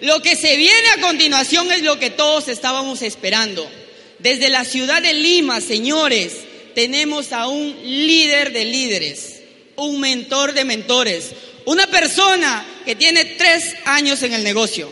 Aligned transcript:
Lo 0.00 0.22
que 0.22 0.36
se 0.36 0.56
viene 0.56 0.88
a 0.96 1.00
continuación 1.00 1.72
es 1.72 1.82
lo 1.82 1.98
que 1.98 2.10
todos 2.10 2.48
estábamos 2.48 3.02
esperando. 3.02 3.68
Desde 4.18 4.48
la 4.48 4.64
ciudad 4.64 5.02
de 5.02 5.14
Lima, 5.14 5.60
señores, 5.60 6.32
tenemos 6.74 7.32
a 7.32 7.48
un 7.48 7.76
líder 7.84 8.52
de 8.52 8.64
líderes, 8.64 9.40
un 9.76 10.00
mentor 10.00 10.52
de 10.52 10.64
mentores, 10.64 11.30
una 11.64 11.86
persona 11.86 12.66
que 12.84 12.94
tiene 12.94 13.24
tres 13.24 13.74
años 13.84 14.22
en 14.22 14.32
el 14.32 14.44
negocio. 14.44 14.90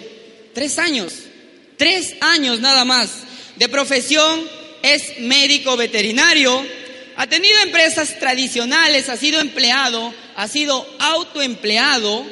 Tres 0.53 0.79
años. 0.79 1.13
Tres 1.77 2.15
años 2.21 2.61
nada 2.61 2.85
más. 2.85 3.11
De 3.57 3.69
profesión 3.69 4.49
es 4.83 5.19
médico 5.21 5.77
veterinario. 5.77 6.67
Ha 7.17 7.27
tenido 7.27 7.59
empresas 7.63 8.19
tradicionales, 8.19 9.09
ha 9.09 9.17
sido 9.17 9.41
empleado, 9.41 10.13
ha 10.37 10.49
sido 10.49 10.87
autoempleado. 10.99 12.27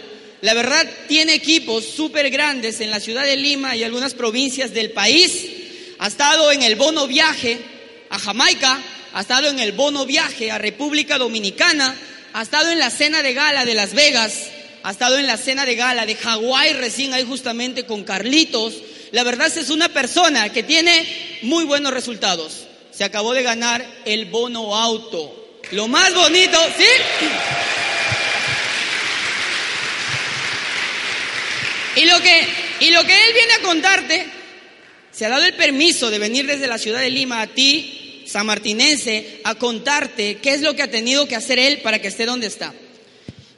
La 0.45 0.53
verdad, 0.53 0.87
tiene 1.09 1.33
equipos 1.33 1.87
súper 1.87 2.29
grandes 2.29 2.83
en 2.83 2.91
la 2.91 3.01
ciudad 3.01 3.25
de 3.25 3.35
Lima 3.35 3.77
y 3.77 3.83
algunas 3.83 4.13
provincias 4.13 4.75
del 4.75 4.91
país 4.91 5.47
ha 5.99 6.07
estado 6.07 6.53
en 6.53 6.63
el 6.63 6.77
bono 6.77 7.07
viaje 7.07 7.59
a 8.11 8.19
Jamaica, 8.19 8.79
ha 9.15 9.23
estado 9.23 9.49
en 9.49 9.59
el 9.59 9.73
bono 9.73 10.05
viaje 10.05 10.51
a 10.51 10.59
República 10.59 11.17
Dominicana, 11.17 11.97
ha 12.35 12.43
estado 12.43 12.71
en 12.71 12.79
la 12.79 12.91
cena 12.91 13.23
de 13.23 13.33
gala 13.33 13.65
de 13.65 13.73
Las 13.73 13.95
Vegas, 13.95 14.51
ha 14.83 14.91
estado 14.91 15.17
en 15.17 15.27
la 15.27 15.39
cena 15.39 15.65
de 15.65 15.77
gala 15.77 16.05
de 16.05 16.15
Hawái 16.15 16.75
recién 16.75 17.15
ahí 17.15 17.25
justamente 17.25 17.87
con 17.87 18.05
Carlitos. 18.05 18.75
La 19.13 19.25
verdad 19.25 19.47
es 19.47 19.71
una 19.71 19.89
persona 19.89 20.53
que 20.53 20.63
tiene 20.63 21.41
muy 21.41 21.65
buenos 21.65 21.95
resultados. 21.95 22.67
Se 22.93 23.05
acabó 23.05 23.33
de 23.33 23.45
ganar 23.45 23.83
el 24.05 24.27
bono 24.27 24.77
auto. 24.77 25.57
Lo 25.71 25.89
más 25.89 26.13
bonito, 26.13 26.59
¿sí? 26.77 26.85
Y 31.97 32.05
lo 32.05 32.21
que, 32.21 32.49
y 32.81 32.91
lo 32.91 33.05
que 33.05 33.15
él 33.15 33.33
viene 33.35 33.53
a 33.55 33.63
contarte 33.63 34.27
se 35.13 35.27
ha 35.27 35.29
dado 35.29 35.45
el 35.45 35.55
permiso 35.55 36.11
de 36.11 36.19
venir 36.19 36.47
desde 36.47 36.67
la 36.67 36.79
ciudad 36.79 37.01
de 37.01 37.11
Lima 37.11 37.41
a 37.41 37.47
ti, 37.47 38.25
San 38.27 38.47
Martinense, 38.47 39.41
a 39.45 39.55
contarte 39.55 40.39
qué 40.39 40.55
es 40.55 40.61
lo 40.61 40.75
que 40.75 40.83
ha 40.83 40.91
tenido 40.91 41.29
que 41.29 41.37
hacer 41.37 41.59
él 41.59 41.81
para 41.83 42.01
que 42.01 42.09
esté 42.09 42.27
donde 42.27 42.49
está. 42.49 42.75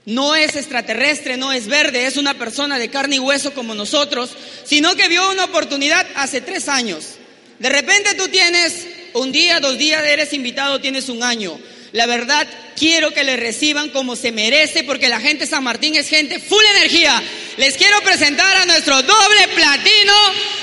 No 0.05 0.37
es 0.37 0.55
extraterrestre, 0.55 1.37
no 1.37 1.53
es 1.53 1.67
verde, 1.67 2.07
es 2.07 2.17
una 2.17 2.35
persona 2.35 2.79
de 2.79 2.91
carne 2.91 3.17
y 3.17 3.21
hueso 3.21 3.55
como 3.55 3.75
nosotros, 3.75 4.31
sino 4.65 4.95
que 4.95 5.09
vio 5.09 5.31
una 5.31 5.45
oportunidad 5.45 6.07
hace 6.15 6.41
tres 6.41 6.69
años. 6.69 7.15
De 7.59 7.71
repente 7.71 8.15
tú 8.15 8.29
tienes 8.29 8.87
un 9.15 9.33
día, 9.33 9.59
dos 9.61 9.79
días, 9.79 10.05
eres 10.05 10.33
invitado, 10.33 10.81
tienes 10.81 11.09
un 11.09 11.23
año. 11.23 11.59
La 11.93 12.07
verdad, 12.07 12.47
quiero 12.77 13.13
que 13.13 13.25
le 13.25 13.37
reciban 13.37 13.91
como 13.91 14.17
se 14.17 14.33
merece, 14.33 14.85
porque 14.85 15.09
la 15.09 15.21
gente 15.21 15.45
de 15.45 15.51
San 15.51 15.65
Martín 15.65 15.95
es 15.95 16.09
gente 16.09 16.39
full 16.39 16.65
energía. 16.77 17.23
Les 17.57 17.77
quiero 17.77 18.01
presentar 18.03 18.57
a 18.57 18.67
nuestro 18.67 19.03
doble 19.03 19.49
platino, 19.55 20.15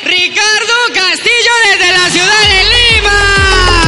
Ricardo 0.04 0.74
Castillo 0.94 1.52
desde 1.72 1.92
la 1.92 2.10
ciudad 2.10 2.42
de 2.50 2.64
Lima. 2.64 3.83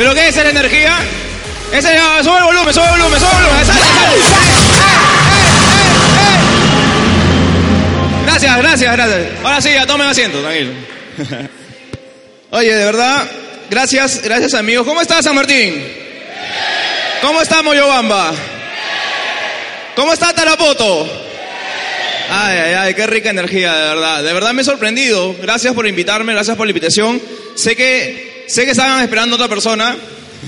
¿Pero 0.00 0.14
qué 0.14 0.28
es 0.28 0.36
la 0.36 0.48
energía? 0.48 0.98
Ese, 1.70 1.88
ah, 1.94 2.20
sube 2.24 2.38
el 2.38 2.44
volumen, 2.44 2.72
sube 2.72 2.84
el 2.86 2.90
volumen, 2.92 3.20
sube 3.20 3.28
el 3.28 3.44
volumen. 3.44 3.66
Salte, 3.66 3.82
salte. 3.82 4.20
Gracias, 8.24 8.56
gracias, 8.56 8.92
gracias. 8.96 9.28
Ahora 9.44 9.60
sí, 9.60 9.74
ya 9.74 9.86
tomen 9.86 10.06
asiento, 10.08 10.40
tranquilo. 10.40 10.72
Oye, 12.52 12.74
de 12.74 12.84
verdad, 12.86 13.30
gracias, 13.68 14.22
gracias 14.22 14.54
amigos. 14.54 14.86
¿Cómo 14.86 15.02
estás, 15.02 15.22
San 15.22 15.34
Martín? 15.34 15.86
¿Cómo 17.20 17.42
está 17.42 17.62
Moyobamba? 17.62 18.32
¿Cómo 19.96 20.14
está 20.14 20.32
Tarapoto? 20.32 21.04
Ay, 22.30 22.56
ay, 22.56 22.72
ay, 22.72 22.94
qué 22.94 23.06
rica 23.06 23.28
energía, 23.28 23.74
de 23.74 23.88
verdad. 23.94 24.22
De 24.22 24.32
verdad 24.32 24.54
me 24.54 24.62
he 24.62 24.64
sorprendido. 24.64 25.36
Gracias 25.42 25.74
por 25.74 25.86
invitarme, 25.86 26.32
gracias 26.32 26.56
por 26.56 26.64
la 26.66 26.70
invitación. 26.70 27.20
Sé 27.54 27.76
que, 27.76 28.29
sé 28.50 28.64
que 28.64 28.72
estaban 28.72 29.00
esperando 29.02 29.34
a 29.34 29.36
otra 29.36 29.48
persona. 29.48 29.96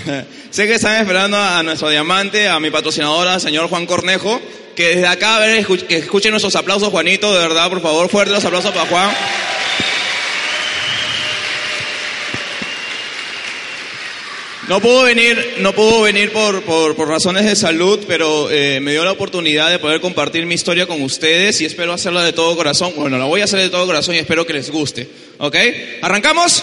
sé 0.50 0.66
que 0.66 0.74
estaban 0.74 1.00
esperando 1.00 1.36
a 1.36 1.62
nuestro 1.62 1.88
diamante, 1.88 2.48
a 2.48 2.58
mi 2.58 2.70
patrocinadora, 2.70 3.38
señor 3.38 3.68
Juan 3.68 3.86
Cornejo. 3.86 4.40
Que 4.74 4.96
desde 4.96 5.06
acá, 5.06 5.36
a 5.36 5.40
ver, 5.40 5.66
escuchen 5.90 6.30
nuestros 6.30 6.56
aplausos, 6.56 6.88
Juanito, 6.88 7.32
de 7.32 7.40
verdad, 7.40 7.68
por 7.68 7.82
favor, 7.82 8.08
fuertes 8.08 8.34
los 8.34 8.44
aplausos 8.44 8.72
para 8.72 8.86
Juan. 8.86 9.10
No 14.68 14.80
pudo 14.80 15.02
venir, 15.02 15.56
no 15.58 15.74
pudo 15.74 16.02
venir 16.02 16.32
por, 16.32 16.62
por, 16.62 16.96
por 16.96 17.08
razones 17.08 17.44
de 17.44 17.54
salud, 17.54 18.00
pero 18.08 18.50
eh, 18.50 18.80
me 18.80 18.92
dio 18.92 19.04
la 19.04 19.12
oportunidad 19.12 19.70
de 19.70 19.78
poder 19.78 20.00
compartir 20.00 20.46
mi 20.46 20.54
historia 20.54 20.86
con 20.86 21.02
ustedes 21.02 21.60
y 21.60 21.66
espero 21.66 21.92
hacerla 21.92 22.24
de 22.24 22.32
todo 22.32 22.56
corazón. 22.56 22.92
Bueno, 22.96 23.18
la 23.18 23.26
voy 23.26 23.42
a 23.42 23.44
hacer 23.44 23.60
de 23.60 23.68
todo 23.68 23.84
corazón 23.86 24.14
y 24.14 24.18
espero 24.18 24.46
que 24.46 24.54
les 24.54 24.70
guste. 24.70 25.06
¿Ok? 25.38 25.56
¿Arrancamos? 26.00 26.62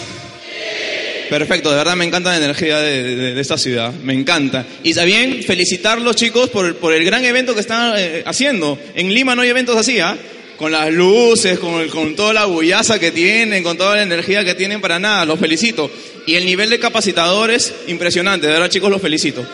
Perfecto, 1.30 1.70
de 1.70 1.76
verdad 1.76 1.94
me 1.94 2.04
encanta 2.04 2.30
la 2.30 2.38
energía 2.44 2.78
de, 2.80 3.40
esta 3.40 3.56
ciudad, 3.56 3.92
me 4.02 4.12
encanta. 4.14 4.66
Y 4.82 4.92
también 4.94 5.44
felicitarlos 5.44 6.16
chicos 6.16 6.50
por, 6.50 6.74
por 6.76 6.92
el 6.92 7.04
gran 7.04 7.24
evento 7.24 7.54
que 7.54 7.60
están 7.60 7.94
eh, 7.96 8.24
haciendo. 8.26 8.76
En 8.96 9.14
Lima 9.14 9.36
no 9.36 9.42
hay 9.42 9.48
eventos 9.50 9.76
así, 9.76 10.00
¿ah? 10.00 10.16
Con 10.56 10.72
las 10.72 10.90
luces, 10.92 11.60
con, 11.60 11.80
el- 11.80 11.88
con 11.88 12.16
toda 12.16 12.32
la 12.32 12.46
bullaza 12.46 12.98
que 12.98 13.12
tienen, 13.12 13.62
con 13.62 13.78
toda 13.78 13.94
la 13.96 14.02
energía 14.02 14.44
que 14.44 14.56
tienen 14.56 14.80
para 14.80 14.98
nada, 14.98 15.24
los 15.24 15.38
felicito. 15.38 15.88
Y 16.26 16.34
el 16.34 16.44
nivel 16.44 16.68
de 16.68 16.80
capacitadores, 16.80 17.72
impresionante, 17.86 18.48
de 18.48 18.52
verdad 18.54 18.68
chicos, 18.68 18.90
los 18.90 19.00
felicito. 19.00 19.46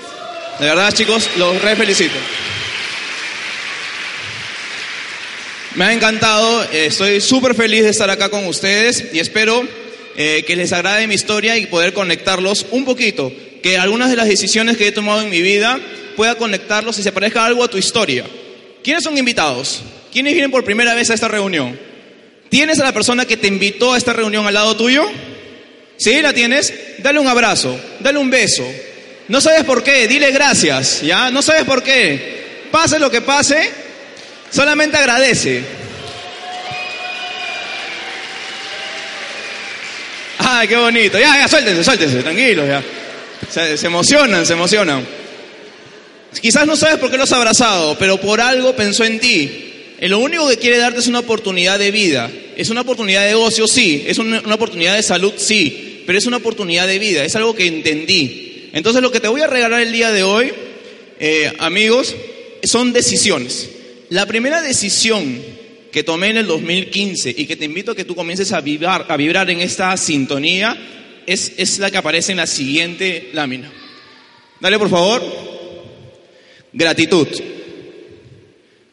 De 0.59 0.65
verdad 0.67 0.91
chicos, 0.93 1.29
los 1.37 1.61
re 1.61 1.77
felicito. 1.77 2.17
Me 5.75 5.85
ha 5.85 5.93
encantado, 5.93 6.65
eh, 6.73 6.87
estoy 6.87 7.21
súper 7.21 7.55
feliz 7.55 7.83
de 7.85 7.91
estar 7.91 8.09
acá 8.09 8.31
con 8.31 8.47
ustedes 8.47 9.05
y 9.13 9.19
espero 9.19 9.63
eh, 10.17 10.45
que 10.47 10.57
les 10.57 10.73
agrade 10.73 11.07
mi 11.07 11.15
historia 11.15 11.57
y 11.57 11.67
poder 11.67 11.93
conectarlos 11.93 12.67
un 12.71 12.85
poquito, 12.85 13.33
que 13.63 13.79
algunas 13.79 14.11
de 14.11 14.17
las 14.17 14.29
decisiones 14.29 14.77
que 14.77 14.89
he 14.89 14.93
tomado 14.93 15.23
en 15.23 15.31
mi 15.31 15.43
vida 15.43 15.79
pueda 16.17 16.37
conectarlos 16.37 16.99
y 16.99 17.03
se 17.03 17.13
parezca 17.13 17.45
algo 17.45 17.63
a 17.63 17.69
tu 17.69 17.77
historia. 17.77 18.25
¿Quiénes 18.83 19.05
son 19.05 19.19
invitados? 19.19 19.83
¿Quiénes 20.13 20.33
vienen 20.33 20.51
por 20.51 20.65
primera 20.65 20.95
vez 20.95 21.11
a 21.11 21.15
esta 21.15 21.29
reunión? 21.29 21.79
¿Tienes 22.49 22.79
a 22.81 22.85
la 22.85 22.93
persona 22.93 23.27
que 23.27 23.37
te 23.37 23.49
invitó 23.49 23.93
a 23.93 23.99
esta 23.99 24.13
reunión 24.13 24.47
al 24.47 24.55
lado 24.55 24.77
tuyo? 24.77 25.05
¿Sí? 25.97 26.23
¿La 26.23 26.33
tienes? 26.33 26.73
Dale 26.99 27.19
un 27.19 27.27
abrazo, 27.27 27.79
dale 28.01 28.19
un 28.19 28.31
beso. 28.31 28.67
No 29.29 29.41
sabes 29.41 29.65
por 29.65 29.83
qué, 29.83 30.07
dile 30.07 30.31
gracias, 30.31 31.03
¿ya? 31.03 31.31
No 31.31 31.43
sabes 31.43 31.65
por 31.65 31.83
qué. 31.83 32.69
Pase 32.71 32.99
lo 32.99 33.11
que 33.11 33.21
pase, 33.21 33.69
solamente 34.51 34.97
agradece. 34.97 35.86
Ay, 40.39 40.69
qué 40.69 40.77
bonito. 40.77 41.19
Ya, 41.19 41.39
ya, 41.39 41.49
suéltense, 41.49 41.85
suéltense, 41.85 42.23
tranquilos, 42.23 42.67
ya. 42.67 42.83
Se, 43.51 43.87
emocionan, 43.87 44.45
se 44.47 44.53
emocionan. 44.53 45.07
Quizás 46.41 46.67
no 46.67 46.77
sabes 46.77 46.99
por 46.99 47.11
qué 47.11 47.17
los 47.17 47.33
ha 47.33 47.37
abrazado, 47.37 47.97
pero 47.99 48.21
por 48.21 48.41
algo 48.41 48.75
pensó 48.77 49.05
en 49.05 49.19
ti. 49.19 49.63
Y 50.01 50.09
lo 50.09 50.19
único 50.19 50.49
que 50.49 50.59
quiere 50.59 50.79
darte 50.79 51.01
es 51.01 51.07
una 51.07 51.21
oportunidad 51.21 51.79
de 51.79 51.91
vida. 51.91 52.31
Es 52.57 52.69
una 52.71 52.83
oportunidad 52.83 53.23
de 53.23 53.29
negocio, 53.29 53.67
sí. 53.67 54.05
Es 54.07 54.19
una, 54.19 54.41
una 54.41 54.55
oportunidad 54.55 54.95
de 54.95 55.03
salud, 55.03 55.33
sí. 55.37 56.03
Pero 56.07 56.19
es 56.19 56.27
una 56.27 56.37
oportunidad 56.37 56.87
de 56.87 56.99
vida. 56.99 57.25
Es 57.25 57.35
algo 57.37 57.55
que 57.55 57.67
entendí. 57.67 58.71
Entonces 58.73 59.01
lo 59.01 59.11
que 59.11 59.21
te 59.21 59.29
voy 59.29 59.41
a 59.41 59.47
regalar 59.47 59.81
el 59.81 59.93
día 59.93 60.13
de 60.13 60.23
hoy, 60.23 60.53
eh, 61.19 61.53
amigos, 61.59 62.15
son 62.63 62.93
decisiones. 62.93 63.71
La 64.11 64.27
primera 64.27 64.61
decisión 64.61 65.41
que 65.93 66.03
tomé 66.03 66.31
en 66.31 66.39
el 66.39 66.47
2015 66.47 67.35
y 67.37 67.47
que 67.47 67.57
te 67.57 67.65
invito 67.65 67.93
a 67.93 67.97
que 67.97 68.05
tú 68.05 68.15
comiences 68.15 68.53
a 68.53 68.61
vibrar, 68.61 69.07
a 69.09 69.17
vibrar 69.17 69.51
en 69.51 69.61
esta 69.61 69.97
sintonía 69.97 70.77
es, 71.27 71.53
es 71.57 71.79
la 71.79 71.91
que 71.91 71.99
aparece 71.99 72.33
en 72.33 72.39
la 72.39 72.47
siguiente 72.47 73.31
lámina. 73.33 73.71
Dale, 74.61 74.79
por 74.79 74.91
favor. 74.91 75.23
Gratitud. 76.73 77.29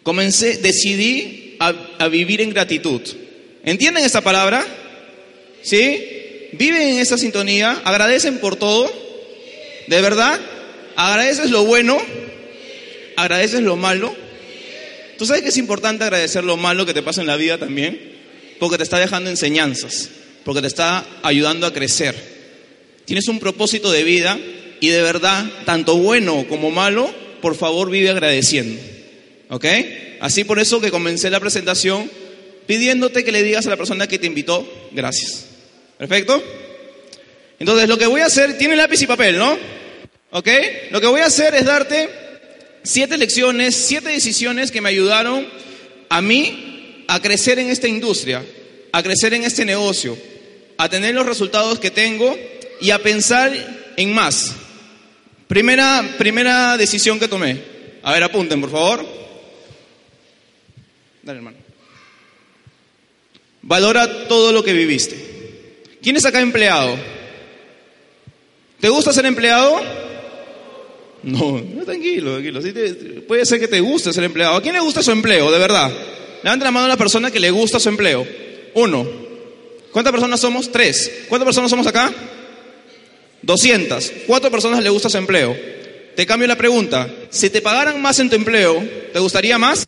Comencé, 0.01 0.57
decidí 0.57 1.55
a, 1.59 1.73
a 1.99 2.07
vivir 2.07 2.41
en 2.41 2.49
gratitud. 2.49 3.01
¿Entienden 3.63 4.03
esta 4.03 4.21
palabra? 4.21 4.65
¿Sí? 5.61 6.49
Viven 6.53 6.81
en 6.81 6.97
esa 6.99 7.17
sintonía, 7.17 7.81
agradecen 7.83 8.39
por 8.39 8.55
todo. 8.55 8.91
¿De 9.87 10.01
verdad? 10.01 10.39
¿Agradeces 10.95 11.49
lo 11.49 11.65
bueno? 11.65 11.97
¿Agradeces 13.15 13.61
lo 13.61 13.75
malo? 13.75 14.13
¿Tú 15.17 15.25
sabes 15.25 15.43
que 15.43 15.49
es 15.49 15.57
importante 15.57 16.03
agradecer 16.03 16.43
lo 16.43 16.57
malo 16.57 16.85
que 16.85 16.93
te 16.93 17.01
pasa 17.01 17.21
en 17.21 17.27
la 17.27 17.35
vida 17.35 17.57
también? 17.57 17.99
Porque 18.59 18.77
te 18.77 18.83
está 18.83 18.99
dejando 18.99 19.29
enseñanzas, 19.29 20.09
porque 20.43 20.61
te 20.61 20.67
está 20.67 21.05
ayudando 21.21 21.67
a 21.67 21.73
crecer. 21.73 22.15
Tienes 23.05 23.27
un 23.27 23.39
propósito 23.39 23.91
de 23.91 24.03
vida 24.03 24.39
y 24.79 24.89
de 24.89 25.01
verdad, 25.01 25.45
tanto 25.65 25.97
bueno 25.97 26.45
como 26.49 26.71
malo, 26.71 27.13
por 27.41 27.55
favor 27.55 27.89
vive 27.89 28.09
agradeciendo. 28.09 28.81
¿Ok? 29.49 29.65
Así 30.19 30.43
por 30.43 30.59
eso 30.59 30.81
que 30.81 30.91
comencé 30.91 31.29
la 31.29 31.39
presentación 31.39 32.09
pidiéndote 32.65 33.23
que 33.23 33.31
le 33.31 33.43
digas 33.43 33.67
a 33.67 33.69
la 33.69 33.77
persona 33.77 34.07
que 34.07 34.19
te 34.19 34.27
invitó, 34.27 34.67
gracias. 34.91 35.45
¿Perfecto? 35.97 36.41
Entonces, 37.59 37.87
lo 37.87 37.97
que 37.97 38.07
voy 38.07 38.21
a 38.21 38.25
hacer, 38.25 38.57
tiene 38.57 38.75
lápiz 38.75 39.01
y 39.01 39.07
papel, 39.07 39.37
¿no? 39.37 39.57
¿Ok? 40.31 40.49
Lo 40.91 40.99
que 40.99 41.07
voy 41.07 41.21
a 41.21 41.27
hacer 41.27 41.53
es 41.55 41.65
darte 41.65 42.09
siete 42.83 43.17
lecciones, 43.17 43.75
siete 43.75 44.09
decisiones 44.09 44.71
que 44.71 44.81
me 44.81 44.89
ayudaron 44.89 45.47
a 46.09 46.21
mí 46.21 47.05
a 47.07 47.21
crecer 47.21 47.59
en 47.59 47.69
esta 47.69 47.87
industria, 47.87 48.43
a 48.91 49.03
crecer 49.03 49.33
en 49.33 49.43
este 49.43 49.65
negocio, 49.65 50.17
a 50.77 50.89
tener 50.89 51.15
los 51.15 51.25
resultados 51.25 51.79
que 51.79 51.91
tengo 51.91 52.37
y 52.81 52.91
a 52.91 52.99
pensar 52.99 53.51
en 53.97 54.13
más. 54.13 54.53
Primera, 55.47 56.15
primera 56.17 56.77
decisión 56.77 57.19
que 57.19 57.27
tomé. 57.27 57.57
A 58.03 58.13
ver, 58.13 58.23
apunten, 58.23 58.59
por 58.59 58.71
favor. 58.71 59.05
Dale, 61.21 61.37
hermano. 61.37 61.57
Valora 63.61 64.27
todo 64.27 64.51
lo 64.51 64.63
que 64.63 64.73
viviste. 64.73 65.15
¿Quién 66.01 66.17
es 66.17 66.25
acá 66.25 66.41
empleado? 66.41 66.97
¿Te 68.81 68.89
gusta 68.89 69.13
ser 69.13 69.25
empleado? 69.25 70.02
No, 71.23 71.61
tranquilo, 71.85 72.39
tranquilo. 72.39 72.61
puede 73.27 73.45
ser 73.45 73.59
que 73.59 73.67
te 73.67 73.79
guste 73.79 74.11
ser 74.11 74.25
empleado. 74.25 74.55
¿A 74.55 74.61
quién 74.61 74.73
le 74.73 74.81
gusta 74.81 75.01
su 75.01 75.11
empleo, 75.11 75.51
de 75.51 75.59
verdad? 75.59 75.91
Levanta 76.43 76.65
la 76.65 76.71
mano 76.71 76.85
a 76.85 76.89
la 76.89 76.97
persona 76.97 77.31
que 77.31 77.39
le 77.39 77.49
gusta 77.49 77.79
su 77.79 77.89
empleo. 77.89 78.27
Uno. 78.73 79.07
¿Cuántas 79.91 80.11
personas 80.11 80.39
somos? 80.39 80.71
Tres. 80.71 81.25
¿Cuántas 81.29 81.45
personas 81.45 81.69
somos 81.69 81.87
acá? 81.87 82.11
Doscientas. 83.41 84.11
Cuatro 84.27 84.51
personas 84.51 84.83
le 84.83 84.89
gusta 84.89 85.09
su 85.09 85.17
empleo. 85.17 85.55
Te 86.15 86.25
cambio 86.25 86.47
la 86.47 86.57
pregunta. 86.57 87.09
Si 87.29 87.49
te 87.49 87.61
pagaran 87.61 88.01
más 88.01 88.19
en 88.19 88.29
tu 88.29 88.35
empleo, 88.35 88.83
¿te 89.13 89.19
gustaría 89.19 89.57
más? 89.57 89.85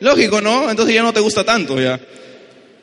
Lógico, 0.00 0.40
¿no? 0.40 0.70
Entonces 0.70 0.94
ya 0.94 1.02
no 1.02 1.12
te 1.12 1.20
gusta 1.20 1.44
tanto, 1.44 1.80
ya. 1.80 2.00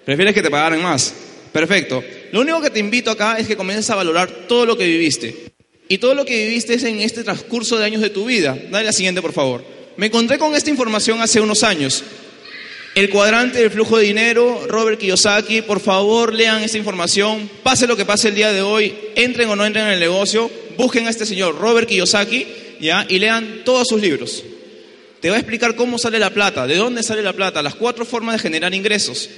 Prefieres 0.06 0.34
que 0.34 0.42
te 0.42 0.50
pagaran 0.50 0.82
más. 0.82 1.14
Perfecto. 1.52 2.04
Lo 2.32 2.42
único 2.42 2.62
que 2.62 2.70
te 2.70 2.80
invito 2.80 3.12
acá 3.12 3.38
es 3.38 3.48
que 3.48 3.58
comiences 3.58 3.90
a 3.90 3.96
valorar 3.96 4.30
todo 4.48 4.66
lo 4.66 4.78
que 4.78 4.86
viviste. 4.86 5.50
Y 5.88 5.98
todo 5.98 6.14
lo 6.14 6.26
que 6.26 6.46
viviste 6.46 6.76
es 6.76 6.84
en 6.84 7.00
este 7.02 7.24
transcurso 7.24 7.78
de 7.78 7.86
años 7.86 8.02
de 8.02 8.12
tu 8.12 8.26
vida. 8.26 8.58
Dale 8.70 8.86
la 8.86 8.94
siguiente, 8.94 9.22
por 9.22 9.34
favor. 9.34 9.64
Me 9.98 10.06
encontré 10.06 10.38
con 10.38 10.56
esta 10.56 10.70
información 10.70 11.22
hace 11.22 11.42
unos 11.42 11.64
años. 11.64 12.04
El 12.96 13.10
cuadrante 13.10 13.60
del 13.60 13.72
flujo 13.72 13.98
de 13.98 14.06
dinero, 14.06 14.66
Robert 14.68 15.00
Kiyosaki, 15.00 15.62
por 15.62 15.80
favor 15.80 16.34
lean 16.34 16.64
esta 16.64 16.78
información, 16.78 17.50
pase 17.64 17.88
lo 17.88 17.96
que 17.96 18.06
pase 18.06 18.30
el 18.30 18.36
día 18.36 18.52
de 18.52 18.62
hoy, 18.62 18.94
entren 19.16 19.48
o 19.50 19.56
no 19.56 19.66
entren 19.66 19.86
en 19.86 19.94
el 19.94 20.00
negocio, 20.00 20.50
busquen 20.76 21.08
a 21.08 21.10
este 21.10 21.26
señor, 21.26 21.58
Robert 21.60 21.88
Kiyosaki, 21.88 22.48
¿ya? 22.80 23.06
y 23.08 23.20
lean 23.20 23.62
todos 23.64 23.88
sus 23.88 24.02
libros. 24.02 24.44
Te 25.22 25.30
va 25.30 25.36
a 25.36 25.40
explicar 25.40 25.76
cómo 25.76 25.98
sale 25.98 26.18
la 26.18 26.30
plata, 26.30 26.66
de 26.66 26.78
dónde 26.78 27.04
sale 27.04 27.22
la 27.22 27.34
plata, 27.34 27.62
las 27.62 27.76
cuatro 27.76 28.06
formas 28.06 28.36
de 28.36 28.40
generar 28.40 28.74
ingresos. 28.74 29.30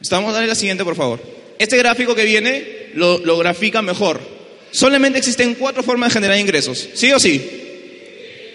Estamos, 0.00 0.32
dale 0.32 0.46
la 0.46 0.54
siguiente, 0.54 0.84
por 0.84 0.96
favor. 0.96 1.41
Este 1.62 1.76
gráfico 1.76 2.16
que 2.16 2.24
viene 2.24 2.88
lo, 2.94 3.38
grafica 3.38 3.82
mejor. 3.82 4.20
Solamente 4.72 5.20
existen 5.20 5.54
cuatro 5.54 5.84
formas 5.84 6.08
de 6.08 6.14
generar 6.14 6.36
ingresos, 6.36 6.88
¿sí 6.92 7.12
o 7.12 7.20
sí? 7.20 7.40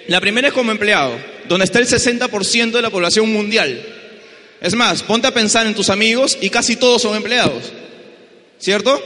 La 0.09 0.19
primera 0.19 0.49
es 0.49 0.53
como 0.53 0.73
empleado, 0.73 1.17
donde 1.47 1.63
está 1.63 1.79
el 1.79 1.87
60% 1.87 2.71
de 2.71 2.81
la 2.81 2.89
población 2.89 3.31
mundial. 3.31 3.81
Es 4.59 4.75
más, 4.75 5.03
ponte 5.03 5.25
a 5.25 5.33
pensar 5.33 5.65
en 5.67 5.73
tus 5.73 5.89
amigos 5.89 6.37
y 6.41 6.49
casi 6.49 6.75
todos 6.75 7.01
son 7.01 7.15
empleados, 7.15 7.71
¿cierto? 8.59 9.01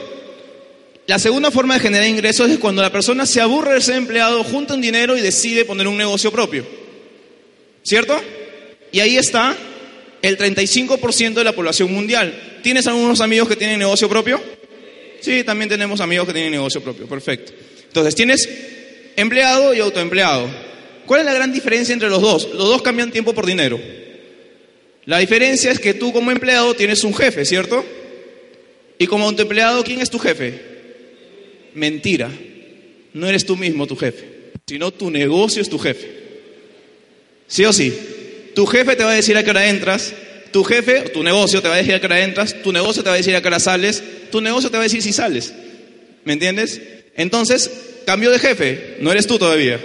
La 1.06 1.20
segunda 1.20 1.52
forma 1.52 1.76
de 1.76 1.82
generar 1.82 2.08
ingresos 2.08 2.50
es 2.50 2.58
cuando 2.58 2.82
la 2.82 2.92
persona 2.92 3.28
se 3.28 3.40
aburre 3.40 3.76
de 3.76 3.82
ser 3.82 3.98
empleado, 3.98 4.44
junta 4.44 4.74
un 4.74 4.82
dinero 4.82 5.16
y 5.16 5.22
decide 5.22 5.64
poner 5.64 5.88
un 5.88 5.98
negocio 5.98 6.32
propio. 6.32 6.66
¿Cierto? 7.84 8.20
Y 8.92 9.00
ahí 9.00 9.18
está 9.18 9.56
el 10.22 10.38
35% 10.38 11.34
de 11.34 11.44
la 11.44 11.54
población 11.54 11.92
mundial. 11.92 12.60
¿Tienes 12.62 12.88
algunos 12.88 13.22
amigos 13.22 13.48
que 13.48 13.56
tienen 13.56 13.80
negocio 13.80 14.08
propio? 14.08 14.42
Sí, 15.22 15.44
también 15.44 15.70
tenemos 15.70 16.00
amigos 16.02 16.28
que 16.28 16.34
tienen 16.34 16.52
negocio 16.52 16.82
propio. 16.82 17.08
Perfecto. 17.08 17.54
Entonces, 17.88 18.16
tienes 18.16 18.50
empleado 19.16 19.74
y 19.74 19.80
autoempleado. 19.80 20.50
¿Cuál 21.06 21.22
es 21.22 21.26
la 21.26 21.34
gran 21.34 21.52
diferencia 21.52 21.94
entre 21.94 22.10
los 22.10 22.22
dos? 22.22 22.50
Los 22.54 22.68
dos 22.68 22.82
cambian 22.82 23.12
tiempo 23.12 23.34
por 23.34 23.46
dinero. 23.46 23.80
La 25.06 25.18
diferencia 25.18 25.72
es 25.72 25.80
que 25.80 25.94
tú 25.94 26.14
como 26.14 26.32
empleado 26.32 26.74
tienes 26.76 27.04
un 27.04 27.14
jefe, 27.14 27.44
¿cierto? 27.46 27.84
Y 28.98 29.08
como 29.08 29.26
autoempleado, 29.26 29.84
¿quién 29.84 30.00
es 30.00 30.10
tu 30.10 30.20
jefe? 30.20 30.62
Mentira. 31.74 32.30
No 33.14 33.28
eres 33.28 33.46
tú 33.46 33.58
mismo 33.58 33.88
tu 33.88 33.96
jefe, 33.96 34.24
sino 34.66 34.92
tu 34.92 35.10
negocio 35.10 35.62
es 35.62 35.70
tu 35.70 35.80
jefe. 35.80 36.08
¿Sí 37.48 37.66
o 37.66 37.74
sí? 37.74 37.94
Tu 38.56 38.66
jefe 38.66 38.96
te 38.96 39.04
va 39.04 39.12
a 39.12 39.16
decir 39.16 39.38
a 39.38 39.44
qué 39.44 39.50
hora 39.50 39.68
entras, 39.68 40.14
tu 40.52 40.64
jefe, 40.64 41.02
tu 41.10 41.24
negocio 41.24 41.62
te 41.62 41.68
va 41.68 41.76
a 41.76 41.78
decir 41.78 41.94
a 41.94 42.00
qué 42.00 42.06
hora 42.06 42.22
entras, 42.22 42.62
tu 42.62 42.72
negocio 42.72 43.04
te 43.04 43.10
va 43.10 43.16
a 43.16 43.18
decir 43.18 43.36
a 43.36 43.42
qué 43.42 43.48
hora 43.48 43.60
sales, 43.60 44.04
tu 44.32 44.42
negocio 44.42 44.70
te 44.70 44.78
va 44.78 44.84
a 44.84 44.86
decir 44.86 45.02
si 45.02 45.14
sales. 45.14 45.54
¿Me 46.26 46.34
entiendes? 46.34 46.82
Entonces, 47.16 47.72
cambio 48.06 48.32
de 48.32 48.40
jefe, 48.40 48.98
no 49.00 49.12
eres 49.12 49.28
tú 49.28 49.38
todavía. 49.38 49.80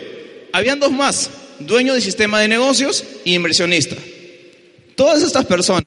Habían 0.53 0.81
dos 0.81 0.93
más, 0.93 1.31
dueño 1.61 1.93
del 1.93 2.03
sistema 2.03 2.41
de 2.41 2.49
negocios 2.49 3.05
y 3.25 3.35
inversionista. 3.35 3.97
Todas 4.95 5.23
estas 5.23 5.45
personas, 5.45 5.85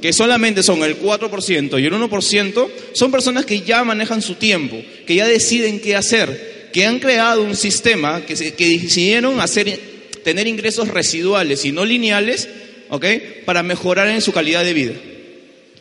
que 0.00 0.12
solamente 0.12 0.62
son 0.62 0.82
el 0.82 1.00
4% 1.00 1.80
y 1.80 1.86
el 1.86 1.92
1%, 1.92 2.68
son 2.92 3.10
personas 3.10 3.44
que 3.44 3.60
ya 3.60 3.84
manejan 3.84 4.22
su 4.22 4.36
tiempo, 4.36 4.80
que 5.06 5.16
ya 5.16 5.26
deciden 5.26 5.80
qué 5.80 5.96
hacer, 5.96 6.70
que 6.72 6.86
han 6.86 6.98
creado 6.98 7.42
un 7.42 7.56
sistema, 7.56 8.24
que, 8.24 8.34
que 8.34 8.78
decidieron 8.78 9.40
hacer 9.40 9.91
tener 10.24 10.46
ingresos 10.46 10.88
residuales 10.88 11.64
y 11.64 11.72
no 11.72 11.84
lineales, 11.84 12.48
¿ok? 12.90 13.06
Para 13.44 13.62
mejorar 13.62 14.08
en 14.08 14.20
su 14.20 14.32
calidad 14.32 14.64
de 14.64 14.74
vida. 14.74 14.94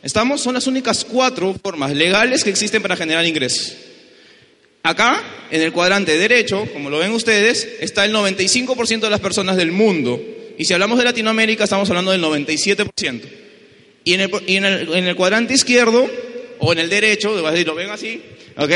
¿Estamos? 0.04 0.42
Son 0.42 0.54
las 0.54 0.68
únicas 0.68 1.06
cuatro 1.06 1.56
formas 1.62 1.94
legales 1.94 2.44
que 2.44 2.50
existen 2.50 2.82
para 2.82 2.96
generar 2.96 3.26
ingresos. 3.26 3.74
Acá, 4.84 5.22
en 5.52 5.62
el 5.62 5.72
cuadrante 5.72 6.18
derecho, 6.18 6.68
como 6.74 6.90
lo 6.90 6.98
ven 6.98 7.12
ustedes, 7.12 7.68
está 7.80 8.04
el 8.06 8.14
95% 8.14 9.00
de 9.00 9.10
las 9.10 9.20
personas 9.20 9.58
del 9.58 9.72
mundo. 9.72 10.20
Y 10.58 10.66
si 10.66 10.74
hablamos 10.74 10.98
de 10.98 11.06
Latinoamérica, 11.06 11.66
estamos 11.66 11.90
hablando 11.90 12.12
del 12.12 12.24
97%. 12.24 13.22
Y 14.04 14.14
en 14.16 14.22
el, 14.22 14.32
y 14.48 14.56
en 14.56 14.66
el, 14.66 14.94
en 14.94 15.08
el 15.08 15.16
cuadrante 15.16 15.54
izquierdo, 15.54 16.10
o 16.62 16.72
en 16.72 16.80
el 16.80 16.90
derecho, 16.90 17.36
lo 17.36 17.76
ven 17.76 17.90
así, 17.90 18.22
¿ok? 18.56 18.72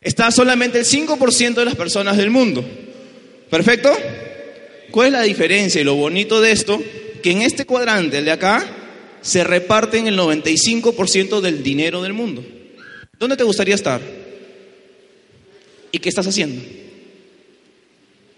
Está 0.00 0.30
solamente 0.30 0.80
el 0.80 0.84
5% 0.84 1.54
de 1.54 1.64
las 1.64 1.76
personas 1.76 2.16
del 2.16 2.30
mundo. 2.30 2.64
¿Perfecto? 3.48 3.96
¿Cuál 4.92 5.08
es 5.08 5.12
la 5.14 5.22
diferencia 5.22 5.80
y 5.80 5.84
lo 5.84 5.94
bonito 5.94 6.40
de 6.40 6.52
esto? 6.52 6.80
Que 7.22 7.30
en 7.30 7.42
este 7.42 7.64
cuadrante, 7.64 8.18
el 8.18 8.26
de 8.26 8.30
acá, 8.30 8.64
se 9.22 9.42
reparten 9.42 10.06
el 10.06 10.18
95% 10.18 11.40
del 11.40 11.62
dinero 11.62 12.02
del 12.02 12.12
mundo. 12.12 12.44
¿Dónde 13.18 13.36
te 13.36 13.42
gustaría 13.42 13.74
estar? 13.74 14.02
¿Y 15.90 15.98
qué 15.98 16.08
estás 16.08 16.26
haciendo? 16.26 16.62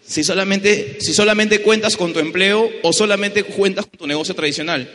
Si 0.07 0.23
solamente, 0.23 0.99
si 1.01 1.13
solamente 1.13 1.61
cuentas 1.61 1.97
con 1.97 2.13
tu 2.13 2.21
empleo 2.21 2.71
o 2.83 2.93
solamente 2.93 3.43
cuentas 3.43 3.87
con 3.87 3.99
tu 3.99 4.07
negocio 4.07 4.35
tradicional. 4.35 4.89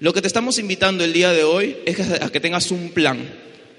Lo 0.00 0.12
que 0.12 0.20
te 0.20 0.26
estamos 0.26 0.58
invitando 0.58 1.02
el 1.02 1.12
día 1.12 1.32
de 1.32 1.44
hoy 1.44 1.76
es 1.86 1.98
a 2.00 2.30
que 2.30 2.40
tengas 2.40 2.70
un 2.70 2.90
plan, 2.90 3.18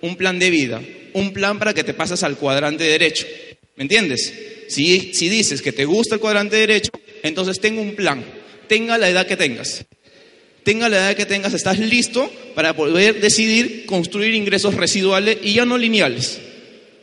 un 0.02 0.16
plan 0.16 0.40
de 0.40 0.50
vida, 0.50 0.82
un 1.14 1.34
plan 1.34 1.60
para 1.60 1.74
que 1.74 1.84
te 1.84 1.94
pases 1.94 2.24
al 2.24 2.38
cuadrante 2.38 2.84
derecho. 2.84 3.28
¿Me 3.76 3.84
entiendes? 3.84 4.34
Si, 4.68 5.14
si 5.14 5.30
dices 5.30 5.62
que 5.62 5.72
te 5.72 5.86
gusta 5.86 6.16
el 6.16 6.22
cuadrante 6.22 6.56
derecho, 6.56 6.92
entonces 7.24 7.60
tengo 7.60 7.82
un 7.82 7.96
plan. 7.96 8.24
Tenga 8.68 8.98
la 8.98 9.10
edad 9.10 9.28
que 9.28 9.38
tengas. 9.38 9.86
Tenga 10.64 10.90
la 10.90 10.98
edad 10.98 11.16
que 11.16 11.26
tengas, 11.26 11.54
estás 11.54 11.78
listo 11.78 12.32
para 12.56 12.76
poder 12.76 13.22
decidir 13.22 13.86
construir 13.86 14.34
ingresos 14.34 14.74
residuales 14.74 15.38
y 15.44 15.54
ya 15.54 15.66
no 15.66 15.78
lineales. 15.78 16.40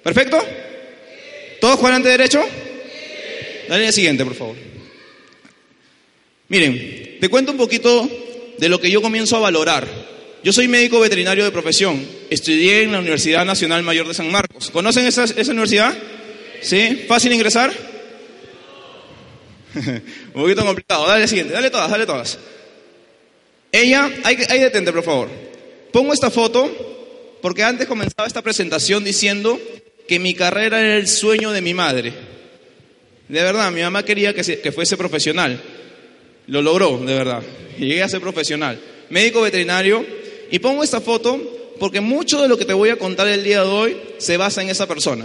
¿Perfecto? 0.02 0.42
¿Todos 1.60 1.78
cuadrante 1.78 2.08
derecho? 2.08 2.42
Dale 3.68 3.86
el 3.86 3.92
siguiente, 3.92 4.24
por 4.24 4.34
favor. 4.34 4.56
Miren, 6.48 7.18
te 7.20 7.28
cuento 7.28 7.52
un 7.52 7.58
poquito 7.58 8.10
de 8.58 8.68
lo 8.68 8.80
que 8.80 8.90
yo 8.90 9.00
comienzo 9.00 9.36
a 9.36 9.40
valorar. 9.40 9.86
Yo 10.42 10.52
soy 10.52 10.66
médico 10.66 10.98
veterinario 10.98 11.44
de 11.44 11.52
profesión. 11.52 12.04
Estudié 12.30 12.82
en 12.82 12.92
la 12.92 12.98
Universidad 12.98 13.44
Nacional 13.44 13.84
Mayor 13.84 14.08
de 14.08 14.14
San 14.14 14.30
Marcos. 14.32 14.70
¿Conocen 14.70 15.06
esa, 15.06 15.22
esa 15.24 15.52
universidad? 15.52 15.96
¿Sí? 16.62 17.04
¿Fácil 17.08 17.32
ingresar? 17.32 17.72
Un 19.74 20.42
poquito 20.42 20.64
complicado. 20.64 21.06
Dale 21.06 21.26
siguiente, 21.28 21.52
dale 21.52 21.70
todas, 21.70 21.90
dale 21.90 22.06
todas. 22.06 22.38
Ella, 23.70 24.10
hay, 24.24 24.38
hay 24.48 24.60
detente, 24.60 24.92
por 24.92 25.02
favor. 25.02 25.28
Pongo 25.92 26.12
esta 26.12 26.30
foto 26.30 26.70
porque 27.40 27.62
antes 27.62 27.86
comenzaba 27.86 28.26
esta 28.26 28.42
presentación 28.42 29.02
diciendo 29.02 29.60
que 30.06 30.18
mi 30.18 30.34
carrera 30.34 30.80
era 30.80 30.96
el 30.96 31.08
sueño 31.08 31.52
de 31.52 31.60
mi 31.60 31.74
madre. 31.74 32.12
De 33.28 33.42
verdad, 33.42 33.72
mi 33.72 33.80
mamá 33.80 34.04
quería 34.04 34.34
que, 34.34 34.42
que 34.60 34.72
fuese 34.72 34.96
profesional. 34.96 35.60
Lo 36.46 36.62
logró, 36.62 36.98
de 36.98 37.14
verdad. 37.14 37.42
Llegué 37.78 38.02
a 38.02 38.08
ser 38.08 38.20
profesional. 38.20 38.78
Médico 39.10 39.40
veterinario. 39.40 40.04
Y 40.50 40.58
pongo 40.58 40.84
esta 40.84 41.00
foto 41.00 41.40
porque 41.80 42.00
mucho 42.00 42.40
de 42.42 42.48
lo 42.48 42.58
que 42.58 42.64
te 42.64 42.74
voy 42.74 42.90
a 42.90 42.96
contar 42.96 43.26
el 43.28 43.42
día 43.42 43.62
de 43.62 43.68
hoy 43.68 43.96
se 44.18 44.36
basa 44.36 44.62
en 44.62 44.68
esa 44.68 44.86
persona. 44.86 45.24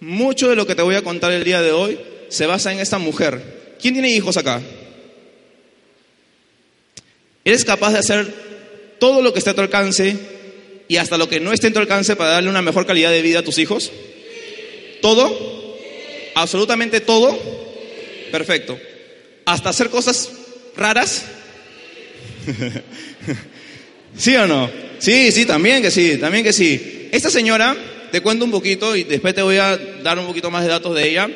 Mucho 0.00 0.48
de 0.48 0.56
lo 0.56 0.66
que 0.66 0.74
te 0.74 0.82
voy 0.82 0.94
a 0.94 1.02
contar 1.02 1.32
el 1.32 1.44
día 1.44 1.60
de 1.60 1.72
hoy 1.72 1.98
se 2.28 2.46
basa 2.46 2.72
en 2.72 2.80
esta 2.80 2.98
mujer. 2.98 3.76
¿Quién 3.80 3.94
tiene 3.94 4.10
hijos 4.10 4.36
acá? 4.36 4.60
¿Eres 7.44 7.64
capaz 7.64 7.92
de 7.92 7.98
hacer 7.98 8.96
todo 8.98 9.22
lo 9.22 9.32
que 9.32 9.38
esté 9.38 9.50
a 9.50 9.54
tu 9.54 9.60
alcance 9.60 10.16
y 10.88 10.96
hasta 10.96 11.18
lo 11.18 11.28
que 11.28 11.40
no 11.40 11.52
esté 11.52 11.68
a 11.68 11.72
tu 11.72 11.78
alcance 11.78 12.16
para 12.16 12.30
darle 12.30 12.50
una 12.50 12.62
mejor 12.62 12.86
calidad 12.86 13.10
de 13.10 13.22
vida 13.22 13.40
a 13.40 13.44
tus 13.44 13.58
hijos? 13.58 13.90
¿Todo? 15.00 15.76
¿Absolutamente 16.34 17.00
todo? 17.00 17.38
Perfecto. 18.30 18.78
¿Hasta 19.44 19.70
hacer 19.70 19.90
cosas 19.90 20.30
raras? 20.76 21.24
¿Sí 24.16 24.36
o 24.36 24.46
no? 24.46 24.70
Sí, 24.98 25.32
sí, 25.32 25.46
también 25.46 25.82
que 25.82 25.90
sí, 25.90 26.18
también 26.18 26.44
que 26.44 26.52
sí. 26.52 27.08
Esta 27.10 27.30
señora, 27.30 27.76
te 28.10 28.20
cuento 28.20 28.44
un 28.44 28.50
poquito 28.50 28.96
y 28.96 29.04
después 29.04 29.34
te 29.34 29.42
voy 29.42 29.56
a 29.56 29.76
dar 29.76 30.18
un 30.18 30.26
poquito 30.26 30.50
más 30.50 30.62
de 30.64 30.70
datos 30.70 30.94
de 30.94 31.08
ella, 31.08 31.28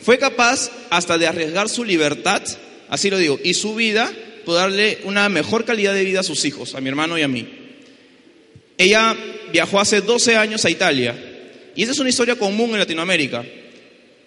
fue 0.00 0.18
capaz 0.18 0.70
hasta 0.90 1.18
de 1.18 1.26
arriesgar 1.26 1.68
su 1.68 1.84
libertad, 1.84 2.42
así 2.88 3.10
lo 3.10 3.18
digo, 3.18 3.38
y 3.42 3.54
su 3.54 3.74
vida, 3.74 4.10
por 4.44 4.54
darle 4.54 4.98
una 5.04 5.28
mejor 5.28 5.64
calidad 5.64 5.94
de 5.94 6.04
vida 6.04 6.20
a 6.20 6.24
sus 6.24 6.44
hijos, 6.44 6.74
a 6.74 6.80
mi 6.80 6.88
hermano 6.88 7.18
y 7.18 7.22
a 7.22 7.28
mí. 7.28 7.46
Ella 8.78 9.14
viajó 9.52 9.78
hace 9.78 10.00
12 10.00 10.36
años 10.36 10.64
a 10.64 10.70
Italia, 10.70 11.14
y 11.76 11.82
esa 11.82 11.92
es 11.92 11.98
una 11.98 12.08
historia 12.08 12.36
común 12.36 12.70
en 12.70 12.78
Latinoamérica. 12.78 13.44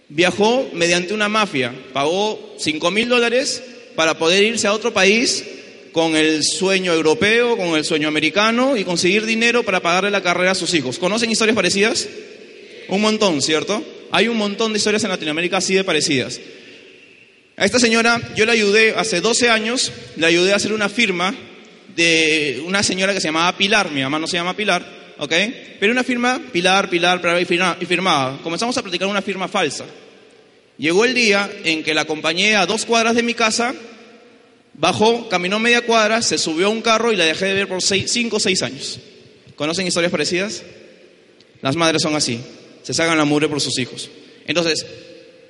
Viajó 0.10 0.70
mediante 0.74 1.14
una 1.14 1.30
mafia, 1.30 1.74
pagó 1.92 2.56
5 2.60 2.92
mil 2.92 3.10
dólares 3.10 3.64
para 3.96 4.18
poder 4.18 4.44
irse 4.44 4.68
a 4.68 4.74
otro 4.74 4.94
país 4.94 5.44
con 5.94 6.16
el 6.18 6.44
sueño 6.44 6.92
europeo, 6.92 7.56
con 7.56 7.78
el 7.78 7.86
sueño 7.86 8.08
americano 8.08 8.76
y 8.76 8.84
conseguir 8.84 9.26
dinero 9.26 9.64
para 9.64 9.80
pagarle 9.80 10.12
la 10.12 10.24
carrera 10.24 10.52
a 10.52 10.56
sus 10.56 10.74
hijos. 10.74 11.00
¿Conocen 11.00 11.32
historias 11.32 11.56
parecidas? 11.56 12.10
Un 12.90 13.00
montón, 13.00 13.42
¿cierto? 13.42 13.82
Hay 14.12 14.28
un 14.28 14.36
montón 14.36 14.74
de 14.74 14.80
historias 14.80 15.04
en 15.04 15.12
Latinoamérica 15.12 15.58
así 15.58 15.76
de 15.76 15.84
parecidas. 15.84 16.42
A 17.56 17.66
esta 17.66 17.80
señora 17.80 18.20
yo 18.36 18.46
la 18.46 18.54
ayudé 18.54 18.96
hace 18.98 19.22
12 19.22 19.50
años, 19.50 19.92
le 20.18 20.26
ayudé 20.26 20.52
a 20.52 20.58
hacer 20.58 20.74
una 20.74 20.90
firma 20.90 21.34
de 21.96 22.62
una 22.66 22.82
señora 22.82 23.14
que 23.14 23.22
se 23.22 23.28
llamaba 23.28 23.56
Pilar, 23.56 23.92
mi 23.92 24.02
mamá 24.02 24.18
no 24.18 24.26
se 24.26 24.38
llama 24.38 24.56
Pilar, 24.56 24.84
¿ok? 25.20 25.34
Pero 25.80 25.94
una 25.94 26.04
firma, 26.04 26.42
Pilar, 26.52 26.90
Pilar, 26.90 27.22
Pilar 27.22 27.78
y 27.80 27.86
firmaba. 27.86 28.40
Comenzamos 28.42 28.76
a 28.78 28.82
practicar 28.82 29.08
una 29.08 29.22
firma 29.22 29.48
falsa. 29.48 29.86
Llegó 30.80 31.06
el 31.06 31.14
día 31.14 31.50
en 31.64 31.84
que 31.84 31.94
la 31.94 32.02
acompañé 32.02 32.56
a 32.56 32.66
dos 32.66 32.86
cuadras 32.86 33.16
de 33.16 33.22
mi 33.22 33.36
casa 33.36 33.76
Bajó, 34.76 35.30
caminó 35.30 35.60
media 35.60 35.82
cuadra, 35.82 36.22
se 36.22 36.38
subió 36.38 36.68
a 36.68 36.70
un 36.70 36.82
carro 36.82 37.12
y 37.12 37.16
la 37.16 37.26
dejé 37.26 37.46
de 37.46 37.54
ver 37.54 37.68
por 37.68 37.82
cinco 37.82 38.38
o 38.38 38.40
seis 38.40 38.62
años. 38.64 39.00
¿Conocen 39.56 39.86
historias 39.86 40.12
parecidas? 40.12 40.64
Las 41.62 41.76
madres 41.76 42.02
son 42.02 42.16
así, 42.16 42.40
se 42.82 42.94
sacan 42.94 43.18
la 43.18 43.26
mugre 43.26 43.48
por 43.48 43.62
sus 43.62 43.78
hijos. 43.78 44.10
Entonces, 44.48 44.86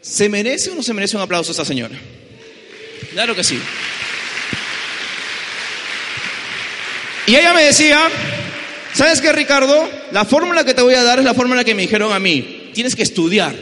¿se 0.01 0.27
merece 0.29 0.71
o 0.71 0.75
no 0.75 0.83
se 0.83 0.93
merece 0.93 1.15
un 1.15 1.23
aplauso 1.23 1.51
a 1.51 1.53
esta 1.53 1.65
señora? 1.65 1.97
Claro 3.13 3.35
que 3.35 3.43
sí. 3.43 3.59
Y 7.25 7.35
ella 7.35 7.53
me 7.53 7.63
decía, 7.63 8.09
¿sabes 8.93 9.21
qué, 9.21 9.31
Ricardo? 9.31 9.89
La 10.11 10.25
fórmula 10.25 10.65
que 10.65 10.73
te 10.73 10.81
voy 10.81 10.95
a 10.95 11.03
dar 11.03 11.19
es 11.19 11.25
la 11.25 11.33
fórmula 11.33 11.63
que 11.63 11.73
me 11.73 11.83
dijeron 11.83 12.11
a 12.11 12.19
mí. 12.19 12.71
Tienes 12.73 12.95
que 12.95 13.03
estudiar. 13.03 13.55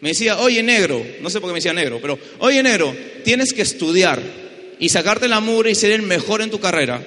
Me 0.00 0.10
decía, 0.10 0.38
oye 0.38 0.62
negro, 0.62 1.04
no 1.20 1.30
sé 1.30 1.40
por 1.40 1.48
qué 1.48 1.52
me 1.52 1.58
decía 1.58 1.72
negro, 1.72 1.98
pero 2.00 2.18
oye 2.38 2.62
negro, 2.62 2.94
tienes 3.24 3.52
que 3.52 3.62
estudiar 3.62 4.47
y 4.78 4.88
sacarte 4.88 5.28
la 5.28 5.40
mugre 5.40 5.70
y 5.70 5.74
ser 5.74 5.92
el 5.92 6.02
mejor 6.02 6.42
en 6.42 6.50
tu 6.50 6.60
carrera. 6.60 7.04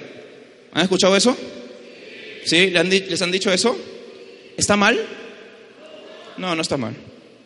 ¿Han 0.72 0.82
escuchado 0.82 1.16
eso? 1.16 1.36
¿Sí? 2.44 2.70
¿Les 2.70 3.22
han 3.22 3.30
dicho 3.30 3.52
eso? 3.52 3.76
¿Está 4.56 4.76
mal? 4.76 5.00
No, 6.36 6.54
no 6.54 6.62
está 6.62 6.76
mal. 6.76 6.94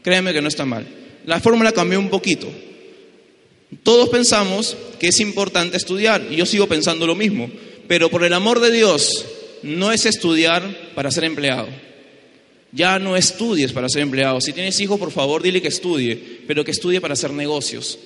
Créeme 0.02 0.32
que 0.32 0.40
no 0.40 0.48
está 0.48 0.64
mal. 0.64 0.86
La 1.26 1.40
fórmula 1.40 1.72
cambió 1.72 1.98
un 1.98 2.08
poquito. 2.08 2.48
Todos 3.82 4.08
pensamos 4.08 4.76
que 4.98 5.08
es 5.08 5.20
importante 5.20 5.76
estudiar 5.76 6.24
y 6.30 6.36
yo 6.36 6.46
sigo 6.46 6.68
pensando 6.68 7.06
lo 7.06 7.16
mismo, 7.16 7.50
pero 7.88 8.08
por 8.10 8.24
el 8.24 8.32
amor 8.32 8.60
de 8.60 8.70
Dios, 8.70 9.26
no 9.62 9.90
es 9.90 10.06
estudiar 10.06 10.92
para 10.94 11.10
ser 11.10 11.24
empleado. 11.24 11.68
Ya 12.72 12.98
no 12.98 13.16
estudies 13.16 13.72
para 13.72 13.88
ser 13.88 14.02
empleado. 14.02 14.40
Si 14.40 14.52
tienes 14.52 14.78
hijos, 14.80 14.98
por 14.98 15.10
favor, 15.10 15.42
dile 15.42 15.62
que 15.62 15.68
estudie, 15.68 16.40
pero 16.46 16.64
que 16.64 16.70
estudie 16.70 17.00
para 17.00 17.14
hacer 17.14 17.32
negocios. 17.32 17.98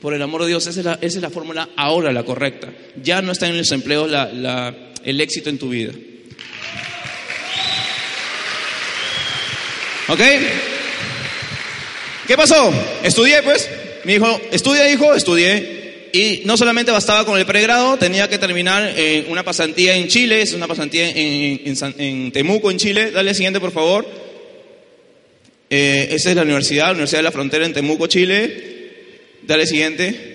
Por 0.00 0.14
el 0.14 0.22
amor 0.22 0.42
de 0.42 0.48
Dios, 0.48 0.66
esa 0.66 0.98
es 1.00 1.16
la, 1.16 1.30
fórmula 1.30 1.70
ahora 1.76 2.12
la 2.12 2.24
correcta. 2.24 2.68
Ya 3.02 3.22
no 3.22 3.32
está 3.32 3.48
en 3.48 3.56
los 3.56 3.72
empleos 3.72 4.10
el 5.04 5.20
éxito 5.20 5.50
en 5.50 5.58
tu 5.58 5.70
vida. 5.70 5.92
¿Ok? 10.08 10.20
¿Qué 12.26 12.36
pasó? 12.36 12.72
Estudié, 13.02 13.42
pues. 13.42 13.68
Me 14.04 14.14
dijo, 14.14 14.40
estudia, 14.50 14.90
hijo, 14.90 15.14
estudié. 15.14 16.10
Y 16.12 16.42
no 16.44 16.56
solamente 16.56 16.92
bastaba 16.92 17.24
con 17.24 17.38
el 17.38 17.46
pregrado, 17.46 17.96
tenía 17.96 18.28
que 18.28 18.38
terminar 18.38 18.92
eh, 18.96 19.26
una 19.28 19.42
pasantía 19.42 19.96
en 19.96 20.06
Chile, 20.08 20.42
es 20.42 20.52
una 20.52 20.68
pasantía 20.68 21.10
en, 21.10 22.30
Temuco, 22.30 22.70
en 22.70 22.78
Chile. 22.78 23.10
Dale 23.10 23.34
siguiente, 23.34 23.60
por 23.60 23.72
favor. 23.72 24.06
Eh, 25.68 26.08
esa 26.12 26.30
es 26.30 26.36
la 26.36 26.42
universidad, 26.42 26.86
la 26.86 26.92
Universidad 26.92 27.18
de 27.18 27.24
la 27.24 27.32
Frontera 27.32 27.66
en 27.66 27.72
Temuco, 27.72 28.06
Chile. 28.06 28.73
Dale 29.46 29.66
siguiente. 29.66 30.34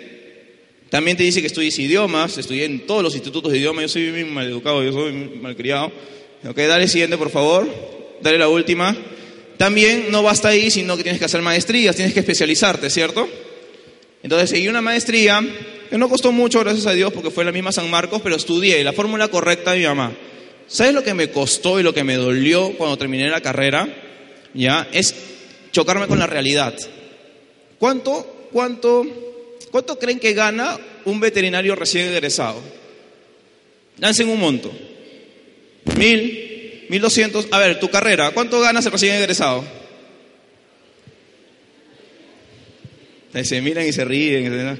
También 0.90 1.18
te 1.18 1.24
dice 1.24 1.42
que 1.42 1.48
estudies 1.48 1.78
idiomas, 1.78 2.38
estudié 2.38 2.66
en 2.66 2.86
todos 2.86 3.04
los 3.04 3.14
institutos 3.14 3.52
de 3.52 3.60
idiomas, 3.60 3.84
yo 3.84 3.90
soy 3.90 4.12
muy 4.12 4.26
mal 4.26 4.48
educado, 4.48 4.84
yo 4.84 4.92
soy 4.92 5.14
mal 5.14 5.56
criado. 5.56 5.92
Ok, 6.48 6.58
dale 6.58 6.88
siguiente, 6.88 7.18
por 7.18 7.30
favor. 7.30 7.68
Dale 8.22 8.38
la 8.38 8.50
última. 8.50 8.96
También 9.58 10.08
no 10.10 10.24
basta 10.24 10.50
ahí, 10.50 10.72
sino 10.72 10.96
que 10.96 11.04
tienes 11.04 11.20
que 11.20 11.26
hacer 11.26 11.42
maestrías, 11.42 11.96
tienes 11.96 12.14
que 12.14 12.22
especializarte, 12.22 12.90
¿cierto? 12.90 13.28
Entonces 14.24 14.50
seguí 14.50 14.68
una 14.68 14.82
maestría 14.82 15.44
que 15.90 15.98
no 15.98 16.08
costó 16.08 16.32
mucho, 16.32 16.60
gracias 16.60 16.86
a 16.86 16.94
Dios, 16.94 17.12
porque 17.12 17.32
fue 17.32 17.44
la 17.46 17.52
misma 17.52 17.72
San 17.72 17.90
Marcos, 17.90 18.22
pero 18.24 18.36
estudié 18.36 18.84
la 18.84 18.94
fórmula 18.94 19.28
correcta 19.28 19.72
de 19.72 19.80
mi 19.80 19.86
mamá. 19.86 20.14
¿Sabes 20.68 20.94
lo 20.94 21.04
que 21.04 21.14
me 21.14 21.30
costó 21.30 21.80
y 21.80 21.84
lo 21.84 21.94
que 21.94 22.04
me 22.04 22.16
dolió 22.16 22.74
cuando 22.78 22.98
terminé 22.98 23.28
la 23.30 23.42
carrera? 23.42 23.88
Ya, 24.54 24.88
es 24.92 25.16
chocarme 25.72 26.08
con 26.08 26.20
la 26.20 26.28
realidad. 26.28 26.76
¿Cuánto 27.80 28.39
¿cuánto, 28.52 29.06
cuánto 29.72 29.98
creen 29.98 30.20
que 30.20 30.34
gana 30.34 30.78
un 31.06 31.20
veterinario 31.20 31.76
recién 31.76 32.10
egresado? 32.10 32.62
Lancen 33.98 34.30
un 34.30 34.40
monto. 34.40 34.72
Mil, 35.98 36.86
mil 36.90 37.02
doscientos. 37.02 37.48
A 37.52 37.60
ver, 37.60 37.80
tu 37.80 37.90
carrera, 37.90 38.32
¿cuánto 38.32 38.60
ganas 38.60 38.86
el 38.86 38.92
recién 38.92 39.16
egresado? 39.16 39.64
Se 43.44 43.62
miran 43.62 43.88
y 43.88 43.94
se 43.94 44.06
ríen. 44.06 44.80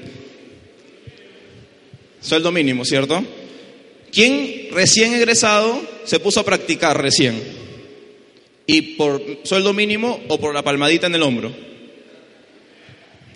Sueldo 2.20 2.52
mínimo, 2.52 2.84
¿cierto? 2.84 3.24
¿Quién 4.12 4.68
recién 4.72 5.14
egresado 5.14 5.80
se 6.04 6.18
puso 6.18 6.40
a 6.40 6.44
practicar 6.44 7.00
recién? 7.00 7.40
¿Y 8.66 8.82
por 8.96 9.22
sueldo 9.44 9.72
mínimo 9.72 10.20
o 10.28 10.38
por 10.38 10.54
la 10.54 10.62
palmadita 10.62 11.06
en 11.06 11.14
el 11.14 11.22
hombro? 11.22 11.69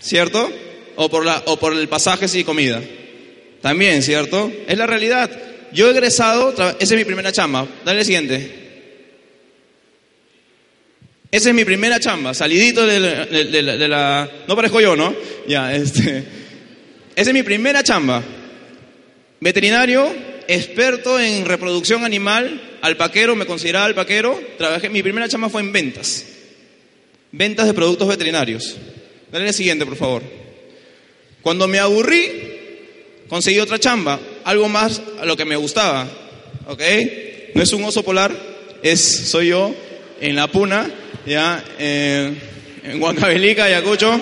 ¿Cierto? 0.05 0.53
O 0.97 1.09
por, 1.09 1.25
la, 1.25 1.43
o 1.47 1.59
por 1.59 1.73
el 1.73 1.89
pasaje 1.89 2.27
y 2.39 2.45
comida. 2.45 2.81
También, 3.63 4.03
¿cierto? 4.03 4.53
Es 4.69 4.77
la 4.77 4.87
realidad. 4.87 5.31
Yo 5.73 5.89
he 5.89 5.91
egresado, 5.91 6.53
esa 6.53 6.77
es 6.79 6.95
mi 6.95 7.05
primera 7.05 7.33
chamba. 7.33 7.67
Dale 7.85 8.01
el 8.01 8.05
siguiente. 8.05 8.65
Esa 11.31 11.49
es 11.49 11.55
mi 11.55 11.65
primera 11.65 11.99
chamba, 11.99 12.33
salidito 12.33 12.87
de 12.87 13.01
la, 13.89 14.31
No 14.47 14.55
parezco 14.55 14.81
yo, 14.81 14.95
¿no? 14.95 15.13
Ya, 15.49 15.75
este... 15.75 16.25
Esa 17.17 17.31
es 17.31 17.35
mi 17.35 17.43
primera 17.43 17.83
chamba. 17.83 18.23
Veterinario, 19.41 20.13
experto 20.47 21.19
en 21.19 21.45
reproducción 21.45 22.05
animal, 22.05 22.79
alpaquero, 22.83 23.35
me 23.35 23.47
consideraba 23.47 23.87
alpaquero. 23.87 24.41
Trabajé, 24.59 24.89
mi 24.91 25.03
primera 25.03 25.29
chamba 25.29 25.49
fue 25.49 25.63
en 25.63 25.73
ventas. 25.73 26.25
Ventas 27.33 27.67
de 27.67 27.75
productos 27.75 28.09
veterinarios. 28.09 28.77
Dale 29.35 29.49
el 29.49 29.53
siguiente, 29.53 29.85
por 29.85 29.97
favor. 29.97 30.23
Cuando 31.43 31.67
me 31.67 31.81
aburrí, 31.81 32.31
conseguí 33.29 33.59
otra 33.59 33.81
chamba, 33.81 34.21
algo 34.45 34.69
más 34.69 35.03
a 35.21 35.25
lo 35.25 35.37
que 35.37 35.45
me 35.45 35.57
gustaba. 35.57 36.07
¿Ok? 36.69 36.81
No 37.53 37.61
es 37.61 37.73
un 37.73 37.83
oso 37.83 38.05
polar, 38.05 38.33
es, 38.81 39.01
soy 39.01 39.49
yo 39.49 39.75
en 40.21 40.37
la 40.37 40.47
puna, 40.47 40.89
ya, 41.27 41.65
en 41.81 42.39
Huancavelica, 43.03 43.65
Ayacucho. 43.65 44.21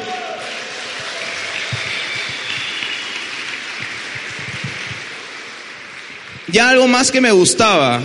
Ya 6.49 6.71
algo 6.71 6.89
más 6.89 7.13
que 7.13 7.21
me 7.21 7.33
gustaba. 7.33 8.01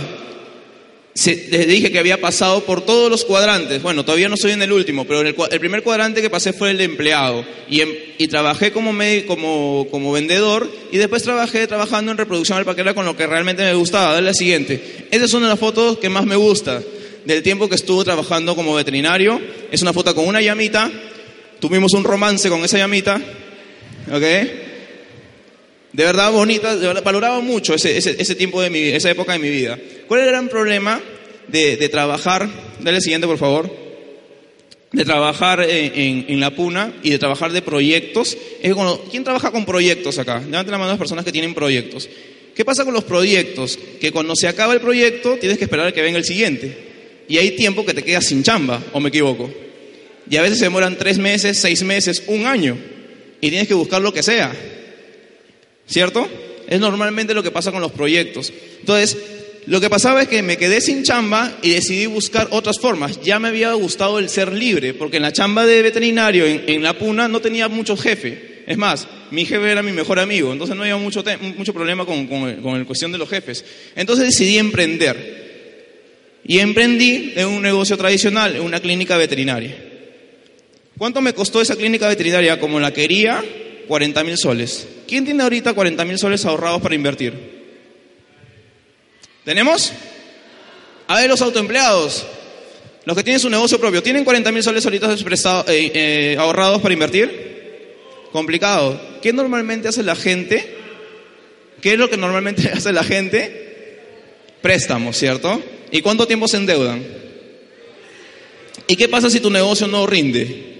Les 1.26 1.66
dije 1.66 1.90
que 1.90 1.98
había 1.98 2.20
pasado 2.20 2.64
por 2.64 2.82
todos 2.84 3.10
los 3.10 3.24
cuadrantes. 3.24 3.82
Bueno, 3.82 4.04
todavía 4.04 4.28
no 4.28 4.34
estoy 4.36 4.52
en 4.52 4.62
el 4.62 4.72
último, 4.72 5.04
pero 5.04 5.20
el, 5.20 5.34
el 5.50 5.60
primer 5.60 5.82
cuadrante 5.82 6.22
que 6.22 6.30
pasé 6.30 6.52
fue 6.52 6.70
el 6.70 6.78
de 6.78 6.84
empleado. 6.84 7.44
Y, 7.68 7.80
em- 7.80 7.94
y 8.18 8.28
trabajé 8.28 8.70
como, 8.70 8.92
como, 9.26 9.88
como 9.90 10.12
vendedor 10.12 10.70
y 10.92 10.98
después 10.98 11.22
trabajé 11.22 11.66
trabajando 11.66 12.12
en 12.12 12.18
reproducción 12.18 12.58
alpaquera 12.58 12.94
con 12.94 13.04
lo 13.04 13.16
que 13.16 13.26
realmente 13.26 13.62
me 13.64 13.74
gustaba. 13.74 14.12
Dale 14.12 14.26
la 14.26 14.34
siguiente. 14.34 15.06
Esa 15.10 15.24
es 15.24 15.34
una 15.34 15.46
de 15.46 15.52
las 15.52 15.60
fotos 15.60 15.98
que 15.98 16.08
más 16.08 16.24
me 16.24 16.36
gusta 16.36 16.82
del 17.24 17.42
tiempo 17.42 17.68
que 17.68 17.74
estuve 17.74 18.04
trabajando 18.04 18.54
como 18.54 18.74
veterinario. 18.74 19.40
Es 19.72 19.82
una 19.82 19.92
foto 19.92 20.14
con 20.14 20.26
una 20.26 20.40
llamita. 20.40 20.90
Tuvimos 21.58 21.92
un 21.94 22.04
romance 22.04 22.48
con 22.48 22.64
esa 22.64 22.78
llamita. 22.78 23.20
¿Ok? 24.12 24.67
De 25.92 26.04
verdad 26.04 26.30
bonita, 26.30 26.76
valoraba 27.02 27.40
mucho 27.40 27.74
ese, 27.74 27.96
ese, 27.96 28.34
tiempo 28.34 28.60
de 28.60 28.70
mi 28.70 28.78
esa 28.80 29.10
época 29.10 29.32
de 29.32 29.38
mi 29.38 29.48
vida. 29.50 29.78
¿Cuál 30.06 30.20
es 30.20 30.26
el 30.26 30.32
gran 30.32 30.48
problema 30.48 31.00
de, 31.48 31.76
de 31.76 31.88
trabajar? 31.88 32.48
Dale 32.80 32.98
el 32.98 33.02
siguiente, 33.02 33.26
por 33.26 33.38
favor. 33.38 33.74
De 34.92 35.04
trabajar 35.04 35.60
en, 35.68 36.24
en- 36.28 36.40
la 36.40 36.50
puna 36.54 36.92
y 37.02 37.10
de 37.10 37.18
trabajar 37.18 37.52
de 37.52 37.62
proyectos. 37.62 38.36
Es 38.62 38.74
cuando- 38.74 39.04
¿Quién 39.10 39.24
trabaja 39.24 39.50
con 39.50 39.64
proyectos 39.66 40.18
acá? 40.18 40.40
Levanten 40.40 40.72
la 40.72 40.78
mano 40.78 40.90
las 40.90 40.98
personas 40.98 41.24
que 41.24 41.32
tienen 41.32 41.54
proyectos. 41.54 42.08
¿Qué 42.54 42.64
pasa 42.64 42.84
con 42.84 42.92
los 42.94 43.04
proyectos? 43.04 43.78
Que 44.00 44.10
cuando 44.12 44.34
se 44.36 44.48
acaba 44.48 44.74
el 44.74 44.80
proyecto 44.80 45.36
tienes 45.38 45.58
que 45.58 45.64
esperar 45.64 45.86
a 45.86 45.92
que 45.92 46.02
venga 46.02 46.18
el 46.18 46.24
siguiente. 46.24 46.76
Y 47.28 47.38
hay 47.38 47.52
tiempo 47.52 47.84
que 47.84 47.94
te 47.94 48.02
quedas 48.02 48.26
sin 48.26 48.42
chamba, 48.42 48.82
o 48.92 49.00
me 49.00 49.08
equivoco. 49.10 49.50
Y 50.30 50.36
a 50.36 50.42
veces 50.42 50.58
se 50.58 50.64
demoran 50.64 50.96
tres 50.98 51.18
meses, 51.18 51.58
seis 51.58 51.82
meses, 51.82 52.22
un 52.26 52.46
año. 52.46 52.76
Y 53.40 53.48
tienes 53.50 53.68
que 53.68 53.74
buscar 53.74 54.00
lo 54.02 54.12
que 54.12 54.22
sea. 54.22 54.52
¿Cierto? 55.88 56.28
Es 56.68 56.78
normalmente 56.78 57.34
lo 57.34 57.42
que 57.42 57.50
pasa 57.50 57.72
con 57.72 57.80
los 57.80 57.92
proyectos. 57.92 58.52
Entonces, 58.80 59.16
lo 59.66 59.80
que 59.80 59.90
pasaba 59.90 60.22
es 60.22 60.28
que 60.28 60.42
me 60.42 60.56
quedé 60.56 60.80
sin 60.80 61.02
chamba 61.02 61.58
y 61.62 61.70
decidí 61.70 62.06
buscar 62.06 62.48
otras 62.50 62.78
formas. 62.78 63.20
Ya 63.22 63.38
me 63.38 63.48
había 63.48 63.72
gustado 63.72 64.18
el 64.18 64.28
ser 64.28 64.52
libre, 64.52 64.94
porque 64.94 65.16
en 65.16 65.22
la 65.22 65.32
chamba 65.32 65.66
de 65.66 65.82
veterinario 65.82 66.46
en, 66.46 66.82
la 66.82 66.98
puna 66.98 67.28
no 67.28 67.40
tenía 67.40 67.68
mucho 67.68 67.96
jefe. 67.96 68.64
Es 68.66 68.76
más, 68.76 69.06
mi 69.30 69.46
jefe 69.46 69.70
era 69.70 69.82
mi 69.82 69.92
mejor 69.92 70.18
amigo, 70.18 70.52
entonces 70.52 70.76
no 70.76 70.82
había 70.82 70.96
mucho, 70.96 71.24
mucho 71.56 71.72
problema 71.72 72.04
con, 72.04 72.26
con, 72.26 72.54
con 72.56 72.78
la 72.78 72.84
cuestión 72.84 73.12
de 73.12 73.18
los 73.18 73.28
jefes. 73.28 73.64
Entonces 73.96 74.26
decidí 74.26 74.58
emprender. 74.58 75.48
Y 76.44 76.60
emprendí 76.60 77.32
en 77.36 77.46
un 77.48 77.62
negocio 77.62 77.96
tradicional, 77.96 78.56
en 78.56 78.62
una 78.62 78.80
clínica 78.80 79.16
veterinaria. 79.16 79.76
¿Cuánto 80.96 81.20
me 81.20 81.34
costó 81.34 81.60
esa 81.60 81.76
clínica 81.76 82.08
veterinaria 82.08 82.58
como 82.58 82.80
la 82.80 82.92
quería? 82.92 83.44
40 83.86 84.24
mil 84.24 84.36
soles. 84.38 84.86
¿Quién 85.08 85.24
tiene 85.24 85.42
ahorita 85.42 85.72
40 85.72 86.04
mil 86.04 86.18
soles 86.18 86.44
ahorrados 86.44 86.82
para 86.82 86.94
invertir? 86.94 87.32
¿Tenemos? 89.42 89.90
A 91.06 91.16
ver, 91.16 91.30
los 91.30 91.40
autoempleados, 91.40 92.26
los 93.06 93.16
que 93.16 93.24
tienen 93.24 93.40
su 93.40 93.48
negocio 93.48 93.80
propio, 93.80 94.02
¿tienen 94.02 94.22
40 94.22 94.52
mil 94.52 94.62
soles 94.62 94.84
ahorita 94.84 95.14
eh, 95.68 95.90
eh, 95.94 96.36
ahorrados 96.38 96.82
para 96.82 96.92
invertir? 96.92 97.48
Complicado. 98.30 99.00
¿Qué 99.22 99.32
normalmente 99.32 99.88
hace 99.88 100.02
la 100.02 100.14
gente? 100.14 100.76
¿Qué 101.80 101.94
es 101.94 101.98
lo 101.98 102.10
que 102.10 102.18
normalmente 102.18 102.68
hace 102.74 102.92
la 102.92 103.02
gente? 103.02 104.00
Préstamos, 104.60 105.16
¿cierto? 105.16 105.62
¿Y 105.90 106.02
cuánto 106.02 106.26
tiempo 106.26 106.46
se 106.46 106.58
endeudan? 106.58 107.02
¿Y 108.86 108.96
qué 108.96 109.08
pasa 109.08 109.30
si 109.30 109.40
tu 109.40 109.48
negocio 109.48 109.86
no 109.86 110.06
rinde? 110.06 110.77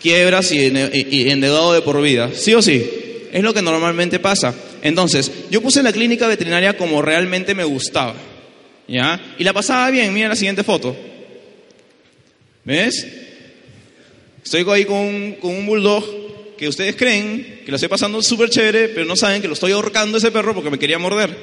Quiebras 0.00 0.50
y, 0.52 0.66
endeudado 1.30 1.72
de 1.72 1.82
por 1.82 2.00
vida. 2.02 2.30
¿Sí 2.34 2.54
o 2.54 2.62
sí? 2.62 2.84
Es 3.32 3.42
lo 3.42 3.54
que 3.54 3.62
normalmente 3.62 4.18
pasa. 4.18 4.54
Entonces, 4.82 5.30
yo 5.50 5.60
puse 5.60 5.82
la 5.82 5.92
clínica 5.92 6.26
veterinaria 6.26 6.76
como 6.76 7.02
realmente 7.02 7.54
me 7.54 7.64
gustaba. 7.64 8.14
¿Ya? 8.88 9.20
Y 9.38 9.44
la 9.44 9.52
pasaba 9.52 9.90
bien. 9.90 10.12
Mira 10.12 10.28
la 10.28 10.36
siguiente 10.36 10.64
foto. 10.64 10.96
¿Ves? 12.64 13.06
Estoy 14.42 14.64
ahí 14.72 14.84
con 14.84 14.96
un, 14.96 15.32
con 15.40 15.54
un 15.54 15.66
bulldog 15.66 16.56
que 16.58 16.68
ustedes 16.68 16.96
creen 16.96 17.62
que 17.64 17.70
lo 17.70 17.76
estoy 17.76 17.88
pasando 17.88 18.20
súper 18.22 18.50
chévere, 18.50 18.88
pero 18.88 19.06
no 19.06 19.16
saben 19.16 19.40
que 19.40 19.48
lo 19.48 19.54
estoy 19.54 19.72
ahorcando 19.72 20.18
ese 20.18 20.30
perro 20.30 20.54
porque 20.54 20.70
me 20.70 20.78
quería 20.78 20.98
morder. 20.98 21.34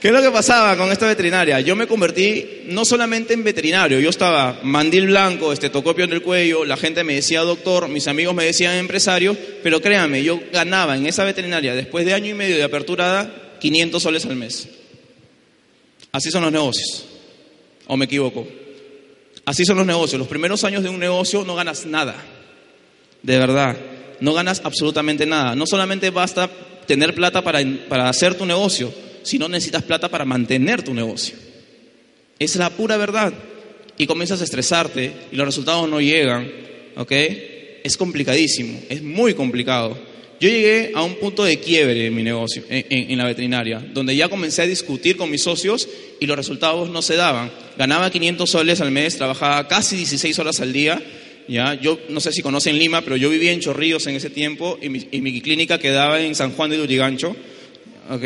¿Qué 0.04 0.08
es 0.08 0.14
lo 0.14 0.20
que 0.20 0.30
pasaba 0.30 0.76
con 0.76 0.92
esta 0.92 1.06
veterinaria? 1.06 1.60
Yo 1.60 1.74
me 1.74 1.86
convertí 1.86 2.64
no 2.66 2.84
solamente 2.84 3.32
en 3.32 3.42
veterinario, 3.42 3.98
yo 4.00 4.10
estaba 4.10 4.60
mandil 4.62 5.06
blanco, 5.06 5.50
estetoscopio 5.50 6.04
en 6.04 6.12
el 6.12 6.20
cuello, 6.20 6.66
la 6.66 6.76
gente 6.76 7.02
me 7.04 7.14
decía 7.14 7.40
doctor, 7.40 7.88
mis 7.88 8.06
amigos 8.06 8.34
me 8.34 8.44
decían 8.44 8.74
empresario, 8.74 9.34
pero 9.62 9.80
créanme, 9.80 10.22
yo 10.22 10.42
ganaba 10.52 10.94
en 10.94 11.06
esa 11.06 11.24
veterinaria, 11.24 11.74
después 11.74 12.04
de 12.04 12.12
año 12.12 12.26
y 12.26 12.34
medio 12.34 12.54
de 12.54 12.64
aperturada, 12.64 13.54
500 13.60 14.02
soles 14.02 14.26
al 14.26 14.36
mes. 14.36 14.68
Así 16.12 16.30
son 16.30 16.42
los 16.42 16.52
negocios. 16.52 17.06
¿O 17.86 17.96
me 17.96 18.04
equivoco? 18.04 18.46
Así 19.46 19.64
son 19.64 19.78
los 19.78 19.86
negocios. 19.86 20.18
Los 20.18 20.28
primeros 20.28 20.64
años 20.64 20.82
de 20.82 20.90
un 20.90 20.98
negocio 20.98 21.46
no 21.46 21.54
ganas 21.54 21.86
nada. 21.86 22.14
De 23.22 23.38
verdad. 23.38 23.74
No 24.20 24.34
ganas 24.34 24.60
absolutamente 24.64 25.24
nada. 25.24 25.56
No 25.56 25.66
solamente 25.66 26.10
basta 26.10 26.50
tener 26.86 27.14
plata 27.14 27.40
para, 27.40 27.60
para 27.88 28.10
hacer 28.10 28.34
tu 28.34 28.44
negocio, 28.44 28.92
sino 29.24 29.48
necesitas 29.48 29.82
plata 29.82 30.08
para 30.08 30.24
mantener 30.24 30.82
tu 30.82 30.94
negocio. 30.94 31.34
Es 32.38 32.56
la 32.56 32.70
pura 32.70 32.96
verdad. 32.96 33.32
Y 33.96 34.06
comienzas 34.06 34.40
a 34.40 34.44
estresarte 34.44 35.12
y 35.32 35.36
los 35.36 35.46
resultados 35.46 35.88
no 35.88 36.00
llegan. 36.00 36.50
¿Ok? 36.96 37.12
Es 37.82 37.96
complicadísimo. 37.96 38.80
Es 38.88 39.02
muy 39.02 39.34
complicado. 39.34 39.96
Yo 40.40 40.48
llegué 40.48 40.92
a 40.94 41.02
un 41.02 41.14
punto 41.14 41.44
de 41.44 41.58
quiebre 41.58 42.06
en 42.06 42.14
mi 42.14 42.22
negocio, 42.22 42.64
en, 42.68 43.16
la 43.16 43.24
veterinaria, 43.24 43.78
donde 43.94 44.16
ya 44.16 44.28
comencé 44.28 44.62
a 44.62 44.66
discutir 44.66 45.16
con 45.16 45.30
mis 45.30 45.42
socios 45.42 45.88
y 46.20 46.26
los 46.26 46.36
resultados 46.36 46.90
no 46.90 47.02
se 47.02 47.16
daban. 47.16 47.50
Ganaba 47.78 48.10
500 48.10 48.50
soles 48.50 48.80
al 48.80 48.90
mes, 48.90 49.16
trabajaba 49.16 49.66
casi 49.68 49.96
16 49.96 50.38
horas 50.40 50.60
al 50.60 50.72
día. 50.72 51.00
¿ya? 51.48 51.74
Yo 51.80 51.98
no 52.08 52.20
sé 52.20 52.32
si 52.32 52.42
conocen 52.42 52.78
Lima, 52.78 53.00
pero 53.02 53.16
yo 53.16 53.30
vivía 53.30 53.52
en 53.52 53.60
Chorrillos 53.60 54.06
en 54.06 54.16
ese 54.16 54.28
tiempo 54.28 54.78
y 54.82 54.88
mi, 54.88 55.06
y 55.10 55.20
mi 55.20 55.40
clínica 55.40 55.78
quedaba 55.78 56.20
en 56.20 56.34
San 56.34 56.50
Juan 56.50 56.68
de 56.68 56.78
Lurigancho. 56.78 57.34
¿Ok? 58.10 58.22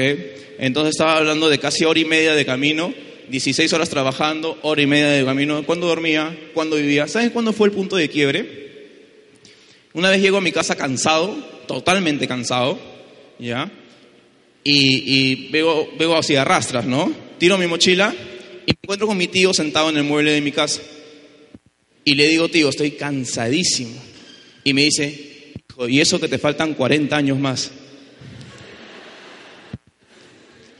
Entonces 0.59 0.91
estaba 0.91 1.17
hablando 1.17 1.49
de 1.49 1.59
casi 1.59 1.85
hora 1.85 1.99
y 2.01 2.05
media 2.05 2.35
de 2.35 2.45
camino, 2.45 2.93
16 3.29 3.73
horas 3.73 3.91
trabajando, 3.91 4.59
hora 4.63 4.83
y 4.83 4.87
media 4.87 5.09
de 5.09 5.25
camino. 5.25 5.65
¿Cuándo 5.65 5.87
dormía? 5.87 6.37
¿Cuándo 6.55 6.77
vivía? 6.77 7.07
¿Saben 7.09 7.31
cuándo 7.31 7.53
fue 7.53 7.69
el 7.69 7.75
punto 7.75 7.97
de 7.97 8.09
quiebre? 8.09 8.59
Una 9.93 10.11
vez 10.11 10.21
llego 10.21 10.39
a 10.39 10.41
mi 10.41 10.53
casa 10.53 10.77
cansado, 10.77 11.35
totalmente 11.67 12.29
cansado, 12.29 12.79
¿ya? 13.39 13.71
Y, 14.65 15.05
y 15.07 15.49
veo, 15.51 15.89
veo 15.99 16.17
así 16.17 16.37
arrastras, 16.37 16.85
¿no? 16.85 17.13
Tiro 17.39 17.57
mi 17.59 17.67
mochila 17.67 18.15
y 18.67 18.73
me 18.73 18.79
encuentro 18.83 19.07
con 19.07 19.17
mi 19.17 19.29
tío 19.29 19.55
sentado 19.55 19.89
en 19.91 19.97
el 19.97 20.05
mueble 20.05 20.33
de 20.33 20.41
mi 20.41 20.53
casa. 20.53 20.83
Y 22.05 22.15
le 22.15 22.29
digo, 22.29 22.49
tío, 22.49 22.69
estoy 22.69 22.93
cansadísimo. 22.93 24.01
Y 24.65 24.73
me 24.73 24.83
dice, 24.83 25.55
y 25.89 26.01
eso 26.01 26.19
que 26.19 26.29
te 26.29 26.39
faltan 26.39 26.75
40 26.75 27.17
años 27.17 27.39
más. 27.39 27.71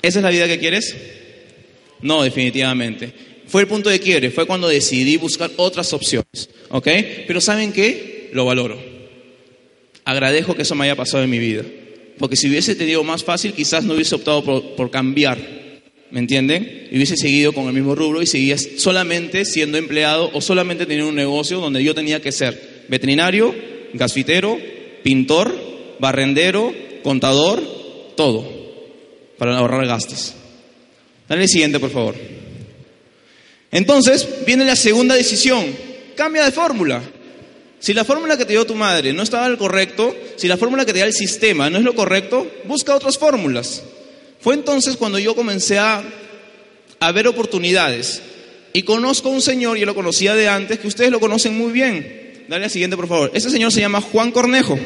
¿Esa 0.03 0.19
es 0.19 0.23
la 0.23 0.31
vida 0.31 0.47
que 0.47 0.59
quieres? 0.59 0.95
No, 2.01 2.23
definitivamente. 2.23 3.13
Fue 3.47 3.63
el 3.63 3.69
punto 3.69 3.89
de 3.89 3.99
quiebre, 3.99 4.31
fue 4.31 4.47
cuando 4.47 4.69
decidí 4.69 5.17
buscar 5.17 5.51
otras 5.57 5.93
opciones, 5.93 6.51
¿ok? 6.69 6.87
Pero 7.27 7.41
¿saben 7.41 7.73
qué? 7.73 8.29
Lo 8.33 8.45
valoro. 8.45 8.79
Agradezco 10.05 10.55
que 10.55 10.63
eso 10.63 10.75
me 10.75 10.85
haya 10.85 10.97
pasado 10.97 11.25
en 11.25 11.31
mi 11.31 11.39
vida. 11.39 11.63
Porque 12.19 12.37
si 12.37 12.49
hubiese 12.49 12.75
tenido 12.75 13.03
más 13.05 13.25
fácil, 13.25 13.53
quizás 13.53 13.85
no 13.85 13.95
hubiese 13.95 14.15
optado 14.15 14.45
por, 14.77 14.91
cambiar, 14.91 15.39
¿me 16.11 16.19
entienden? 16.19 16.89
Y 16.91 16.97
hubiese 16.97 17.17
seguido 17.17 17.53
con 17.53 17.67
el 17.69 17.73
mismo 17.73 17.95
rubro 17.95 18.21
y 18.21 18.27
seguía 18.27 18.59
solamente 18.59 19.45
siendo 19.45 19.79
empleado 19.79 20.31
o 20.35 20.41
solamente 20.41 20.85
teniendo 20.85 21.09
un 21.09 21.15
negocio 21.15 21.61
donde 21.61 21.83
yo 21.83 21.95
tenía 21.95 22.21
que 22.21 22.33
ser 22.33 22.87
veterinario, 22.89 23.55
gasfitero, 23.95 24.59
pintor, 25.03 25.55
barrendero, 26.01 26.75
contador, 27.03 27.63
todo, 28.17 28.58
para 29.39 29.57
ahorrar 29.57 29.87
gastos. 29.87 30.35
Dale 31.29 31.43
el 31.43 31.49
siguiente, 31.49 31.79
por 31.79 31.91
favor. 31.91 32.15
Entonces, 33.71 34.27
viene 34.47 34.65
la 34.65 34.77
segunda 34.77 35.15
decisión. 35.15 35.65
Cambia 36.17 36.45
de 36.45 36.53
fórmula. 36.53 37.03
Si 37.81 37.95
la 37.95 38.05
fórmula 38.05 38.37
que 38.37 38.45
te 38.45 38.53
dio 38.53 38.67
tu 38.67 38.75
madre 38.75 39.13
no 39.13 39.23
estaba 39.23 39.47
al 39.47 39.57
correcto, 39.57 40.17
si 40.37 40.49
la 40.49 40.57
fórmula 40.57 40.85
que 40.85 40.93
te 40.93 40.99
da 40.99 41.05
el 41.05 41.13
sistema 41.13 41.71
no 41.71 41.79
es 41.79 41.85
lo 41.85 41.95
correcto, 41.95 42.51
busca 42.65 42.95
otras 42.95 43.19
fórmulas. 43.19 43.85
Fue 44.41 44.55
entonces 44.55 44.97
cuando 44.97 45.19
yo 45.19 45.37
comencé 45.37 45.79
a, 45.79 46.03
a 46.99 47.13
ver 47.13 47.29
oportunidades. 47.29 48.23
Y 48.73 48.83
conozco 48.83 49.29
a 49.29 49.33
un 49.33 49.43
señor, 49.43 49.79
yo 49.79 49.87
lo 49.87 49.95
conocía 49.95 50.35
de 50.35 50.49
antes, 50.49 50.79
que 50.79 50.89
ustedes 50.89 51.11
lo 51.11 51.21
conocen 51.21 51.57
muy 51.57 51.73
bien. 51.73 52.45
Dale 52.49 52.65
al 52.65 52.71
siguiente, 52.71 52.97
por 52.97 53.09
favor. 53.09 53.31
Ese 53.35 53.51
señor 53.51 53.71
se 53.73 53.81
llama 53.81 54.01
Juan 54.01 54.33
Cornejo. 54.33 54.79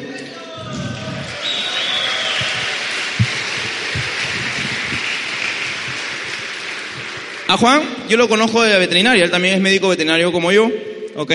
A 7.53 7.57
Juan, 7.57 7.83
yo 8.09 8.17
lo 8.17 8.27
conozco 8.27 8.63
de 8.63 8.71
la 8.71 8.79
veterinaria, 8.79 9.23
él 9.23 9.29
también 9.29 9.53
es 9.53 9.61
médico 9.61 9.87
veterinario 9.87 10.31
como 10.31 10.51
yo, 10.51 10.71
¿ok? 11.15 11.31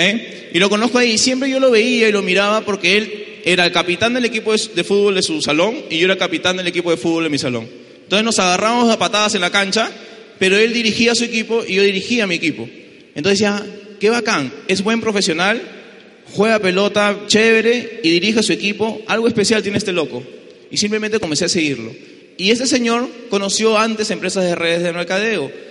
Y 0.52 0.59
lo 0.59 0.68
conozco 0.68 0.98
ahí, 0.98 1.12
y 1.12 1.18
siempre 1.18 1.48
yo 1.48 1.61
lo 1.61 1.70
veía 1.70 2.09
y 2.09 2.11
lo 2.11 2.22
miraba 2.22 2.62
porque 2.62 2.96
él 2.96 3.40
era 3.44 3.64
el 3.64 3.70
capitán 3.70 4.14
del 4.14 4.24
equipo 4.24 4.52
de, 4.52 4.83
fútbol 4.83 5.14
de 5.14 5.22
su 5.22 5.40
salón 5.40 5.76
y 5.88 5.96
yo 5.96 6.07
era 6.07 6.14
el 6.14 6.18
capitán 6.18 6.57
del 6.57 6.66
equipo 6.66 6.90
de 6.90 6.96
fútbol 6.96 7.22
de 7.22 7.31
mi 7.31 7.38
salón. 7.38 7.68
Entonces 8.02 8.24
nos 8.24 8.37
agarramos 8.40 8.90
a 8.90 8.98
patadas 8.98 9.37
en 9.37 9.42
la 9.42 9.50
cancha, 9.50 9.92
pero 10.40 10.57
él 10.59 10.72
dirigía 10.72 11.12
a 11.12 11.14
su 11.14 11.22
equipo 11.22 11.62
y 11.64 11.74
yo 11.74 11.85
dirigía 11.85 12.24
a 12.24 12.26
mi 12.26 12.35
equipo. 12.35 12.68
Entonces 13.14 13.38
decía, 13.38 13.64
qué 14.00 14.11
bacán, 14.11 14.52
es 14.66 14.83
buen 14.83 15.00
profesional, 15.00 15.62
juega 16.33 16.59
pelota, 16.59 17.16
chévere 17.28 18.00
y 18.02 18.11
dirige 18.11 18.40
a 18.40 18.42
su 18.42 18.52
equipo, 18.52 19.02
algo 19.07 19.28
especial 19.28 19.62
tiene 19.62 19.78
este 19.78 19.92
loco. 19.92 20.24
Y 20.68 20.78
simplemente 20.78 21.20
comencé 21.20 21.44
a 21.44 21.48
seguirlo. 21.48 21.92
Y 22.37 22.50
este 22.50 22.66
señor 22.66 23.09
conoció 23.31 23.78
antes 23.78 24.11
empresas 24.11 24.42
de 24.42 24.57
redes 24.57 24.83
de 24.83 24.92
mercadeo. 24.92 25.67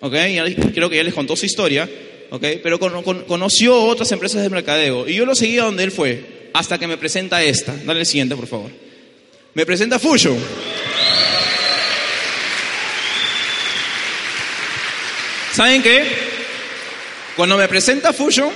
¿Ok? 0.00 0.14
creo 0.74 0.90
que 0.90 0.96
ya 0.96 1.04
les 1.04 1.14
contó 1.14 1.36
su 1.36 1.46
historia. 1.46 1.88
¿Ok? 2.30 2.44
Pero 2.62 2.78
conoció 2.78 3.82
otras 3.82 4.10
empresas 4.12 4.42
de 4.42 4.50
mercadeo. 4.50 5.08
Y 5.08 5.14
yo 5.14 5.26
lo 5.26 5.34
seguía 5.34 5.64
donde 5.64 5.84
él 5.84 5.90
fue. 5.90 6.50
Hasta 6.52 6.78
que 6.78 6.86
me 6.86 6.96
presenta 6.96 7.42
esta. 7.42 7.74
Dale 7.84 8.00
el 8.00 8.06
siguiente, 8.06 8.36
por 8.36 8.46
favor. 8.46 8.70
Me 9.54 9.66
presenta 9.66 9.98
Fusion. 9.98 10.38
¿Saben 15.52 15.82
qué? 15.82 16.04
Cuando 17.36 17.56
me 17.56 17.66
presenta 17.68 18.12
Fusion, 18.12 18.50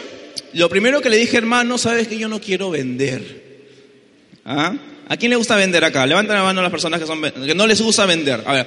lo 0.52 0.68
primero 0.68 1.00
que 1.00 1.10
le 1.10 1.16
dije, 1.16 1.36
hermano, 1.36 1.78
sabes 1.78 2.06
que 2.06 2.16
yo 2.16 2.28
no 2.28 2.40
quiero 2.40 2.70
vender. 2.70 3.42
¿Ah? 4.44 4.74
¿A 5.08 5.16
quién 5.16 5.30
le 5.30 5.36
gusta 5.36 5.56
vender 5.56 5.84
acá? 5.84 6.06
Levanten 6.06 6.34
la 6.34 6.42
mano 6.42 6.62
las 6.62 6.70
personas 6.70 7.00
que, 7.00 7.06
son, 7.06 7.20
que 7.22 7.54
no 7.54 7.66
les 7.66 7.80
gusta 7.80 8.06
vender. 8.06 8.42
A 8.46 8.52
ver, 8.52 8.66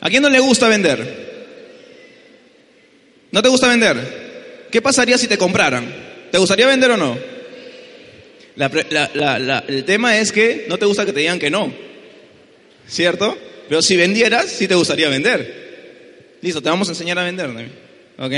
¿a 0.00 0.08
quién 0.08 0.22
no 0.22 0.30
le 0.30 0.40
gusta 0.40 0.68
vender? 0.68 1.27
¿No 3.30 3.42
te 3.42 3.48
gusta 3.48 3.68
vender? 3.68 4.66
¿Qué 4.70 4.82
pasaría 4.82 5.18
si 5.18 5.26
te 5.26 5.38
compraran? 5.38 5.92
¿Te 6.30 6.38
gustaría 6.38 6.66
vender 6.66 6.90
o 6.92 6.96
no? 6.96 7.18
el 9.68 9.84
tema 9.84 10.18
es 10.18 10.32
que 10.32 10.66
no 10.68 10.78
te 10.78 10.86
gusta 10.86 11.06
que 11.06 11.12
te 11.12 11.20
digan 11.20 11.38
que 11.38 11.50
no. 11.50 11.72
¿Cierto? 12.88 13.36
Pero 13.68 13.82
si 13.82 13.96
vendieras, 13.96 14.46
sí 14.46 14.66
te 14.66 14.74
gustaría 14.74 15.08
vender. 15.08 16.38
Listo, 16.40 16.62
te 16.62 16.68
vamos 16.68 16.88
a 16.88 16.92
enseñar 16.92 17.18
a 17.18 17.24
vender. 17.24 17.50
¿Ok? 18.18 18.32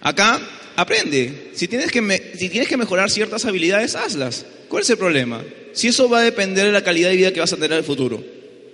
Acá, 0.00 0.40
aprende. 0.76 1.50
Si 1.54 1.68
tienes, 1.68 1.90
que 1.90 2.34
si 2.36 2.48
tienes 2.48 2.68
que 2.68 2.76
mejorar 2.76 3.10
ciertas 3.10 3.44
habilidades, 3.44 3.94
hazlas. 3.94 4.44
¿Cuál 4.68 4.82
es 4.82 4.90
el 4.90 4.98
problema? 4.98 5.42
Si 5.72 5.88
eso 5.88 6.08
va 6.08 6.20
a 6.20 6.22
depender 6.22 6.66
de 6.66 6.72
la 6.72 6.82
calidad 6.82 7.10
de 7.10 7.16
vida 7.16 7.32
que 7.32 7.40
vas 7.40 7.52
a 7.52 7.56
tener 7.56 7.72
en 7.72 7.78
el 7.78 7.84
futuro. 7.84 8.22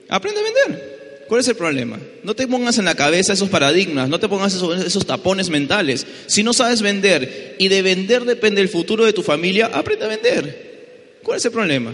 Aprende 0.09 0.41
a 0.41 0.45
vender. 0.45 0.96
¿Cuál 1.29 1.41
es 1.41 1.49
el 1.49 1.57
problema? 1.57 1.99
No 2.23 2.35
te 2.35 2.47
pongas 2.47 2.79
en 2.79 2.85
la 2.85 2.95
cabeza 2.95 3.33
esos 3.33 3.49
paradigmas, 3.49 4.09
no 4.09 4.21
te 4.21 4.29
pongas 4.29 4.55
esos, 4.55 5.07
tapones 5.07 5.51
mentales. 5.51 6.07
Si 6.27 6.43
no 6.43 6.53
sabes 6.53 6.83
vender 6.83 7.57
y 7.59 7.69
de 7.69 7.83
vender 7.83 8.25
depende 8.25 8.61
el 8.61 8.69
futuro 8.69 9.05
de 9.05 9.13
tu 9.13 9.23
familia, 9.23 9.71
aprende 9.73 10.05
a 10.05 10.09
vender. 10.09 11.19
¿Cuál 11.23 11.39
es 11.39 11.45
el 11.45 11.53
problema? 11.53 11.93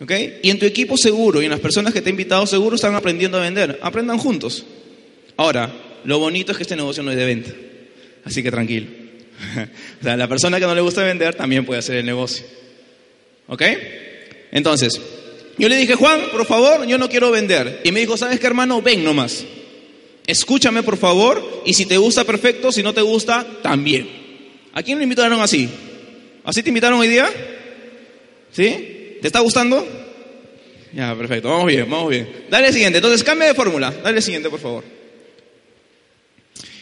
¿Ok? 0.00 0.12
Y 0.42 0.50
en 0.50 0.58
tu 0.58 0.64
equipo 0.64 0.96
seguro 0.96 1.42
y 1.42 1.44
en 1.44 1.50
las 1.50 1.60
personas 1.60 1.92
que 1.92 2.00
te 2.00 2.08
he 2.08 2.10
invitado 2.10 2.46
seguro 2.46 2.76
están 2.76 2.94
aprendiendo 2.94 3.36
a 3.36 3.42
vender. 3.42 3.78
Aprendan 3.82 4.18
juntos. 4.18 4.64
Ahora, 5.36 5.70
lo 6.04 6.18
bonito 6.18 6.52
es 6.52 6.56
que 6.58 6.62
este 6.62 6.76
negocio 6.76 7.02
no 7.02 7.10
es 7.10 7.16
de 7.16 7.24
venta. 7.26 7.50
Así 8.24 8.42
que 8.42 8.50
tranquilo. 8.50 8.86
o 10.00 10.02
sea, 10.02 10.16
la 10.16 10.28
persona 10.28 10.58
que 10.58 10.66
no 10.66 10.74
le 10.74 10.80
gusta 10.80 11.02
vender 11.02 11.34
también 11.34 11.66
puede 11.66 11.80
hacer 11.80 11.96
el 11.96 12.06
negocio. 12.06 12.44
¿Ok? 13.48 13.62
Entonces, 14.52 15.00
yo 15.58 15.68
le 15.68 15.76
dije, 15.76 15.94
Juan, 15.94 16.20
por 16.30 16.46
favor, 16.46 16.86
yo 16.86 16.98
no 16.98 17.08
quiero 17.08 17.30
vender. 17.30 17.80
Y 17.84 17.92
me 17.92 18.00
dijo, 18.00 18.16
¿sabes 18.16 18.38
qué, 18.38 18.46
hermano? 18.46 18.80
Ven 18.80 19.02
nomás. 19.02 19.44
Escúchame, 20.26 20.82
por 20.82 20.98
favor, 20.98 21.62
y 21.64 21.74
si 21.74 21.86
te 21.86 21.96
gusta, 21.96 22.24
perfecto, 22.24 22.70
si 22.70 22.82
no 22.82 22.92
te 22.92 23.00
gusta, 23.00 23.46
también. 23.62 24.08
¿A 24.74 24.82
quién 24.82 24.98
le 24.98 25.04
invitaron 25.04 25.40
así? 25.40 25.68
¿Así 26.44 26.62
te 26.62 26.68
invitaron 26.68 27.00
hoy 27.00 27.08
día? 27.08 27.28
¿Sí? 28.52 29.16
¿Te 29.20 29.26
está 29.26 29.40
gustando? 29.40 29.86
Ya, 30.92 31.14
perfecto, 31.16 31.48
vamos 31.48 31.66
bien, 31.66 31.88
vamos 31.88 32.10
bien. 32.10 32.28
Dale 32.50 32.72
siguiente, 32.72 32.98
entonces 32.98 33.24
cambia 33.24 33.48
de 33.48 33.54
fórmula. 33.54 33.90
Dale 33.90 34.20
siguiente, 34.22 34.48
por 34.50 34.60
favor. 34.60 34.84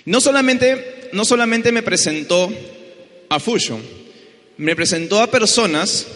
No 0.05 0.21
solamente, 0.21 1.11
no 1.13 1.25
solamente 1.25 1.73
me 1.73 1.83
presentó 1.83 2.53
a 3.29 3.41
Fusion, 3.41 3.81
me 4.57 4.77
presentó 4.77 5.21
a 5.21 5.31
personas 5.31 6.07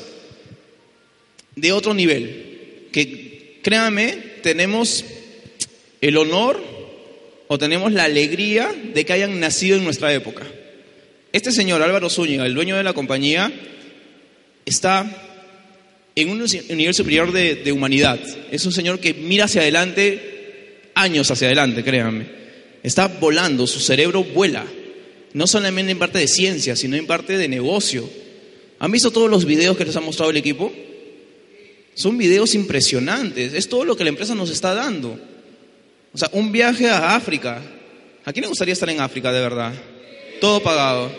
de 1.56 1.72
otro 1.72 1.92
nivel, 1.94 2.49
que 2.92 3.60
créanme, 3.62 4.16
tenemos 4.42 5.04
el 6.00 6.16
honor 6.16 6.62
o 7.48 7.58
tenemos 7.58 7.92
la 7.92 8.04
alegría 8.04 8.72
de 8.94 9.04
que 9.04 9.12
hayan 9.12 9.40
nacido 9.40 9.76
en 9.76 9.84
nuestra 9.84 10.12
época. 10.12 10.46
Este 11.32 11.52
señor 11.52 11.82
Álvaro 11.82 12.10
Zúñiga, 12.10 12.46
el 12.46 12.54
dueño 12.54 12.76
de 12.76 12.82
la 12.82 12.92
compañía, 12.92 13.52
está 14.64 15.04
en 16.14 16.28
un 16.30 16.44
nivel 16.76 16.94
superior 16.94 17.32
de, 17.32 17.56
de, 17.56 17.72
humanidad. 17.72 18.18
Es 18.50 18.66
un 18.66 18.72
señor 18.72 18.98
que 18.98 19.14
mira 19.14 19.44
hacia 19.44 19.62
adelante, 19.62 20.90
años 20.94 21.30
hacia 21.30 21.46
adelante, 21.48 21.84
créanme. 21.84 22.26
Está 22.82 23.08
volando, 23.08 23.66
su 23.66 23.80
cerebro 23.80 24.24
vuela. 24.24 24.64
No 25.32 25.46
solamente 25.46 25.92
en 25.92 25.98
parte 25.98 26.18
de 26.18 26.26
ciencia, 26.26 26.74
sino 26.74 26.96
en 26.96 27.06
parte 27.06 27.38
de 27.38 27.46
negocio. 27.46 28.08
¿Han 28.80 28.90
visto 28.90 29.10
todos 29.10 29.30
los 29.30 29.44
videos 29.44 29.76
que 29.76 29.84
les 29.84 29.94
ha 29.94 30.00
mostrado 30.00 30.30
el 30.30 30.36
equipo? 30.36 30.72
Son 31.94 32.16
videos 32.16 32.54
impresionantes. 32.54 33.54
Es 33.54 33.68
todo 33.68 33.84
lo 33.84 33.96
que 33.96 34.04
la 34.04 34.10
empresa 34.10 34.34
nos 34.34 34.50
está 34.50 34.74
dando. 34.74 35.18
O 36.12 36.18
sea, 36.18 36.28
un 36.32 36.50
viaje 36.52 36.88
a 36.88 37.14
África. 37.14 37.60
¿A 38.24 38.32
quién 38.32 38.42
le 38.42 38.48
gustaría 38.48 38.72
estar 38.72 38.88
en 38.90 39.00
África 39.00 39.32
de 39.32 39.40
verdad? 39.40 39.72
Todo 40.40 40.62
pagado. 40.62 41.10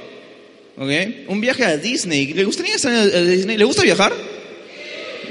¿Ok? 0.77 0.89
Un 1.27 1.41
viaje 1.41 1.63
a 1.63 1.77
Disney. 1.77 2.33
¿Le 2.33 2.43
gustaría 2.43 2.75
estar 2.75 2.93
en 2.93 3.29
Disney? 3.29 3.57
¿Le 3.57 3.65
gusta 3.65 3.83
viajar? 3.83 4.13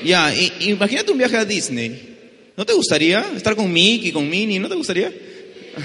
Ya, 0.04 0.32
imagínate 0.60 1.12
un 1.12 1.18
viaje 1.18 1.36
a 1.36 1.44
Disney. 1.44 2.10
¿No 2.56 2.64
te 2.64 2.72
gustaría 2.72 3.24
estar 3.36 3.54
con 3.56 3.72
Mickey, 3.72 4.12
con 4.12 4.28
Minnie? 4.28 4.58
¿No 4.58 4.68
te 4.68 4.74
gustaría? 4.74 5.12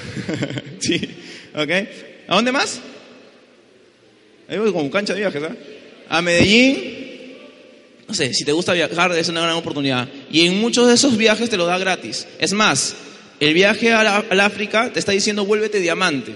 sí, 0.80 1.02
¿ok? 1.54 1.72
¿A 2.28 2.36
dónde 2.36 2.52
más? 2.52 2.80
Ahí 4.48 4.58
voy 4.58 4.72
como 4.72 4.90
cancha 4.90 5.14
de 5.14 5.22
viajes, 5.22 5.42
¿ah? 5.44 5.56
A 6.10 6.22
Medellín, 6.22 6.95
no 8.08 8.14
sé, 8.14 8.34
si 8.34 8.46
te 8.46 8.52
gusta 8.52 8.74
viajar 8.74 9.12
es 9.14 9.30
una 9.30 9.42
gran 9.42 9.56
oportunidad. 9.56 10.08
Y 10.32 10.46
en 10.46 10.60
muchos 10.60 10.88
de 10.88 10.94
esos 10.94 11.18
viajes 11.18 11.50
te 11.50 11.58
lo 11.58 11.66
da 11.66 11.78
gratis. 11.78 12.28
Es 12.40 12.54
más, 12.54 12.96
el 13.40 13.54
viaje 13.54 13.94
al 13.94 14.40
África 14.40 14.92
te 14.94 15.00
está 15.00 15.12
diciendo 15.12 15.46
vuélvete 15.46 15.80
diamante. 15.80 16.32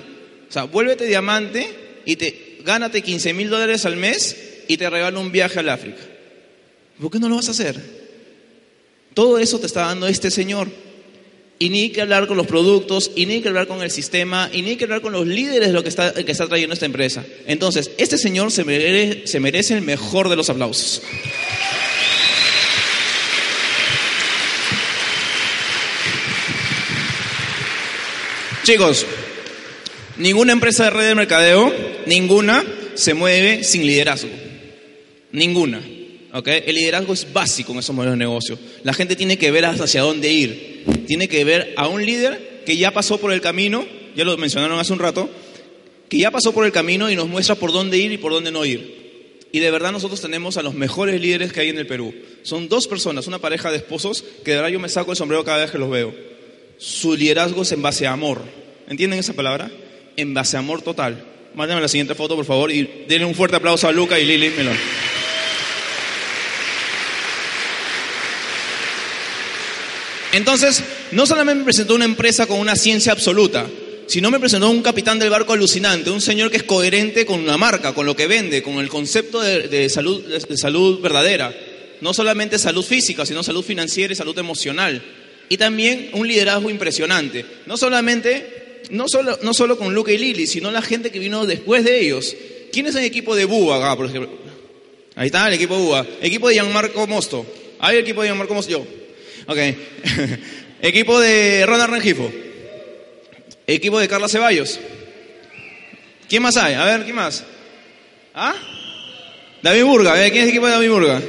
O 0.50 0.52
sea, 0.52 0.64
vuélvete 0.64 1.06
diamante 1.06 2.02
y 2.06 2.16
te 2.16 2.60
gánate 2.66 3.02
15 3.02 3.34
mil 3.34 3.50
dólares 3.50 3.86
al 3.86 3.96
mes 3.96 4.36
y 4.68 4.78
te 4.78 4.90
regalo 4.90 5.20
un 5.20 5.32
viaje 5.32 5.60
al 5.60 5.70
África. 5.70 6.02
¿Por 7.00 7.12
qué 7.12 7.20
no 7.20 7.30
lo 7.30 7.36
vas 7.36 7.48
a 7.48 7.52
hacer? 7.52 7.80
Todo 9.14 9.40
eso 9.40 9.60
te 9.60 9.68
está 9.68 9.82
dando 9.82 10.08
este 10.08 10.32
señor. 10.32 10.68
Y 11.62 11.70
ni 11.70 11.82
hay 11.82 11.90
que 11.90 12.02
hablar 12.02 12.26
con 12.26 12.38
los 12.38 12.48
productos, 12.48 13.12
y 13.18 13.26
ni 13.26 13.34
hay 13.34 13.42
que 13.42 13.50
hablar 13.50 13.68
con 13.68 13.84
el 13.84 13.92
sistema, 13.92 14.50
y 14.54 14.62
ni 14.62 14.70
hay 14.70 14.76
que 14.78 14.86
hablar 14.86 15.02
con 15.02 15.12
los 15.12 15.28
líderes 15.28 15.68
de 15.68 15.74
lo 15.74 15.84
que 15.84 15.90
está, 15.90 16.14
trayendo 16.14 16.74
esta 16.74 16.86
empresa. 16.86 17.26
Entonces, 17.48 17.92
este 17.98 18.18
señor 18.18 18.50
se 18.50 18.64
merece, 18.64 19.74
el 19.74 19.82
mejor 19.82 20.30
de 20.30 20.38
los 20.38 20.50
aplausos. 20.50 21.02
Chicos, 28.64 29.06
ninguna 30.18 30.54
empresa 30.54 30.86
de 30.86 30.90
red 30.92 31.08
de 31.10 31.16
mercadeo, 31.16 31.74
ninguna 32.06 32.64
se 32.94 33.14
mueve 33.14 33.66
sin 33.66 33.86
liderazgo. 33.86 34.30
Ninguna. 35.34 35.82
El 36.46 36.76
liderazgo 36.76 37.12
es 37.12 37.34
básico 37.34 37.74
en 37.74 37.80
esos 37.80 37.94
modelos 37.94 38.14
de 38.14 38.20
negocio. 38.20 38.58
La 38.84 38.94
gente 38.94 39.16
tiene 39.18 39.38
que 39.38 39.52
ver 39.52 39.66
hacia 39.66 40.02
dónde 40.02 40.32
ir. 40.32 40.69
Tiene 41.08 41.28
que 41.28 41.44
ver 41.44 41.74
a 41.78 41.88
un 41.88 42.06
líder 42.06 42.64
que 42.66 42.78
ya 42.78 42.92
pasó 42.92 43.18
por 43.20 43.32
el 43.32 43.42
camino, 43.42 43.86
ya 44.16 44.26
lo 44.26 44.38
mencionaron 44.38 44.80
hace 44.80 44.94
un 44.94 45.00
rato, 45.00 45.30
que 46.10 46.18
ya 46.18 46.32
pasó 46.32 46.54
por 46.54 46.66
el 46.66 46.72
camino 46.72 47.10
y 47.10 47.16
nos 47.16 47.28
muestra 47.28 47.56
por 47.56 47.72
dónde 47.72 47.98
ir 47.98 48.12
y 48.12 48.18
por 48.18 48.32
dónde 48.32 48.52
no 48.52 48.66
ir. 48.66 49.00
Y 49.52 49.60
de 49.60 49.72
verdad 49.72 49.92
nosotros 49.92 50.22
tenemos 50.22 50.58
a 50.58 50.62
los 50.62 50.76
mejores 50.76 51.20
líderes 51.20 51.52
que 51.52 51.62
hay 51.62 51.70
en 51.70 51.78
el 51.78 51.88
Perú. 51.88 52.14
Son 52.44 52.70
dos 52.70 52.88
personas, 52.88 53.28
una 53.28 53.40
pareja 53.40 53.72
de 53.72 53.78
esposos, 53.78 54.24
que 54.44 54.52
de 54.52 54.58
verdad 54.58 54.70
yo 54.70 54.80
me 54.80 54.90
saco 54.90 55.12
el 55.12 55.18
sombrero 55.18 55.44
cada 55.44 55.60
vez 55.60 55.72
que 55.72 55.80
los 55.80 55.90
veo. 55.90 56.14
Su 56.78 57.16
liderazgo 57.16 57.64
es 57.64 57.72
en 57.72 57.82
base 57.82 58.06
a 58.06 58.14
amor. 58.14 58.42
¿Entienden 58.88 59.20
esa 59.20 59.34
palabra? 59.34 59.72
En 60.16 60.34
base 60.34 60.56
a 60.56 60.60
amor 60.60 60.82
total. 60.82 61.26
Mándenme 61.56 61.82
la 61.82 61.88
siguiente 61.88 62.16
foto, 62.16 62.36
por 62.36 62.46
favor, 62.46 62.72
y 62.72 63.06
denle 63.08 63.26
un 63.26 63.36
fuerte 63.36 63.56
aplauso 63.56 63.88
a 63.88 63.92
Luca 63.92 64.20
y 64.20 64.26
Lili 64.26 64.52
Melón. 64.52 64.78
Entonces, 70.32 70.84
no 71.12 71.26
solamente 71.26 71.60
me 71.60 71.66
presentó 71.66 71.96
una 71.96 72.06
empresa 72.06 72.46
con 72.46 72.60
una 72.60 72.76
ciencia 72.76 73.12
absoluta, 73.12 73.68
sino 74.08 74.32
me 74.32 74.40
presentó 74.40 74.70
un 74.70 74.82
capitán 74.82 75.20
del 75.20 75.30
barco 75.30 75.54
alucinante, 75.54 76.10
un 76.10 76.22
señor 76.22 76.52
que 76.52 76.58
es 76.58 76.64
coherente 76.64 77.26
con 77.26 77.40
una 77.40 77.58
marca, 77.58 77.94
con 77.94 78.06
lo 78.06 78.16
que 78.16 78.28
vende, 78.28 78.62
con 78.62 78.80
el 78.80 78.90
concepto 78.90 79.42
de, 79.42 79.90
salud, 79.90 80.24
de 80.24 80.58
salud 80.58 81.00
verdadera. 81.00 81.56
No 82.02 82.14
solamente 82.14 82.58
salud 82.58 82.84
física, 82.84 83.26
sino 83.26 83.44
salud 83.44 83.64
financiera 83.64 84.14
y 84.14 84.16
salud 84.16 84.38
emocional. 84.38 85.02
Y 85.50 85.58
también 85.58 86.10
un 86.14 86.28
liderazgo 86.28 86.70
impresionante. 86.70 87.46
No 87.66 87.76
solamente, 87.76 88.82
no 88.92 89.08
solo, 89.08 89.38
no 89.42 89.54
solo 89.54 89.78
con 89.78 89.94
Luca 89.94 90.12
y 90.12 90.18
Lili, 90.18 90.48
sino 90.48 90.72
la 90.72 90.82
gente 90.82 91.12
que 91.12 91.20
vino 91.20 91.46
después 91.46 91.84
de 91.84 92.00
ellos. 92.00 92.36
¿Quién 92.72 92.86
es 92.86 92.96
el 92.96 93.04
equipo 93.04 93.36
de 93.36 93.46
Búa 93.46 93.78
acá, 93.78 93.96
por 93.98 94.06
ejemplo? 94.06 94.30
Ahí 95.16 95.28
está 95.28 95.48
el 95.48 95.54
equipo 95.56 95.76
de. 95.76 96.28
Equipo 96.28 96.48
de 96.48 96.54
Gianmarco 96.54 97.06
Mosto. 97.08 97.46
Ahí 97.80 97.98
el 97.98 98.04
equipo 98.04 98.22
de 98.22 98.30
Gianmarco 98.30 98.54
Mosto. 98.54 98.72
Yo. 98.72 98.86
Ok. 99.50 99.58
Equipo 100.84 101.20
de 101.20 101.66
Ronald 101.66 101.92
Rengifo. 101.92 102.32
Equipo 103.66 104.00
de 104.00 104.08
Carla 104.08 104.30
Ceballos. 104.30 104.80
¿Quién 106.30 106.44
más 106.44 106.56
hay? 106.56 106.76
A 106.76 106.86
ver, 106.86 107.04
¿quién 107.04 107.16
más? 107.16 107.44
¿Ah? 108.36 108.54
David 109.64 109.84
Burga. 109.86 110.14
¿Quién 110.14 110.36
es 110.36 110.44
el 110.44 110.50
equipo 110.50 110.68
de 110.68 110.74
David 110.74 110.92
Burga? 110.92 111.22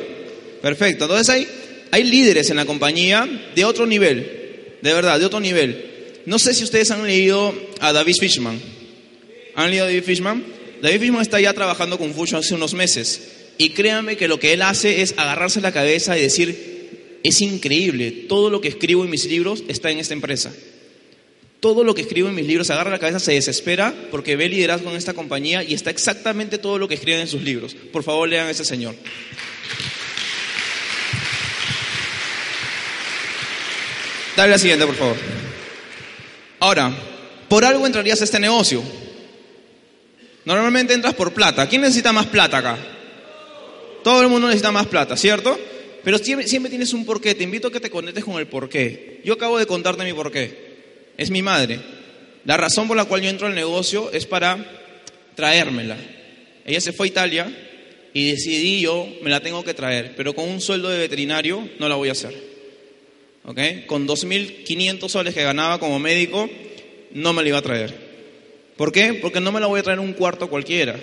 Perfecto. 0.61 1.05
Entonces 1.05 1.31
hay, 1.31 1.49
hay 1.91 2.05
líderes 2.05 2.51
en 2.51 2.57
la 2.57 2.67
compañía 2.67 3.27
de 3.55 3.65
otro 3.65 3.87
nivel. 3.87 4.77
De 4.83 4.93
verdad, 4.93 5.19
de 5.19 5.25
otro 5.25 5.41
nivel. 5.41 6.21
No 6.27 6.39
sé 6.39 6.53
si 6.53 6.63
ustedes 6.63 6.91
han 6.91 7.07
leído 7.07 7.55
a 7.81 7.95
David 7.95 8.17
Fishman. 8.21 8.61
¿Han 9.55 9.71
leído 9.71 9.85
a 9.85 9.89
David 9.89 10.05
Fishman? 10.05 10.45
David 10.83 11.01
Fishman 11.01 11.23
está 11.23 11.41
ya 11.41 11.55
trabajando 11.55 11.97
con 11.97 12.13
Fusion 12.13 12.41
hace 12.41 12.55
unos 12.55 12.75
meses. 12.75 13.23
Y 13.57 13.71
créanme 13.71 14.19
que 14.19 14.29
lo 14.29 14.39
que 14.39 14.53
él 14.53 14.61
hace 14.61 15.01
es 15.01 15.15
agarrarse 15.17 15.63
la 15.63 15.73
cabeza 15.73 16.19
y 16.19 16.21
decir, 16.21 16.80
es 17.23 17.41
increíble, 17.41 18.11
todo 18.29 18.51
lo 18.51 18.61
que 18.61 18.69
escribo 18.69 19.05
en 19.05 19.11
mis 19.11 19.27
libros 19.27 19.63
está 19.69 19.91
en 19.91 19.99
esta 19.99 20.15
empresa. 20.15 20.53
Todo 21.61 21.85
lo 21.85 21.95
que 21.95 22.01
escribo 22.01 22.29
en 22.29 22.35
mis 22.35 22.47
libros, 22.47 22.71
agarra 22.71 22.91
la 22.91 22.99
cabeza, 22.99 23.21
se 23.21 23.33
desespera 23.33 23.95
porque 24.11 24.35
ve 24.35 24.49
liderazgo 24.49 24.91
en 24.91 24.97
esta 24.97 25.13
compañía 25.13 25.63
y 25.63 25.75
está 25.75 25.91
exactamente 25.91 26.57
todo 26.57 26.79
lo 26.79 26.89
que 26.89 26.95
escriben 26.95 27.21
en 27.21 27.29
sus 27.29 27.43
libros. 27.43 27.77
Por 27.93 28.03
favor, 28.03 28.27
lean 28.27 28.47
a 28.47 28.51
ese 28.51 28.65
señor. 28.65 28.95
Dale 34.37 34.53
la 34.53 34.59
siguiente, 34.59 34.87
por 34.87 34.95
favor. 34.95 35.17
Ahora, 36.61 36.97
por 37.49 37.63
algo 37.65 37.87
entrarías 37.87 38.23
a 38.23 38.25
este 38.25 38.41
negocio. 38.41 38.83
Normalmente 40.47 40.95
entras 40.95 41.13
por 41.15 41.35
plata. 41.35 41.69
¿Quién 41.69 41.83
necesita 41.83 42.11
más 42.13 42.27
plata 42.27 42.57
acá? 42.57 42.79
Todo 44.03 44.23
el 44.23 44.29
mundo 44.29 44.47
necesita 44.47 44.73
más 44.73 44.87
plata, 44.87 45.15
¿cierto? 45.15 45.59
Pero 46.05 46.19
siempre, 46.19 46.47
siempre 46.47 46.71
tienes 46.71 46.93
un 46.93 47.05
porqué. 47.05 47.35
Te 47.35 47.45
invito 47.45 47.69
a 47.69 47.73
que 47.73 47.81
te 47.81 47.91
conectes 47.91 48.25
con 48.25 48.39
el 48.39 48.47
porqué. 48.47 49.21
Yo 49.25 49.35
acabo 49.35 49.59
de 49.59 49.67
contarte 49.67 50.05
mi 50.05 50.13
porqué. 50.13 50.71
Es 51.17 51.31
mi 51.31 51.43
madre. 51.43 51.81
La 52.45 52.57
razón 52.57 52.89
por 52.89 52.97
la 52.97 53.05
cual 53.05 53.23
yo 53.23 53.29
entro 53.29 53.47
al 53.47 53.55
negocio 53.55 54.11
es 54.13 54.27
para 54.27 54.65
traérmela. 55.35 55.97
Ella 56.65 56.81
se 56.81 56.93
fue 56.93 57.07
a 57.07 57.09
Italia 57.09 57.69
y 58.13 58.31
decidí 58.31 58.81
yo, 58.81 59.07
me 59.23 59.31
la 59.31 59.41
tengo 59.41 59.63
que 59.63 59.75
traer, 59.75 60.15
pero 60.17 60.35
con 60.35 60.49
un 60.49 60.61
sueldo 60.61 60.89
de 60.89 60.99
veterinario 60.99 61.69
no 61.79 61.89
la 61.89 61.97
voy 61.97 62.09
a 62.09 62.13
hacer. 62.13 62.35
¿Ok? 63.45 63.59
Con 63.87 64.07
2.500 64.07 65.09
soles 65.09 65.35
que 65.35 65.43
ganaba 65.43 65.79
como 65.79 65.99
médico, 65.99 66.49
no 67.13 67.33
me 67.33 67.43
la 67.43 67.49
iba 67.49 67.59
a 67.59 67.63
traer. 67.63 67.95
¿Por 68.77 68.93
qué? 68.93 69.15
Porque 69.15 69.41
no 69.41 69.53
me 69.53 69.61
la 69.61 69.67
voy 69.67 69.81
a 69.81 69.83
traer 69.83 70.01
un 70.01 70.15
cuarto 70.15 70.49
cualquiera 70.49 70.99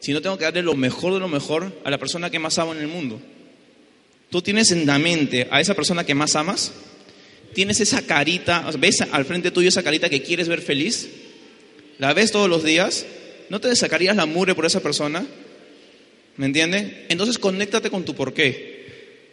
si 0.00 0.12
no 0.12 0.22
tengo 0.22 0.38
que 0.38 0.44
darle 0.44 0.62
lo 0.62 0.74
mejor 0.74 1.14
de 1.14 1.20
lo 1.20 1.28
mejor 1.28 1.72
a 1.84 1.90
la 1.90 1.98
persona 1.98 2.30
que 2.30 2.38
más 2.38 2.58
amo 2.58 2.72
en 2.72 2.80
el 2.80 2.88
mundo? 2.88 3.20
¿Tú 4.30 4.42
tienes 4.42 4.70
en 4.70 4.86
la 4.86 4.98
mente 4.98 5.48
a 5.50 5.60
esa 5.60 5.74
persona 5.74 6.04
que 6.04 6.14
más 6.14 6.36
amas? 6.36 6.72
¿Tienes 7.54 7.80
esa 7.80 8.02
carita, 8.02 8.70
ves 8.78 9.00
al 9.00 9.24
frente 9.24 9.50
tuyo 9.50 9.68
esa 9.68 9.82
carita 9.82 10.10
que 10.10 10.22
quieres 10.22 10.48
ver 10.48 10.60
feliz? 10.60 11.08
¿La 11.98 12.12
ves 12.12 12.30
todos 12.30 12.48
los 12.48 12.62
días? 12.62 13.06
¿No 13.48 13.60
te 13.60 13.74
sacarías 13.74 14.16
la 14.16 14.26
mure 14.26 14.54
por 14.54 14.66
esa 14.66 14.80
persona? 14.80 15.26
¿Me 16.36 16.46
entiendes? 16.46 16.92
Entonces 17.08 17.38
conéctate 17.38 17.90
con 17.90 18.04
tu 18.04 18.14
porqué. 18.14 18.78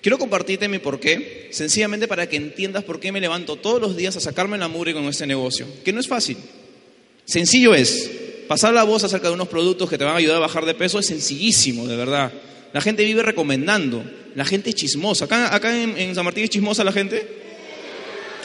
Quiero 0.01 0.17
compartirte 0.17 0.67
mi 0.67 0.79
porqué, 0.79 1.49
sencillamente 1.51 2.07
para 2.07 2.29
que 2.29 2.37
entiendas 2.37 2.83
por 2.83 2.99
qué 2.99 3.11
me 3.11 3.19
levanto 3.19 3.55
todos 3.55 3.81
los 3.81 3.97
días 3.97 4.15
a 4.15 4.19
sacarme 4.19 4.57
la 4.57 4.67
mure 4.67 4.93
con 4.93 5.05
este 5.05 5.27
negocio, 5.27 5.67
que 5.83 5.91
no 5.91 5.99
es 5.99 6.07
fácil. 6.07 6.37
Sencillo 7.25 7.73
es, 7.73 8.11
pasar 8.47 8.73
la 8.73 8.83
voz 8.83 9.03
acerca 9.03 9.27
de 9.27 9.33
unos 9.33 9.47
productos 9.47 9.89
que 9.89 9.97
te 9.97 10.03
van 10.03 10.13
a 10.13 10.17
ayudar 10.17 10.37
a 10.37 10.41
bajar 10.41 10.65
de 10.65 10.75
peso 10.75 10.99
es 10.99 11.07
sencillísimo, 11.07 11.87
de 11.87 11.95
verdad. 11.95 12.31
La 12.71 12.81
gente 12.81 13.03
vive 13.03 13.23
recomendando, 13.23 14.03
la 14.35 14.45
gente 14.45 14.69
es 14.69 14.75
chismosa. 14.75 15.25
Acá, 15.25 15.53
acá 15.53 15.81
en, 15.81 16.13
San 16.13 16.23
Martín 16.23 16.43
es 16.43 16.49
chismosa 16.49 16.83
la 16.83 16.91
gente. 16.91 17.25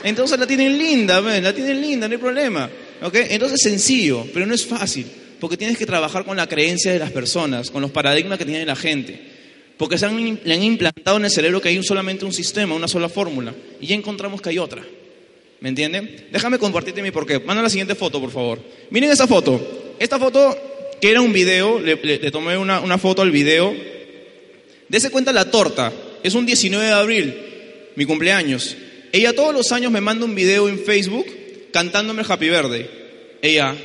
Entonces 0.02 0.38
la 0.38 0.46
tienen 0.46 0.78
linda, 0.78 1.20
la 1.20 1.52
tienen 1.52 1.80
linda, 1.80 2.08
no 2.08 2.12
hay 2.12 2.18
problema. 2.18 2.70
¿okay? 3.02 3.26
Entonces 3.30 3.60
es 3.60 3.70
sencillo, 3.70 4.26
pero 4.32 4.46
no 4.46 4.54
es 4.54 4.64
fácil, 4.64 5.06
porque 5.38 5.56
tienes 5.56 5.76
que 5.76 5.84
trabajar 5.84 6.24
con 6.24 6.36
la 6.36 6.46
creencia 6.46 6.92
de 6.92 6.98
las 6.98 7.10
personas, 7.10 7.70
con 7.70 7.82
los 7.82 7.90
paradigmas 7.90 8.38
que 8.38 8.46
tiene 8.46 8.64
la 8.64 8.76
gente. 8.76 9.20
Porque 9.76 9.98
se 9.98 10.06
han, 10.06 10.40
le 10.44 10.54
han 10.54 10.62
implantado 10.62 11.16
en 11.16 11.24
el 11.24 11.30
cerebro 11.30 11.60
que 11.60 11.68
hay 11.68 11.82
solamente 11.82 12.24
un 12.24 12.32
sistema, 12.32 12.74
una 12.74 12.88
sola 12.88 13.08
fórmula, 13.08 13.54
y 13.80 13.86
ya 13.86 13.94
encontramos 13.94 14.40
que 14.40 14.50
hay 14.50 14.58
otra. 14.58 14.82
¿Me 15.60 15.68
entienden? 15.68 16.28
Déjame 16.32 16.58
compartirte 16.58 17.02
mi 17.02 17.10
porqué. 17.10 17.38
Manda 17.38 17.62
la 17.62 17.68
siguiente 17.68 17.94
foto, 17.94 18.18
por 18.20 18.30
favor. 18.30 18.60
Miren 18.90 19.10
esa 19.10 19.26
foto. 19.26 19.94
Esta 19.98 20.18
foto, 20.18 20.56
que 21.00 21.10
era 21.10 21.20
un 21.20 21.32
video, 21.32 21.78
le, 21.78 21.96
tomé 22.30 22.56
una, 22.56 22.80
una, 22.80 22.96
foto 22.96 23.20
al 23.20 23.30
video. 23.30 23.74
Dese 24.90 25.10
cuenta 25.10 25.32
la 25.32 25.44
torta. 25.44 25.92
Es 26.24 26.34
un 26.34 26.44
19 26.44 26.84
de 26.84 26.92
abril, 26.92 27.34
mi 27.94 28.04
cumpleaños. 28.04 28.76
Ella 29.12 29.32
todos 29.32 29.54
los 29.54 29.70
años 29.70 29.92
me 29.92 30.00
manda 30.00 30.24
un 30.24 30.34
video 30.34 30.68
en 30.68 30.80
Facebook 30.80 31.26
cantándome 31.72 32.22
el 32.22 32.30
Happy 32.30 32.48
Verde. 32.48 32.90
Ella 33.40 33.76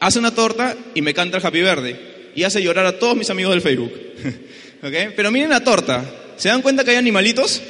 hace 0.00 0.18
una 0.18 0.34
torta 0.34 0.76
y 0.92 1.02
me 1.02 1.14
canta 1.14 1.38
el 1.38 1.46
Happy 1.46 1.62
Verde. 1.62 2.32
Y 2.34 2.42
hace 2.42 2.60
llorar 2.60 2.84
a 2.84 2.98
todos 2.98 3.16
mis 3.16 3.30
amigos 3.30 3.52
del 3.52 3.62
Facebook. 3.62 3.92
¿Okay? 4.82 5.10
Pero 5.14 5.30
miren 5.30 5.50
la 5.50 5.62
torta. 5.62 6.04
¿Se 6.36 6.48
dan 6.48 6.62
cuenta 6.62 6.82
que 6.82 6.90
hay 6.90 6.96
animalitos? 6.96 7.62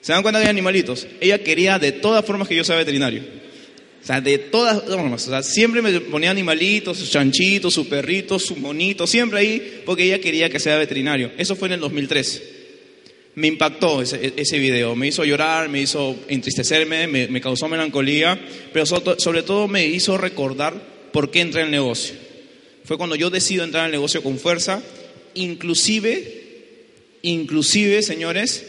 ¿Se 0.00 0.12
dan 0.12 0.22
cuenta 0.22 0.40
que 0.40 0.46
hay 0.46 0.50
animalitos? 0.50 1.06
Ella 1.20 1.38
quería 1.44 1.78
de 1.78 1.92
todas 1.92 2.24
formas 2.24 2.48
que 2.48 2.56
yo 2.56 2.64
sea 2.64 2.74
veterinario. 2.74 3.22
O 4.02 4.06
sea, 4.06 4.20
de 4.20 4.38
todas 4.38 4.82
formas. 4.84 5.26
O 5.26 5.30
sea, 5.30 5.42
siempre 5.42 5.82
me 5.82 6.00
ponía 6.00 6.30
animalitos, 6.30 6.98
sus 6.98 7.10
chanchitos, 7.10 7.74
sus 7.74 7.86
perritos, 7.86 8.44
sus 8.44 8.58
monitos, 8.58 9.10
siempre 9.10 9.40
ahí, 9.40 9.82
porque 9.84 10.04
ella 10.04 10.20
quería 10.20 10.48
que 10.48 10.60
sea 10.60 10.78
veterinario. 10.78 11.32
Eso 11.36 11.56
fue 11.56 11.68
en 11.68 11.74
el 11.74 11.80
2003. 11.80 12.42
Me 13.34 13.46
impactó 13.46 14.02
ese, 14.02 14.58
video, 14.58 14.96
me 14.96 15.08
hizo 15.08 15.24
llorar, 15.24 15.68
me 15.68 15.80
hizo 15.80 16.16
entristecerme, 16.26 17.06
me, 17.06 17.40
causó 17.40 17.68
melancolía, 17.68 18.40
pero 18.72 18.84
sobre 18.84 19.44
todo 19.44 19.68
me 19.68 19.86
hizo 19.86 20.18
recordar 20.18 20.74
por 21.12 21.30
qué 21.30 21.40
entré 21.40 21.60
en 21.60 21.66
el 21.66 21.70
negocio. 21.70 22.16
Fue 22.84 22.98
cuando 22.98 23.14
yo 23.14 23.30
decido 23.30 23.62
entrar 23.62 23.82
en 23.82 23.86
el 23.86 23.92
negocio 23.92 24.24
con 24.24 24.40
fuerza, 24.40 24.82
inclusive, 25.34 26.64
inclusive, 27.22 28.02
señores, 28.02 28.66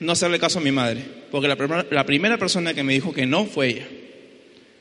no 0.00 0.12
hacerle 0.12 0.40
caso 0.40 0.58
a 0.58 0.62
mi 0.62 0.72
madre, 0.72 1.04
porque 1.30 1.46
la 1.46 2.04
primera 2.04 2.38
persona 2.38 2.74
que 2.74 2.82
me 2.82 2.94
dijo 2.94 3.12
que 3.12 3.26
no 3.26 3.46
fue 3.46 3.68
ella. 3.68 3.86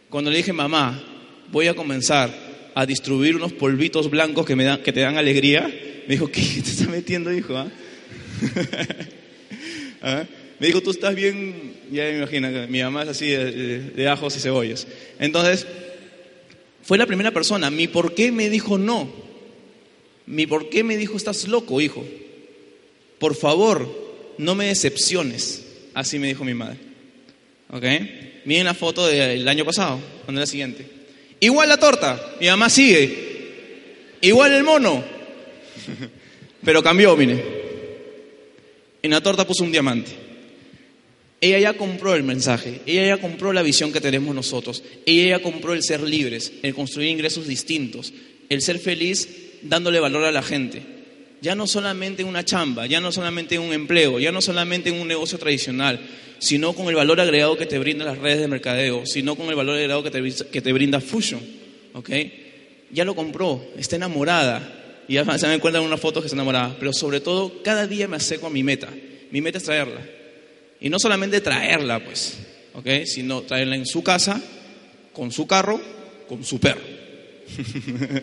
Cuando 0.10 0.32
le 0.32 0.38
dije, 0.38 0.54
mamá, 0.54 1.04
voy 1.52 1.68
a 1.68 1.74
comenzar 1.74 2.34
a 2.74 2.86
distribuir 2.86 3.36
unos 3.36 3.54
polvitos 3.54 4.10
blancos 4.10 4.46
que, 4.46 4.56
me 4.56 4.64
dan, 4.64 4.82
que 4.82 4.94
te 4.94 5.02
dan 5.02 5.18
alegría, 5.18 5.68
me 6.08 6.14
dijo, 6.14 6.28
¿qué 6.28 6.42
te 6.42 6.70
estás 6.70 6.88
metiendo, 6.88 7.34
hijo? 7.34 7.58
Ah? 7.58 7.68
¿Ah? 10.02 10.24
Me 10.60 10.68
dijo, 10.68 10.82
tú 10.82 10.92
estás 10.92 11.14
bien, 11.14 11.74
ya 11.92 12.04
me 12.04 12.18
imagino, 12.18 12.50
mi 12.68 12.82
mamá 12.82 13.04
es 13.04 13.10
así 13.10 13.28
de, 13.30 14.08
ajos 14.08 14.36
y 14.38 14.40
cebollas. 14.40 14.88
Entonces, 15.20 15.68
fue 16.82 16.98
la 16.98 17.06
primera 17.06 17.32
persona. 17.32 17.70
Mi 17.70 17.88
por 17.88 18.16
qué 18.16 18.32
me 18.32 18.50
dijo 18.50 18.78
no. 18.78 19.12
Mi 20.26 20.48
por 20.48 20.70
qué 20.70 20.84
me 20.84 20.98
dijo, 20.98 21.16
estás 21.16 21.48
loco, 21.48 21.80
hijo. 21.80 22.04
Por 23.20 23.36
favor, 23.36 23.88
no 24.38 24.56
me 24.56 24.68
decepciones. 24.68 25.66
Así 25.94 26.18
me 26.18 26.28
dijo 26.28 26.44
mi 26.44 26.54
madre. 26.54 26.78
¿Ok? 27.70 27.84
Miren 28.48 28.64
la 28.64 28.74
foto 28.74 29.06
del 29.06 29.46
año 29.46 29.66
pasado, 29.66 30.00
cuando 30.24 30.42
es 30.42 30.48
la 30.48 30.52
siguiente. 30.52 30.88
Igual 31.42 31.68
la 31.68 31.76
torta, 31.76 32.36
mi 32.40 32.48
mamá 32.48 32.70
sigue. 32.70 34.16
Igual 34.22 34.54
el 34.54 34.64
mono. 34.64 35.04
Pero 36.64 36.82
cambió, 36.82 37.18
mire. 37.18 37.44
En 39.04 39.12
la 39.12 39.20
torta 39.20 39.46
puso 39.46 39.66
un 39.66 39.72
diamante. 39.74 40.12
Ella 41.42 41.60
ya 41.60 41.74
compró 41.74 42.16
el 42.16 42.24
mensaje, 42.24 42.80
ella 42.86 43.06
ya 43.06 43.18
compró 43.18 43.52
la 43.52 43.64
visión 43.64 43.92
que 43.92 44.00
tenemos 44.00 44.34
nosotros, 44.34 44.82
ella 45.06 45.38
ya 45.38 45.44
compró 45.44 45.74
el 45.74 45.84
ser 45.84 46.02
libres, 46.02 46.54
el 46.64 46.74
construir 46.74 47.10
ingresos 47.10 47.48
distintos, 47.48 48.14
el 48.48 48.62
ser 48.62 48.80
feliz 48.80 49.28
dándole 49.62 50.00
valor 50.00 50.24
a 50.24 50.32
la 50.32 50.42
gente. 50.42 50.97
Ya 51.42 51.56
no 51.56 51.68
solamente 51.68 52.24
en 52.24 52.28
una 52.28 52.44
chamba, 52.44 52.88
ya 52.88 53.00
no 53.00 53.12
solamente 53.12 53.56
en 53.56 53.62
un 53.62 53.74
empleo, 53.74 54.20
ya 54.20 54.32
no 54.32 54.42
solamente 54.42 54.90
en 54.90 55.00
un 55.00 55.08
negocio 55.08 55.38
tradicional, 55.38 56.00
sino 56.40 56.74
con 56.74 56.88
el 56.88 56.96
valor 56.96 57.20
agregado 57.20 57.58
que 57.58 57.66
te 57.66 57.78
brindan 57.78 58.08
las 58.08 58.18
redes 58.18 58.40
de 58.40 58.48
mercadeo, 58.48 59.06
sino 59.06 59.36
con 59.36 59.50
el 59.50 59.56
valor 59.56 59.76
agregado 59.76 60.04
que 60.04 60.12
te, 60.12 60.24
que 60.52 60.62
te 60.62 60.74
brinda 60.74 61.00
Fusion. 61.00 61.42
¿ok? 61.94 62.10
Ya 62.92 63.04
lo 63.06 63.16
compró, 63.16 63.66
está 63.78 63.96
enamorada. 63.96 65.06
Y 65.08 65.14
ya 65.14 65.38
se 65.38 65.48
me 65.48 65.60
cuenta 65.60 65.80
en 65.80 65.86
una 65.86 65.98
foto 65.98 66.22
que 66.22 66.28
está 66.28 66.36
enamorada. 66.36 66.76
Pero 66.80 66.94
sobre 66.94 67.20
todo, 67.22 67.64
cada 67.64 67.88
día 67.88 68.08
me 68.08 68.18
acerco 68.18 68.48
a 68.48 68.50
mi 68.50 68.64
meta. 68.64 68.90
Mi 69.32 69.42
meta 69.42 69.58
es 69.58 69.64
traerla. 69.64 70.02
Y 70.80 70.90
no 70.90 71.00
solamente 71.00 71.42
traerla, 71.42 72.04
pues, 72.04 72.38
¿ok? 72.74 72.88
Sino 73.06 73.42
traerla 73.42 73.76
en 73.76 73.86
su 73.86 74.04
casa, 74.04 74.42
con 75.14 75.32
su 75.32 75.48
carro, 75.48 75.82
con 76.28 76.44
su 76.44 76.60
perro. 76.60 76.82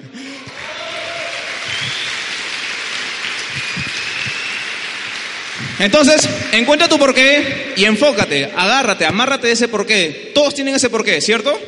Entonces, 5.79 6.29
encuentra 6.53 6.88
tu 6.88 6.99
porqué 6.99 7.73
y 7.77 7.85
enfócate, 7.85 8.45
agárrate, 8.57 9.05
amárrate 9.05 9.49
de 9.49 9.53
ese 9.55 9.69
porqué. 9.69 10.31
Todos 10.35 10.55
tienen 10.55 10.75
ese 10.75 10.88
porqué, 10.90 11.21
¿cierto? 11.21 11.59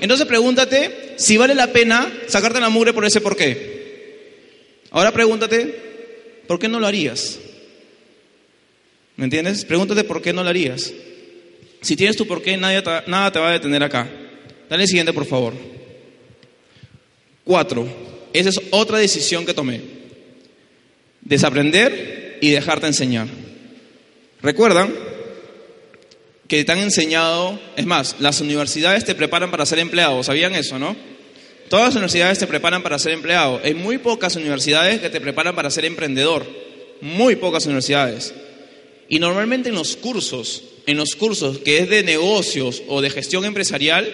Entonces 0.00 0.26
pregúntate 0.26 1.14
si 1.16 1.36
vale 1.36 1.54
la 1.54 1.66
pena 1.68 2.10
sacarte 2.26 2.60
la 2.60 2.70
mugre 2.70 2.92
por 2.94 3.04
ese 3.04 3.20
porqué. 3.20 4.80
Ahora 4.90 5.12
pregúntate, 5.12 6.42
¿por 6.46 6.58
qué 6.58 6.68
no 6.68 6.80
lo 6.80 6.86
harías? 6.86 7.38
¿Me 9.16 9.24
entiendes? 9.24 9.64
Pregúntate 9.66 10.04
por 10.04 10.22
qué 10.22 10.32
no 10.32 10.42
lo 10.42 10.48
harías. 10.48 10.92
Si 11.82 11.96
tienes 11.96 12.16
tu 12.16 12.26
por 12.26 12.42
qué, 12.42 12.56
nadie 12.56 12.80
te- 12.82 13.02
nada 13.06 13.30
te 13.30 13.38
va 13.38 13.50
a 13.50 13.52
detener 13.52 13.82
acá. 13.82 14.08
Dale 14.70 14.82
el 14.84 14.88
siguiente, 14.88 15.12
por 15.12 15.26
favor. 15.26 15.52
Cuatro. 17.44 17.86
Esa 18.32 18.48
es 18.48 18.60
otra 18.70 18.98
decisión 18.98 19.44
que 19.44 19.52
tomé. 19.54 19.80
Desaprender 21.22 22.38
y 22.40 22.50
dejarte 22.50 22.86
enseñar. 22.86 23.28
¿Recuerdan? 24.42 24.94
Que 26.48 26.64
te 26.64 26.72
han 26.72 26.78
enseñado, 26.78 27.60
es 27.76 27.86
más, 27.86 28.16
las 28.18 28.40
universidades 28.40 29.04
te 29.04 29.14
preparan 29.14 29.50
para 29.50 29.66
ser 29.66 29.78
empleado, 29.78 30.22
¿sabían 30.22 30.54
eso, 30.54 30.78
no? 30.78 30.96
Todas 31.68 31.86
las 31.86 31.94
universidades 31.94 32.40
te 32.40 32.48
preparan 32.48 32.82
para 32.82 32.98
ser 32.98 33.12
empleado. 33.12 33.60
Hay 33.62 33.74
muy 33.74 33.98
pocas 33.98 34.34
universidades 34.34 35.00
que 35.00 35.08
te 35.08 35.20
preparan 35.20 35.54
para 35.54 35.70
ser 35.70 35.84
emprendedor. 35.84 36.44
Muy 37.00 37.36
pocas 37.36 37.64
universidades. 37.66 38.34
Y 39.08 39.20
normalmente 39.20 39.68
en 39.68 39.76
los 39.76 39.96
cursos, 39.96 40.64
en 40.86 40.96
los 40.96 41.14
cursos 41.14 41.58
que 41.58 41.78
es 41.78 41.88
de 41.88 42.02
negocios 42.02 42.82
o 42.88 43.00
de 43.00 43.10
gestión 43.10 43.44
empresarial, 43.44 44.12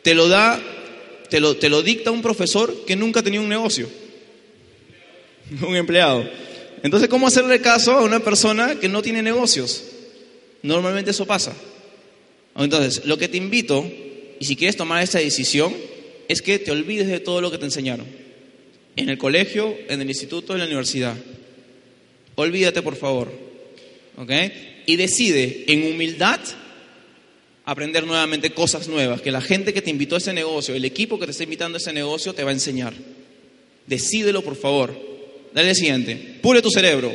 te 0.00 0.14
lo 0.14 0.28
da, 0.28 0.58
te 1.28 1.40
lo, 1.40 1.56
te 1.56 1.68
lo 1.68 1.82
dicta 1.82 2.10
un 2.10 2.22
profesor 2.22 2.86
que 2.86 2.96
nunca 2.96 3.20
ha 3.20 3.22
tenido 3.22 3.42
un 3.42 3.50
negocio. 3.50 3.86
Un 5.66 5.76
empleado. 5.76 6.28
Entonces, 6.82 7.08
¿cómo 7.08 7.26
hacerle 7.26 7.60
caso 7.60 7.92
a 7.92 8.02
una 8.02 8.20
persona 8.20 8.78
que 8.78 8.88
no 8.88 9.02
tiene 9.02 9.22
negocios? 9.22 9.84
Normalmente 10.62 11.10
eso 11.10 11.26
pasa. 11.26 11.54
Entonces, 12.56 13.04
lo 13.06 13.18
que 13.18 13.28
te 13.28 13.36
invito, 13.36 13.88
y 14.38 14.44
si 14.44 14.56
quieres 14.56 14.76
tomar 14.76 15.02
esta 15.02 15.18
decisión, 15.18 15.74
es 16.28 16.42
que 16.42 16.58
te 16.58 16.70
olvides 16.70 17.08
de 17.08 17.20
todo 17.20 17.40
lo 17.40 17.50
que 17.50 17.58
te 17.58 17.64
enseñaron. 17.64 18.06
En 18.96 19.08
el 19.08 19.18
colegio, 19.18 19.76
en 19.88 20.00
el 20.00 20.08
instituto, 20.08 20.52
en 20.52 20.60
la 20.60 20.66
universidad. 20.66 21.16
Olvídate, 22.34 22.82
por 22.82 22.96
favor. 22.96 23.32
¿Ok? 24.16 24.30
Y 24.86 24.96
decide 24.96 25.64
en 25.68 25.92
humildad 25.92 26.40
aprender 27.64 28.04
nuevamente 28.04 28.50
cosas 28.50 28.88
nuevas, 28.88 29.22
que 29.22 29.30
la 29.30 29.40
gente 29.40 29.72
que 29.72 29.82
te 29.82 29.90
invitó 29.90 30.16
a 30.16 30.18
ese 30.18 30.32
negocio, 30.32 30.74
el 30.74 30.84
equipo 30.84 31.18
que 31.18 31.26
te 31.26 31.30
está 31.30 31.44
invitando 31.44 31.76
a 31.76 31.80
ese 31.80 31.92
negocio, 31.92 32.34
te 32.34 32.42
va 32.42 32.50
a 32.50 32.54
enseñar. 32.54 32.92
Decídelo, 33.86 34.42
por 34.42 34.56
favor. 34.56 35.11
Dale 35.54 35.70
el 35.70 35.76
siguiente. 35.76 36.16
Pule 36.40 36.62
tu 36.62 36.70
cerebro. 36.70 37.12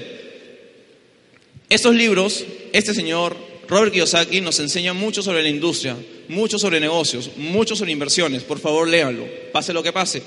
Estos 1.70 1.96
libros, 1.96 2.46
este 2.72 2.94
señor, 2.94 3.36
Robert 3.68 3.92
Kiyosaki, 3.92 4.42
nos 4.42 4.60
enseña 4.60 4.94
mucho 4.94 5.22
sobre 5.22 5.44
la 5.44 5.50
industria, 5.50 5.98
mucho 6.30 6.58
sobre 6.58 6.80
negocios, 6.80 7.32
mucho 7.36 7.76
sobre 7.76 7.92
inversiones. 7.92 8.44
Por 8.44 8.60
favor, 8.60 8.88
léanlo. 8.88 9.28
Pase 9.52 9.74
lo 9.74 9.84
que 9.84 9.92
pase. 9.92 10.22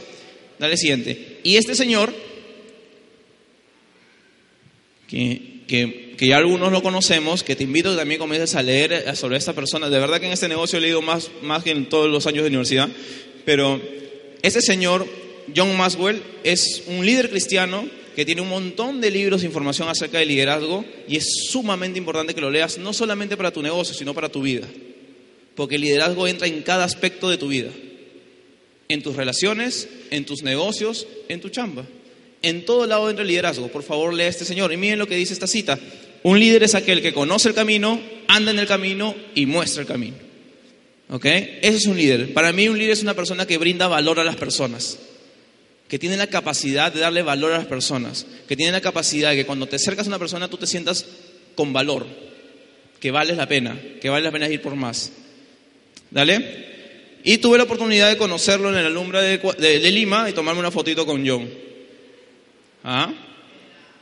Dale 0.58 0.76
siguiente. 0.76 1.38
Y 1.42 1.56
este 1.56 1.74
señor, 1.74 2.12
que, 5.08 5.62
que, 5.66 6.14
que 6.18 6.26
ya 6.26 6.36
algunos 6.36 6.70
lo 6.70 6.82
conocemos, 6.82 7.42
que 7.42 7.56
te 7.56 7.64
invito 7.64 7.90
que 7.92 7.96
también 7.96 8.20
comiences 8.20 8.54
a 8.54 8.62
leer 8.62 9.16
sobre 9.16 9.38
esta 9.38 9.54
persona. 9.54 9.88
De 9.88 9.98
verdad 9.98 10.20
que 10.20 10.26
en 10.26 10.32
este 10.32 10.48
negocio 10.48 10.78
he 10.78 10.82
leído 10.82 11.00
más, 11.00 11.30
más 11.42 11.64
que 11.64 11.70
en 11.70 11.88
todos 11.88 12.10
los 12.10 12.26
años 12.26 12.42
de 12.42 12.48
universidad. 12.48 12.90
Pero 13.46 13.80
este 14.42 14.60
señor, 14.60 15.06
John 15.56 15.74
Maxwell, 15.76 16.22
es 16.44 16.82
un 16.86 17.06
líder 17.06 17.30
cristiano 17.30 17.88
que 18.20 18.26
tiene 18.26 18.42
un 18.42 18.50
montón 18.50 19.00
de 19.00 19.10
libros 19.10 19.40
de 19.40 19.46
información 19.46 19.88
acerca 19.88 20.18
del 20.18 20.28
liderazgo 20.28 20.84
y 21.08 21.16
es 21.16 21.24
sumamente 21.48 21.98
importante 21.98 22.34
que 22.34 22.42
lo 22.42 22.50
leas, 22.50 22.76
no 22.76 22.92
solamente 22.92 23.34
para 23.34 23.50
tu 23.50 23.62
negocio, 23.62 23.94
sino 23.94 24.12
para 24.12 24.28
tu 24.28 24.42
vida. 24.42 24.68
Porque 25.54 25.76
el 25.76 25.80
liderazgo 25.80 26.28
entra 26.28 26.46
en 26.46 26.60
cada 26.60 26.84
aspecto 26.84 27.30
de 27.30 27.38
tu 27.38 27.48
vida. 27.48 27.70
En 28.90 29.02
tus 29.02 29.16
relaciones, 29.16 29.88
en 30.10 30.26
tus 30.26 30.42
negocios, 30.42 31.06
en 31.30 31.40
tu 31.40 31.48
chamba. 31.48 31.86
En 32.42 32.66
todo 32.66 32.86
lado 32.86 33.08
entra 33.08 33.22
el 33.22 33.28
liderazgo. 33.28 33.68
Por 33.68 33.82
favor, 33.82 34.12
lea 34.12 34.28
este 34.28 34.44
señor. 34.44 34.70
Y 34.70 34.76
miren 34.76 34.98
lo 34.98 35.08
que 35.08 35.16
dice 35.16 35.32
esta 35.32 35.46
cita. 35.46 35.78
Un 36.22 36.38
líder 36.38 36.62
es 36.62 36.74
aquel 36.74 37.00
que 37.00 37.14
conoce 37.14 37.48
el 37.48 37.54
camino, 37.54 38.02
anda 38.28 38.50
en 38.50 38.58
el 38.58 38.66
camino 38.66 39.14
y 39.34 39.46
muestra 39.46 39.80
el 39.80 39.88
camino. 39.88 40.16
¿Ok? 41.08 41.24
Ese 41.24 41.76
es 41.78 41.86
un 41.86 41.96
líder. 41.96 42.34
Para 42.34 42.52
mí 42.52 42.68
un 42.68 42.76
líder 42.76 42.92
es 42.92 43.02
una 43.02 43.14
persona 43.14 43.46
que 43.46 43.56
brinda 43.56 43.88
valor 43.88 44.20
a 44.20 44.24
las 44.24 44.36
personas. 44.36 44.98
Que 45.90 45.98
tiene 45.98 46.16
la 46.16 46.28
capacidad 46.28 46.92
de 46.92 47.00
darle 47.00 47.20
valor 47.22 47.52
a 47.52 47.58
las 47.58 47.66
personas. 47.66 48.24
Que 48.48 48.56
tiene 48.56 48.72
la 48.72 48.80
capacidad 48.80 49.30
de 49.30 49.36
que 49.36 49.44
cuando 49.44 49.66
te 49.66 49.76
acercas 49.76 50.06
a 50.06 50.08
una 50.08 50.18
persona 50.18 50.48
tú 50.48 50.56
te 50.56 50.66
sientas 50.66 51.04
con 51.54 51.72
valor. 51.72 52.06
Que 53.00 53.10
vales 53.10 53.36
la 53.36 53.48
pena. 53.48 53.78
Que 54.00 54.08
vale 54.08 54.24
la 54.24 54.30
pena 54.30 54.48
ir 54.48 54.62
por 54.62 54.76
más. 54.76 55.10
¿Dale? 56.10 56.70
Y 57.24 57.38
tuve 57.38 57.58
la 57.58 57.64
oportunidad 57.64 58.08
de 58.08 58.16
conocerlo 58.16 58.68
en 58.68 58.94
la 58.94 59.20
de, 59.20 59.38
de 59.58 59.90
Lima 59.90 60.30
y 60.30 60.32
tomarme 60.32 60.60
una 60.60 60.70
fotito 60.70 61.04
con 61.04 61.26
John. 61.26 61.50
¿Ah? 62.84 63.12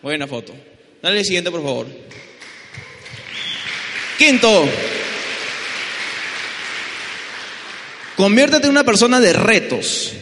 Buena 0.03 0.27
foto. 0.27 0.55
Dale 1.03 1.19
el 1.19 1.25
siguiente, 1.25 1.51
por 1.51 1.63
favor. 1.63 1.87
Quinto. 4.19 4.69
Conviértete 8.17 8.67
en 8.67 8.71
una 8.71 8.85
persona 8.85 9.21
de 9.21 9.33
retos. 9.33 10.13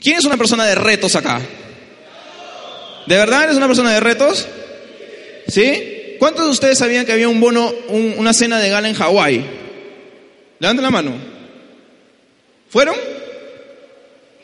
¿Quién 0.00 0.18
es 0.18 0.24
una 0.24 0.36
persona 0.36 0.64
de 0.66 0.74
retos 0.74 1.16
acá? 1.16 1.40
¿De 3.06 3.16
verdad 3.16 3.44
eres 3.44 3.56
una 3.56 3.66
persona 3.66 3.92
de 3.92 4.00
retos? 4.00 4.46
¿Sí? 5.48 6.16
¿Cuántos 6.18 6.46
de 6.46 6.50
ustedes 6.50 6.78
sabían 6.78 7.06
que 7.06 7.12
había 7.12 7.28
un 7.28 7.40
bono, 7.40 7.72
un, 7.88 8.14
una 8.16 8.32
cena 8.32 8.58
de 8.58 8.68
gala 8.68 8.88
en 8.88 8.94
Hawái? 8.94 9.44
Levanten 10.58 10.82
la 10.82 10.90
mano. 10.90 11.12
¿Fueron? 12.68 12.96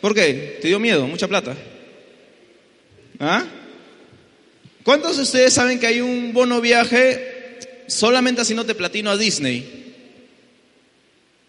¿Por 0.00 0.14
qué? 0.14 0.58
¿Te 0.60 0.68
dio 0.68 0.78
miedo? 0.78 1.06
¿Mucha 1.06 1.28
plata? 1.28 1.56
¿Ah? 3.18 3.44
¿Cuántos 4.84 5.16
de 5.16 5.22
ustedes 5.22 5.52
saben 5.52 5.78
que 5.78 5.86
hay 5.86 6.00
un 6.00 6.32
bono 6.32 6.60
viaje 6.60 7.58
solamente 7.86 8.42
haciéndote 8.42 8.74
platino 8.74 9.10
a 9.10 9.16
Disney? 9.16 9.82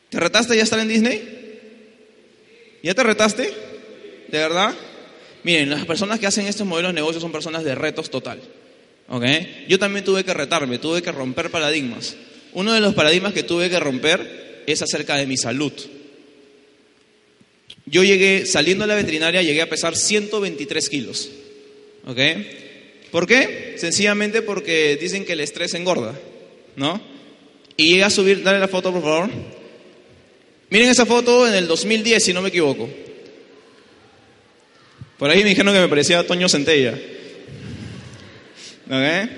¿Te 0.09 0.19
retaste 0.19 0.55
ya 0.55 0.63
estar 0.63 0.79
en 0.79 0.87
Disney? 0.87 1.43
¿Ya 2.83 2.93
te 2.93 3.03
retaste? 3.03 3.51
¿De 4.33 4.39
verdad? 4.39 4.73
Miren, 5.43 5.69
las 5.69 5.85
personas 5.85 6.19
que 6.19 6.25
hacen 6.25 6.47
estos 6.47 6.65
modelos 6.65 6.89
de 6.89 6.95
negocio 6.95 7.21
son 7.21 7.31
personas 7.31 7.63
de 7.63 7.75
retos 7.75 8.09
total. 8.09 8.41
¿Ok? 9.07 9.23
Yo 9.67 9.77
también 9.77 10.03
tuve 10.03 10.23
que 10.23 10.33
retarme, 10.33 10.79
tuve 10.79 11.03
que 11.03 11.11
romper 11.11 11.51
paradigmas. 11.51 12.15
Uno 12.53 12.73
de 12.73 12.79
los 12.79 12.95
paradigmas 12.95 13.33
que 13.33 13.43
tuve 13.43 13.69
que 13.69 13.79
romper 13.79 14.63
es 14.65 14.81
acerca 14.81 15.17
de 15.17 15.27
mi 15.27 15.37
salud. 15.37 15.71
Yo 17.85 18.03
llegué, 18.03 18.47
saliendo 18.47 18.85
de 18.85 18.87
la 18.87 18.95
veterinaria, 18.95 19.43
llegué 19.43 19.61
a 19.61 19.69
pesar 19.69 19.95
123 19.95 20.89
kilos. 20.89 21.29
¿Ok? 22.07 22.19
¿Por 23.11 23.27
qué? 23.27 23.75
Sencillamente 23.77 24.41
porque 24.41 24.97
dicen 24.99 25.25
que 25.25 25.33
el 25.33 25.41
estrés 25.41 25.75
engorda, 25.75 26.19
¿no? 26.75 26.99
Y 27.77 27.89
llegué 27.89 28.03
a 28.03 28.09
subir, 28.09 28.41
dale 28.41 28.57
la 28.57 28.67
foto 28.67 28.91
por 28.91 29.03
favor. 29.03 29.29
Miren 30.71 30.89
esa 30.89 31.05
foto 31.05 31.47
en 31.47 31.53
el 31.53 31.67
2010, 31.67 32.23
si 32.23 32.33
no 32.33 32.41
me 32.41 32.49
equivoco. 32.49 32.89
Por 35.23 35.31
ahí 35.31 35.41
me 35.41 35.51
dijeron 35.51 35.73
que 35.73 35.79
me 35.79 35.87
parecía 35.87 36.27
Toño 36.27 36.49
Centella. 36.49 36.99
¿Ok? 38.87 39.29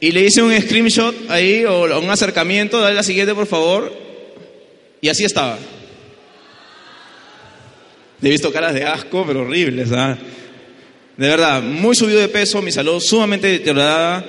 Y 0.00 0.10
le 0.10 0.24
hice 0.24 0.42
un 0.42 0.52
screenshot 0.60 1.30
ahí 1.30 1.64
o 1.64 2.00
un 2.00 2.10
acercamiento, 2.10 2.80
dale 2.80 2.96
la 2.96 3.04
siguiente 3.04 3.32
por 3.32 3.46
favor. 3.46 3.96
Y 5.00 5.08
así 5.08 5.24
estaba. 5.24 5.60
He 8.20 8.28
visto 8.28 8.52
caras 8.52 8.74
de 8.74 8.82
asco, 8.82 9.24
pero 9.24 9.42
horribles, 9.42 9.92
¿ah? 9.92 10.18
De 11.16 11.28
verdad, 11.28 11.62
muy 11.62 11.94
subido 11.94 12.18
de 12.18 12.26
peso, 12.26 12.60
mi 12.60 12.72
salud 12.72 12.98
sumamente 12.98 13.46
deteriorada, 13.46 14.24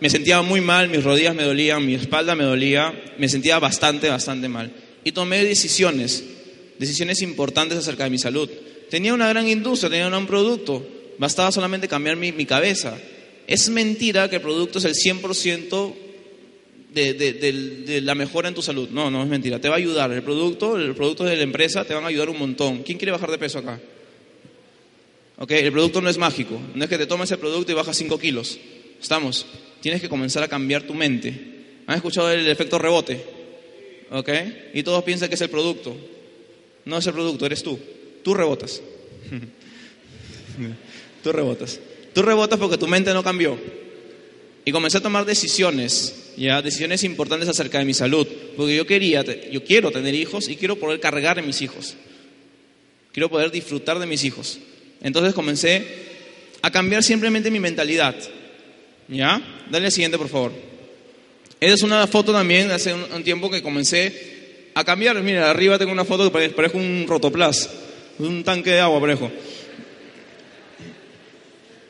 me 0.00 0.10
sentía 0.10 0.42
muy 0.42 0.60
mal, 0.60 0.88
mis 0.88 1.04
rodillas 1.04 1.36
me 1.36 1.44
dolían, 1.44 1.86
mi 1.86 1.94
espalda 1.94 2.34
me 2.34 2.42
dolía, 2.42 2.92
me 3.16 3.28
sentía 3.28 3.60
bastante, 3.60 4.08
bastante 4.08 4.48
mal. 4.48 4.72
Y 5.04 5.12
tomé 5.12 5.44
decisiones, 5.44 6.24
decisiones 6.80 7.22
importantes 7.22 7.78
acerca 7.78 8.02
de 8.02 8.10
mi 8.10 8.18
salud. 8.18 8.50
Tenía 8.90 9.14
una 9.14 9.28
gran 9.28 9.48
industria, 9.48 9.88
tenía 9.88 10.06
un 10.06 10.12
gran 10.12 10.26
producto, 10.26 10.86
bastaba 11.18 11.52
solamente 11.52 11.88
cambiar 11.88 12.16
mi, 12.16 12.44
cabeza. 12.44 12.98
Es 13.46 13.68
mentira 13.68 14.28
que 14.28 14.36
el 14.36 14.42
producto 14.42 14.78
es 14.78 14.84
el 14.84 14.94
100% 14.94 15.94
de, 16.92 17.14
de, 17.14 18.00
la 18.00 18.14
mejora 18.14 18.48
en 18.48 18.54
tu 18.54 18.62
salud. 18.62 18.88
No, 18.90 19.10
no 19.10 19.22
es 19.22 19.28
mentira, 19.28 19.60
te 19.60 19.68
va 19.68 19.76
a 19.76 19.78
ayudar. 19.78 20.10
El 20.10 20.22
producto, 20.22 20.76
el 20.76 20.94
producto 20.94 21.24
de 21.24 21.36
la 21.36 21.42
empresa 21.42 21.84
te 21.84 21.94
van 21.94 22.04
a 22.04 22.08
ayudar 22.08 22.28
un 22.30 22.38
montón. 22.38 22.82
¿Quién 22.82 22.98
quiere 22.98 23.12
bajar 23.12 23.30
de 23.30 23.38
peso 23.38 23.58
acá? 23.58 23.80
¿ok? 25.40 25.50
El 25.52 25.72
producto 25.72 26.00
no 26.00 26.08
es 26.08 26.18
mágico, 26.18 26.60
no 26.74 26.84
es 26.84 26.90
que 26.90 26.98
te 26.98 27.06
tomes 27.06 27.30
el 27.32 27.38
producto 27.38 27.72
y 27.72 27.74
bajas 27.74 27.96
5 27.96 28.18
kilos. 28.18 28.58
Estamos. 29.00 29.46
Tienes 29.80 30.00
que 30.00 30.08
comenzar 30.08 30.42
a 30.42 30.48
cambiar 30.48 30.82
tu 30.82 30.94
mente. 30.94 31.32
¿Han 31.86 31.96
escuchado 31.96 32.30
el 32.30 32.46
efecto 32.46 32.78
rebote? 32.78 33.24
¿Ok? 34.10 34.28
Y 34.74 34.82
todos 34.82 35.02
piensan 35.02 35.28
que 35.28 35.34
es 35.34 35.40
el 35.40 35.48
producto. 35.48 35.96
No 36.84 36.98
es 36.98 37.06
el 37.06 37.14
producto, 37.14 37.46
eres 37.46 37.62
tú. 37.62 37.78
Tú 38.22 38.34
rebotas. 38.34 38.82
tú 41.22 41.32
rebotas. 41.32 41.80
Tú 42.12 42.22
rebotas 42.22 42.58
porque 42.58 42.78
tu 42.78 42.86
mente 42.86 43.12
no 43.14 43.22
cambió. 43.22 43.58
Y 44.64 44.72
comencé 44.72 44.98
a 44.98 45.00
tomar 45.00 45.24
decisiones, 45.24 46.32
ya, 46.36 46.60
decisiones 46.60 47.02
importantes 47.04 47.48
acerca 47.48 47.78
de 47.78 47.84
mi 47.84 47.94
salud. 47.94 48.26
Porque 48.56 48.76
yo 48.76 48.86
quería, 48.86 49.24
yo 49.50 49.64
quiero 49.64 49.90
tener 49.90 50.14
hijos 50.14 50.48
y 50.48 50.56
quiero 50.56 50.76
poder 50.76 51.00
cargar 51.00 51.38
en 51.38 51.46
mis 51.46 51.62
hijos. 51.62 51.94
Quiero 53.12 53.28
poder 53.28 53.50
disfrutar 53.50 53.98
de 53.98 54.06
mis 54.06 54.24
hijos. 54.24 54.58
Entonces 55.02 55.34
comencé 55.34 55.84
a 56.62 56.70
cambiar 56.70 57.02
simplemente 57.02 57.50
mi 57.50 57.60
mentalidad. 57.60 58.14
¿Ya? 59.08 59.42
Dale 59.70 59.86
el 59.86 59.92
siguiente, 59.92 60.18
por 60.18 60.28
favor. 60.28 60.52
Esta 61.60 61.74
es 61.74 61.82
una 61.82 62.06
foto 62.06 62.32
también 62.32 62.70
hace 62.70 62.94
un, 62.94 63.22
tiempo 63.22 63.50
que 63.50 63.62
comencé 63.62 64.70
a 64.74 64.84
cambiar. 64.84 65.20
Mira, 65.22 65.50
arriba 65.50 65.78
tengo 65.78 65.92
una 65.92 66.04
foto 66.04 66.30
que 66.32 66.48
parezco 66.50 66.78
un 66.78 67.06
rotoplas, 67.06 67.68
un 68.28 68.44
tanque 68.44 68.70
de 68.70 68.80
agua, 68.80 69.00
parejo. 69.00 69.30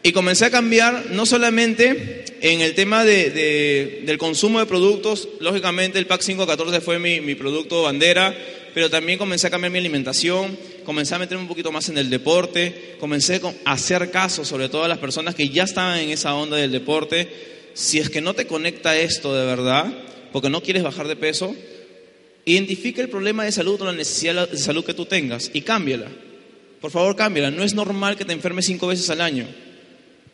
Y 0.02 0.12
comencé 0.12 0.46
a 0.46 0.50
cambiar 0.50 1.06
no 1.10 1.26
solamente 1.26 2.24
en 2.40 2.62
el 2.62 2.74
tema 2.74 3.04
de, 3.04 3.30
de- 3.30 4.02
del 4.06 4.16
consumo 4.16 4.58
de 4.58 4.64
productos, 4.66 5.28
lógicamente 5.40 5.98
el 5.98 6.06
PAC 6.06 6.22
514 6.22 6.80
fue 6.80 6.98
mi, 6.98 7.20
mi 7.20 7.34
producto 7.34 7.82
bandera, 7.82 8.34
pero 8.72 8.88
también 8.88 9.18
comencé 9.18 9.48
a 9.48 9.50
cambiar 9.50 9.70
mi 9.72 9.78
alimentación, 9.78 10.56
comencé 10.84 11.14
a 11.14 11.18
meterme 11.18 11.42
un 11.42 11.48
poquito 11.48 11.70
más 11.70 11.90
en 11.90 11.98
el 11.98 12.08
deporte, 12.08 12.94
comencé 12.98 13.42
a 13.66 13.72
hacer 13.72 14.10
caso 14.10 14.44
sobre 14.46 14.70
todo 14.70 14.84
a 14.84 14.88
las 14.88 14.98
personas 14.98 15.34
que 15.34 15.50
ya 15.50 15.64
estaban 15.64 15.98
en 15.98 16.08
esa 16.10 16.34
onda 16.34 16.56
del 16.56 16.72
deporte. 16.72 17.28
Si 17.74 17.98
es 17.98 18.08
que 18.08 18.22
no 18.22 18.32
te 18.32 18.46
conecta 18.46 18.96
esto 18.96 19.34
de 19.34 19.44
verdad, 19.44 19.92
porque 20.32 20.48
no 20.48 20.62
quieres 20.62 20.82
bajar 20.82 21.08
de 21.08 21.16
peso, 21.16 21.54
identifica 22.44 23.02
el 23.02 23.08
problema 23.08 23.44
de 23.44 23.52
salud 23.52 23.80
o 23.80 23.84
la 23.84 23.92
necesidad 23.92 24.48
de 24.48 24.58
salud 24.58 24.84
que 24.84 24.94
tú 24.94 25.06
tengas 25.06 25.50
y 25.52 25.62
cámbiala. 25.62 26.08
Por 26.80 26.90
favor, 26.90 27.14
cámbiala. 27.14 27.50
No 27.50 27.62
es 27.62 27.74
normal 27.74 28.16
que 28.16 28.24
te 28.24 28.32
enfermes 28.32 28.66
cinco 28.66 28.86
veces 28.86 29.08
al 29.10 29.20
año. 29.20 29.46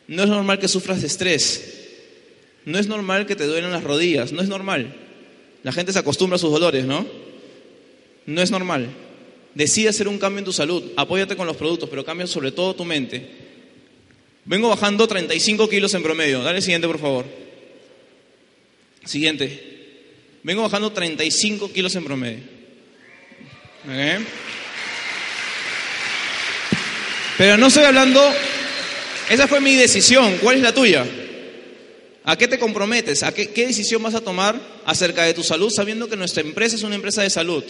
No 0.07 0.23
es 0.23 0.29
normal 0.29 0.59
que 0.59 0.67
sufras 0.67 1.01
de 1.01 1.07
estrés. 1.07 1.73
No 2.65 2.79
es 2.79 2.87
normal 2.87 3.25
que 3.25 3.35
te 3.35 3.45
duelen 3.45 3.71
las 3.71 3.83
rodillas. 3.83 4.31
No 4.31 4.41
es 4.41 4.47
normal. 4.47 4.95
La 5.63 5.71
gente 5.71 5.91
se 5.91 5.99
acostumbra 5.99 6.37
a 6.37 6.39
sus 6.39 6.51
dolores, 6.51 6.85
¿no? 6.85 7.05
No 8.25 8.41
es 8.41 8.51
normal. 8.51 8.89
Decide 9.53 9.89
hacer 9.89 10.07
un 10.07 10.19
cambio 10.19 10.39
en 10.39 10.45
tu 10.45 10.53
salud. 10.53 10.83
Apóyate 10.95 11.35
con 11.35 11.47
los 11.47 11.57
productos, 11.57 11.89
pero 11.89 12.05
cambia 12.05 12.27
sobre 12.27 12.51
todo 12.51 12.75
tu 12.75 12.85
mente. 12.85 13.27
Vengo 14.45 14.69
bajando 14.69 15.07
35 15.07 15.67
kilos 15.67 15.93
en 15.93 16.03
promedio. 16.03 16.41
Dale 16.41 16.61
siguiente, 16.61 16.87
por 16.87 16.99
favor. 16.99 17.25
Siguiente. 19.03 19.66
Vengo 20.47 20.61
bajando 20.61 20.93
35 20.93 21.73
kilos 21.73 21.93
en 21.97 22.05
promedio. 22.05 22.39
¿Ok? 23.83 24.25
Pero 27.37 27.57
no 27.57 27.67
estoy 27.67 27.83
hablando 27.83 28.21
esa 29.29 29.45
fue 29.49 29.59
mi 29.59 29.75
decisión. 29.75 30.37
¿Cuál 30.37 30.55
es 30.55 30.61
la 30.61 30.73
tuya? 30.73 31.05
¿A 32.23 32.37
qué 32.37 32.47
te 32.47 32.57
comprometes? 32.57 33.23
¿A 33.23 33.33
qué, 33.33 33.49
qué 33.49 33.67
decisión 33.67 34.01
vas 34.01 34.15
a 34.15 34.21
tomar 34.21 34.57
acerca 34.85 35.25
de 35.25 35.33
tu 35.33 35.43
salud 35.43 35.69
sabiendo 35.69 36.07
que 36.07 36.15
nuestra 36.15 36.43
empresa 36.43 36.77
es 36.77 36.83
una 36.83 36.95
empresa 36.95 37.23
de 37.23 37.29
salud? 37.29 37.65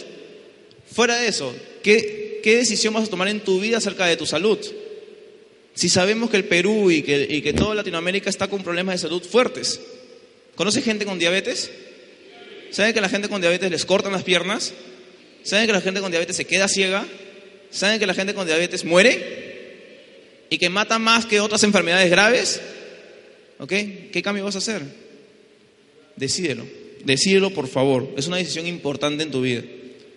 Fuera 0.94 1.16
de 1.16 1.26
eso, 1.26 1.52
¿qué, 1.82 2.38
qué 2.44 2.58
decisión 2.58 2.94
vas 2.94 3.08
a 3.08 3.10
tomar 3.10 3.26
en 3.26 3.40
tu 3.40 3.58
vida 3.58 3.78
acerca 3.78 4.06
de 4.06 4.16
tu 4.16 4.24
salud? 4.24 4.58
Si 5.74 5.88
sabemos 5.88 6.30
que 6.30 6.36
el 6.36 6.44
Perú 6.44 6.92
y 6.92 7.02
que, 7.02 7.26
y 7.28 7.42
que 7.42 7.54
toda 7.54 7.74
Latinoamérica 7.74 8.30
está 8.30 8.46
con 8.46 8.62
problemas 8.62 8.94
de 8.94 9.08
salud 9.08 9.24
fuertes. 9.24 9.80
¿Conoce 10.54 10.80
gente 10.80 11.04
con 11.04 11.18
diabetes? 11.18 11.72
¿Saben 12.70 12.92
que 12.94 13.00
la 13.00 13.08
gente 13.08 13.28
con 13.28 13.40
diabetes 13.40 13.70
les 13.70 13.84
cortan 13.84 14.12
las 14.12 14.22
piernas? 14.22 14.72
¿Saben 15.42 15.66
que 15.66 15.72
la 15.72 15.80
gente 15.80 16.00
con 16.00 16.10
diabetes 16.10 16.36
se 16.36 16.44
queda 16.44 16.68
ciega? 16.68 17.06
¿Saben 17.70 17.98
que 17.98 18.06
la 18.06 18.14
gente 18.14 18.34
con 18.34 18.46
diabetes 18.46 18.84
muere? 18.84 19.48
y 20.50 20.58
que 20.58 20.70
mata 20.70 20.98
más 20.98 21.26
que 21.26 21.40
otras 21.40 21.62
enfermedades 21.62 22.10
graves, 22.10 22.60
¿ok? 23.58 23.72
¿Qué 24.12 24.22
cambio 24.22 24.44
vas 24.44 24.54
a 24.54 24.58
hacer? 24.58 24.82
Decídelo, 26.16 26.66
decídelo 27.04 27.50
por 27.50 27.68
favor, 27.68 28.12
es 28.16 28.26
una 28.26 28.38
decisión 28.38 28.66
importante 28.66 29.22
en 29.22 29.30
tu 29.30 29.42
vida. 29.42 29.62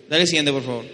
Dale 0.10 0.24
el 0.24 0.28
siguiente, 0.28 0.52
por 0.52 0.64
favor. 0.64 0.86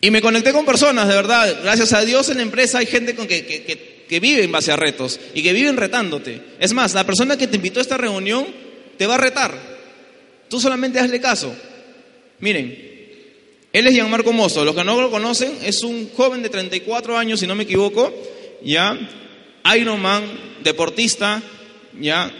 Y 0.00 0.10
me 0.10 0.22
conecté 0.22 0.52
con 0.52 0.64
personas, 0.64 1.08
de 1.08 1.14
verdad, 1.14 1.58
gracias 1.62 1.92
a 1.92 2.04
Dios 2.04 2.28
en 2.30 2.38
la 2.38 2.42
empresa 2.42 2.78
hay 2.78 2.86
gente 2.86 3.14
con 3.14 3.26
que, 3.26 3.44
que, 3.44 3.64
que, 3.64 4.04
que 4.08 4.20
vive 4.20 4.42
en 4.42 4.50
base 4.50 4.72
a 4.72 4.76
retos 4.76 5.20
y 5.34 5.42
que 5.42 5.52
viven 5.52 5.76
retándote. 5.76 6.40
Es 6.58 6.72
más, 6.72 6.94
la 6.94 7.04
persona 7.04 7.36
que 7.36 7.46
te 7.46 7.56
invitó 7.56 7.80
a 7.80 7.82
esta 7.82 7.98
reunión 7.98 8.46
te 9.00 9.06
va 9.06 9.14
a 9.14 9.18
retar. 9.18 9.58
Tú 10.50 10.60
solamente 10.60 10.98
hazle 10.98 11.22
caso. 11.22 11.56
Miren, 12.40 12.66
él 13.72 13.86
es 13.86 13.94
Gianmarco 13.94 14.30
Mozo, 14.30 14.62
los 14.62 14.76
que 14.76 14.84
no 14.84 15.00
lo 15.00 15.10
conocen, 15.10 15.56
es 15.64 15.82
un 15.84 16.10
joven 16.10 16.42
de 16.42 16.50
34 16.50 17.16
años, 17.16 17.40
si 17.40 17.46
no 17.46 17.54
me 17.54 17.62
equivoco, 17.62 18.12
ya, 18.62 18.98
Ironman, 19.74 20.22
deportista, 20.62 21.42
ya, 21.98 22.30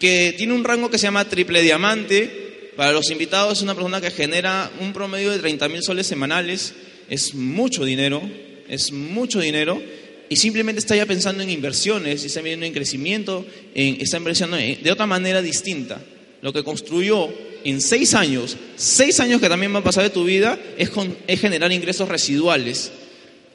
que 0.00 0.34
tiene 0.38 0.54
un 0.54 0.64
rango 0.64 0.88
que 0.88 0.96
se 0.96 1.02
llama 1.02 1.28
triple 1.28 1.60
diamante. 1.60 2.70
Para 2.76 2.92
los 2.92 3.10
invitados 3.10 3.58
es 3.58 3.62
una 3.62 3.74
persona 3.74 4.00
que 4.00 4.10
genera 4.10 4.70
un 4.80 4.94
promedio 4.94 5.30
de 5.30 5.38
30 5.38 5.68
mil 5.68 5.82
soles 5.82 6.06
semanales, 6.06 6.72
es 7.10 7.34
mucho 7.34 7.84
dinero, 7.84 8.22
es 8.70 8.90
mucho 8.90 9.38
dinero, 9.38 9.82
y 10.28 10.36
simplemente 10.36 10.80
está 10.80 10.96
ya 10.96 11.06
pensando 11.06 11.42
en 11.42 11.50
inversiones, 11.50 12.24
está 12.24 12.40
viendo 12.40 12.66
en 12.66 12.72
crecimiento, 12.72 13.46
en, 13.74 14.00
está 14.00 14.16
en- 14.18 14.82
de 14.82 14.92
otra 14.92 15.06
manera 15.06 15.40
distinta. 15.42 16.00
Lo 16.42 16.52
que 16.52 16.62
construyó 16.64 17.28
en 17.64 17.80
seis 17.80 18.14
años, 18.14 18.56
seis 18.76 19.18
años 19.20 19.40
que 19.40 19.48
también 19.48 19.74
va 19.74 19.78
a 19.80 19.84
pasar 19.84 20.04
de 20.04 20.10
tu 20.10 20.24
vida, 20.24 20.58
es, 20.78 20.90
con- 20.90 21.16
es 21.26 21.40
generar 21.40 21.72
ingresos 21.72 22.08
residuales. 22.08 22.92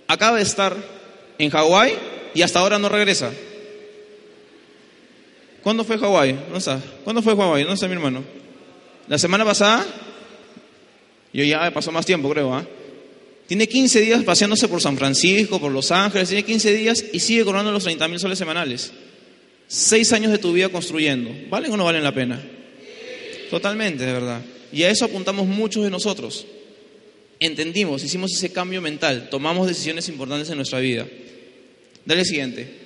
Acaba 0.07 0.38
de 0.38 0.43
estar 0.43 0.76
en 1.38 1.49
Hawái 1.49 1.93
y 2.34 2.41
hasta 2.41 2.59
ahora 2.59 2.80
no 2.80 2.89
regresa. 2.89 3.32
¿Cuándo 5.63 5.84
fue 5.84 5.97
Hawái? 5.97 6.34
¿Dónde 6.34 6.57
está? 6.57 6.82
¿Cuándo 7.03 7.22
fue 7.22 7.36
Hawái? 7.36 7.63
¿Dónde 7.63 7.76
está 7.76 7.88
mi 7.88 7.93
hermano? 7.93 8.24
¿La 9.07 9.17
semana 9.19 9.45
pasada? 9.45 9.86
Yo 11.34 11.43
ya 11.43 11.69
pasó 11.72 11.91
más 11.91 12.05
tiempo, 12.05 12.30
creo. 12.30 12.53
¿ah? 12.53 12.65
Tiene 13.48 13.68
15 13.68 14.00
días 14.02 14.24
paseándose 14.24 14.68
por 14.68 14.82
San 14.82 14.98
Francisco, 14.98 15.60
por 15.60 15.72
Los 15.72 15.92
Ángeles, 15.92 16.30
tiene 16.30 16.44
15 16.44 16.74
días 16.74 17.04
y 17.12 17.20
sigue 17.20 17.44
cobrando 17.44 17.72
los 17.72 17.84
30 17.84 18.08
mil 18.08 18.20
soles 18.20 18.38
semanales. 18.39 18.92
Seis 19.68 20.12
años 20.14 20.32
de 20.32 20.38
tu 20.38 20.54
vida 20.54 20.70
construyendo. 20.70 21.30
¿Valen 21.50 21.72
o 21.72 21.78
no 21.78 21.86
valen 21.86 22.04
la 22.04 22.14
pena? 22.14 22.42
Totalmente, 23.50 24.06
de 24.06 24.14
verdad. 24.14 24.42
Y 24.72 24.84
a 24.84 24.89
eso 24.89 25.06
apuntamos 25.06 25.48
muchos 25.48 25.84
de 25.84 25.89
nosotros. 25.89 26.46
Entendimos, 27.39 28.04
hicimos 28.04 28.32
ese 28.34 28.52
cambio 28.52 28.82
mental, 28.82 29.28
tomamos 29.30 29.68
decisiones 29.68 30.08
importantes 30.08 30.50
en 30.50 30.58
nuestra 30.58 30.80
vida. 30.80 31.08
Dale 32.06 32.24
siguiente. 32.24 32.80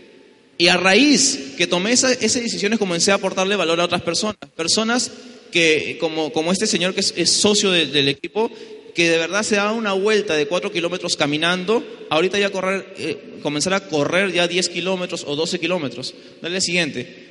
Y 0.58 0.68
a 0.70 0.78
raíz 0.78 1.54
que 1.58 1.68
tomé 1.68 1.92
esa- 1.92 2.14
esas 2.14 2.42
decisiones 2.42 2.80
comencé 2.80 3.12
a 3.12 3.16
aportarle 3.16 3.56
valor 3.56 3.80
a 3.82 3.86
otras 3.86 4.02
personas. 4.02 4.38
Personas 4.56 5.12
que, 5.52 5.98
como, 6.00 6.52
este 6.52 6.66
señor 6.68 6.94
que 6.94 7.02
es, 7.02 7.30
socio 7.30 7.72
de- 7.72 7.86
del 7.88 8.08
equipo, 8.08 8.50
que 8.96 9.10
de 9.10 9.18
verdad 9.18 9.44
se 9.44 9.58
da 9.58 9.74
una 9.74 9.92
vuelta 9.92 10.36
de 10.36 10.48
4 10.48 10.72
kilómetros 10.72 11.18
caminando, 11.18 11.86
ahorita 12.10 12.40
ya 12.40 12.50
correr, 12.50 12.96
eh, 12.98 13.40
comenzar 13.44 13.74
a 13.74 13.88
correr 13.88 14.32
ya 14.32 14.48
10 14.48 14.70
kilómetros 14.70 15.26
o 15.28 15.36
12 15.36 15.60
kilómetros. 15.60 16.16
Dale 16.42 16.62
siguiente. 16.62 17.26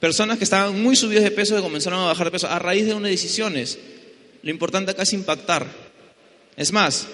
Personas 0.00 0.38
que 0.38 0.44
estaban 0.44 0.82
muy 0.82 0.96
subidas 0.96 1.22
de 1.22 1.30
peso 1.30 1.54
que 1.54 1.62
comenzaron 1.62 2.00
a 2.00 2.06
bajar 2.06 2.26
de 2.26 2.30
peso 2.32 2.48
a 2.48 2.58
raíz 2.58 2.84
de 2.84 2.94
unas 2.94 3.12
decisiones. 3.12 3.78
Lo 4.42 4.50
importante 4.50 4.90
acá 4.90 5.04
es 5.04 5.12
impactar. 5.12 5.66
Es 6.56 6.72
más, 6.72 7.06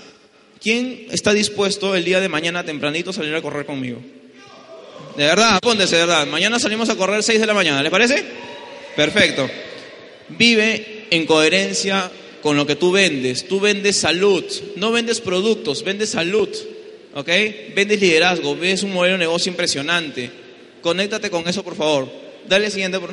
¿quién 0.63 1.07
está 1.11 1.35
dispuesto 1.35 1.95
el 1.95 2.05
día 2.05 2.21
de 2.21 2.31
mañana 2.31 2.65
tempranito 2.65 3.11
a 3.11 3.13
salir 3.13 3.35
a 3.35 3.43
correr 3.43 3.67
conmigo? 3.67 4.01
De 5.15 5.25
verdad, 5.25 5.57
apúntese, 5.57 5.97
de 5.97 6.07
verdad. 6.07 6.27
Mañana 6.27 6.59
salimos 6.59 6.89
a 6.89 6.97
correr 6.97 7.23
6 7.23 7.39
de 7.39 7.47
la 7.47 7.55
mañana, 7.55 7.83
¿les 7.83 7.91
parece? 7.91 8.25
Perfecto. 8.97 9.51
Vive 10.31 11.07
en 11.11 11.27
coherencia 11.27 12.11
con 12.47 12.57
lo 12.57 12.65
que 12.65 12.77
tú 12.77 12.93
vendes. 12.93 13.49
Tú 13.49 13.59
vendes 13.59 13.97
salud, 13.97 14.45
no 14.77 14.93
vendes 14.93 15.21
productos, 15.21 15.83
vendes 15.83 16.11
salud. 16.11 16.49
¿Ok? 17.13 17.27
Vendes 17.75 18.01
liderazgo, 18.01 18.55
ves 18.55 18.85
un 18.85 18.93
modelo 18.93 19.15
de 19.15 19.19
negocio 19.19 19.51
impresionante. 19.51 20.31
Conéctate 20.81 21.29
con 21.29 21.49
eso, 21.49 21.65
por 21.65 21.75
favor. 21.75 22.09
Dale 22.49 22.71
siguiente, 22.71 23.01
por 23.01 23.11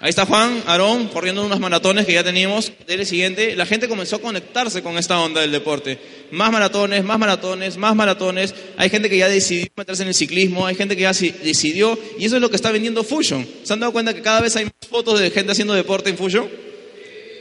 Ahí 0.00 0.08
está 0.08 0.24
Juan, 0.24 0.62
Aarón, 0.66 1.08
corriendo 1.08 1.44
unos 1.44 1.60
maratones 1.60 2.06
que 2.06 2.14
ya 2.14 2.24
teníamos. 2.24 2.72
Dale 2.88 3.04
siguiente. 3.04 3.54
La 3.54 3.66
gente 3.66 3.86
comenzó 3.86 4.16
a 4.16 4.20
conectarse 4.22 4.82
con 4.82 4.96
esta 4.96 5.20
onda 5.20 5.42
del 5.42 5.52
deporte. 5.52 5.98
Más 6.30 6.50
maratones, 6.50 7.04
más 7.04 7.18
maratones, 7.18 7.76
más 7.76 7.94
maratones. 7.94 8.54
Hay 8.78 8.88
gente 8.88 9.10
que 9.10 9.18
ya 9.18 9.28
decidió 9.28 9.66
meterse 9.76 10.04
en 10.04 10.08
el 10.08 10.14
ciclismo, 10.14 10.66
hay 10.66 10.74
gente 10.74 10.96
que 10.96 11.02
ya 11.02 11.12
decidió. 11.12 11.98
Y 12.18 12.24
eso 12.24 12.36
es 12.36 12.40
lo 12.40 12.48
que 12.48 12.56
está 12.56 12.72
vendiendo 12.72 13.04
Fusion. 13.04 13.46
¿Se 13.62 13.74
han 13.74 13.80
dado 13.80 13.92
cuenta 13.92 14.14
que 14.14 14.22
cada 14.22 14.40
vez 14.40 14.56
hay 14.56 14.64
más 14.64 14.88
fotos 14.88 15.20
de 15.20 15.30
gente 15.30 15.52
haciendo 15.52 15.74
deporte 15.74 16.08
en 16.08 16.16
Fusion? 16.16 16.64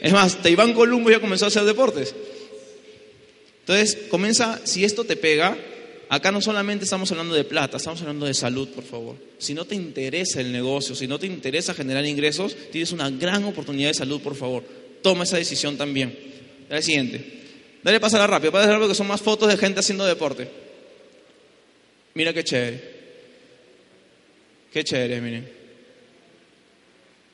Es 0.04 0.12
más, 0.12 0.36
hasta 0.36 0.50
Iván 0.50 0.74
Columbo 0.74 1.10
ya 1.10 1.22
comenzó 1.22 1.46
a 1.46 1.48
hacer 1.48 1.64
deportes. 1.64 2.14
Entonces, 3.62 3.98
comienza, 4.10 4.60
si 4.66 4.84
esto 4.84 5.06
te 5.06 5.16
pega, 5.16 5.58
acá 6.10 6.30
no 6.30 6.42
solamente 6.42 6.84
estamos 6.84 7.10
hablando 7.14 7.34
de 7.34 7.46
plata, 7.46 7.78
estamos 7.78 8.02
hablando 8.02 8.26
de 8.26 8.34
salud, 8.34 8.68
por 8.68 8.84
favor. 8.84 9.16
Si 9.38 9.54
no 9.54 9.64
te 9.64 9.76
interesa 9.76 10.42
el 10.42 10.52
negocio, 10.52 10.94
si 10.94 11.08
no 11.08 11.18
te 11.18 11.26
interesa 11.26 11.74
generar 11.74 12.06
ingresos, 12.06 12.54
tienes 12.70 12.92
una 12.92 13.10
gran 13.10 13.46
oportunidad 13.46 13.88
de 13.88 13.94
salud, 13.94 14.20
por 14.20 14.36
favor. 14.36 14.66
Toma 15.02 15.24
esa 15.24 15.38
decisión 15.38 15.78
también. 15.78 16.14
Dale 16.70 16.82
siguiente. 16.82 17.42
Dale, 17.82 18.02
pásala 18.02 18.28
rápido, 18.28 18.52
pásala 18.52 18.74
rápido 18.74 18.90
que 18.90 18.96
son 18.96 19.08
más 19.08 19.22
fotos 19.22 19.48
de 19.48 19.56
gente 19.56 19.80
haciendo 19.80 20.06
deporte. 20.06 20.50
Mira 22.14 22.34
qué 22.34 22.44
chévere. 22.44 22.92
Qué 24.70 24.84
chévere, 24.84 25.22
miren. 25.22 25.50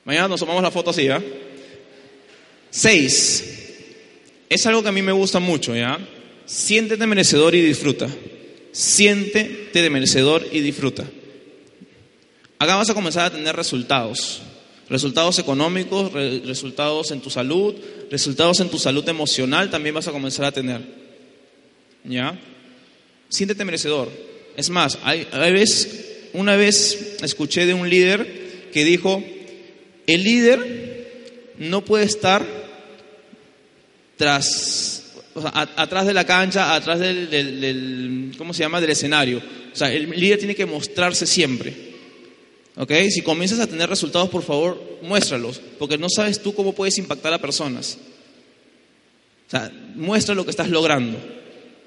Mañana 0.04 0.28
nos 0.28 0.38
tomamos 0.38 0.62
la 0.62 0.70
foto 0.70 0.90
así, 0.90 1.06
¿ya? 1.06 1.20
Seis. 2.70 3.44
Es 4.48 4.66
algo 4.66 4.82
que 4.82 4.88
a 4.88 4.92
mí 4.92 5.02
me 5.02 5.12
gusta 5.12 5.38
mucho, 5.38 5.74
¿ya? 5.76 5.98
Siéntete 6.46 7.06
merecedor 7.06 7.54
y 7.54 7.60
disfruta. 7.62 8.08
Siéntete 8.72 9.82
de 9.82 9.90
merecedor 9.90 10.46
y 10.50 10.60
disfruta. 10.60 11.04
Acá 12.58 12.76
vas 12.76 12.90
a 12.90 12.94
comenzar 12.94 13.26
a 13.26 13.30
tener 13.30 13.54
resultados. 13.56 14.42
Resultados 14.88 15.38
económicos, 15.38 16.12
re- 16.12 16.40
resultados 16.40 17.12
en 17.12 17.20
tu 17.20 17.30
salud, 17.30 17.74
resultados 18.10 18.58
en 18.60 18.68
tu 18.68 18.78
salud 18.78 19.08
emocional 19.08 19.70
también 19.70 19.94
vas 19.94 20.08
a 20.08 20.12
comenzar 20.12 20.46
a 20.46 20.52
tener. 20.52 20.80
¿Ya? 22.04 22.38
Siéntete 23.28 23.64
merecedor. 23.64 24.10
Es 24.56 24.68
más, 24.68 24.98
hay, 25.04 25.28
hay 25.30 25.64
una 26.32 26.56
vez 26.56 27.16
escuché 27.22 27.66
de 27.66 27.74
un 27.74 27.88
líder 27.88 28.68
que 28.72 28.84
dijo, 28.84 29.22
el 30.06 30.24
líder 30.24 30.89
no 31.60 31.84
puede 31.84 32.04
estar 32.04 32.44
tras, 34.16 35.04
o 35.34 35.40
sea, 35.40 35.52
atrás 35.76 36.06
de 36.06 36.14
la 36.14 36.24
cancha, 36.26 36.74
atrás 36.74 36.98
del, 36.98 37.30
del- 37.30 37.60
del- 37.60 38.34
¿cómo 38.36 38.52
se 38.52 38.60
llama?, 38.62 38.80
del 38.80 38.90
escenario. 38.90 39.38
O 39.72 39.76
sea, 39.76 39.92
el 39.92 40.10
líder 40.10 40.38
tiene 40.38 40.54
que 40.54 40.66
mostrarse 40.66 41.26
siempre. 41.26 41.90
¿Ok? 42.76 42.92
Si 43.10 43.22
comienzas 43.22 43.60
a 43.60 43.66
tener 43.66 43.88
resultados, 43.88 44.28
por 44.28 44.42
favor, 44.42 44.98
muéstralos, 45.02 45.60
porque 45.78 45.98
no 45.98 46.08
sabes 46.08 46.42
tú 46.42 46.54
cómo 46.54 46.74
puedes 46.74 46.98
impactar 46.98 47.32
a 47.32 47.38
personas. 47.40 47.98
O 49.46 49.50
sea, 49.50 49.70
muestra 49.94 50.34
lo 50.34 50.44
que 50.44 50.50
estás 50.50 50.68
logrando 50.70 51.18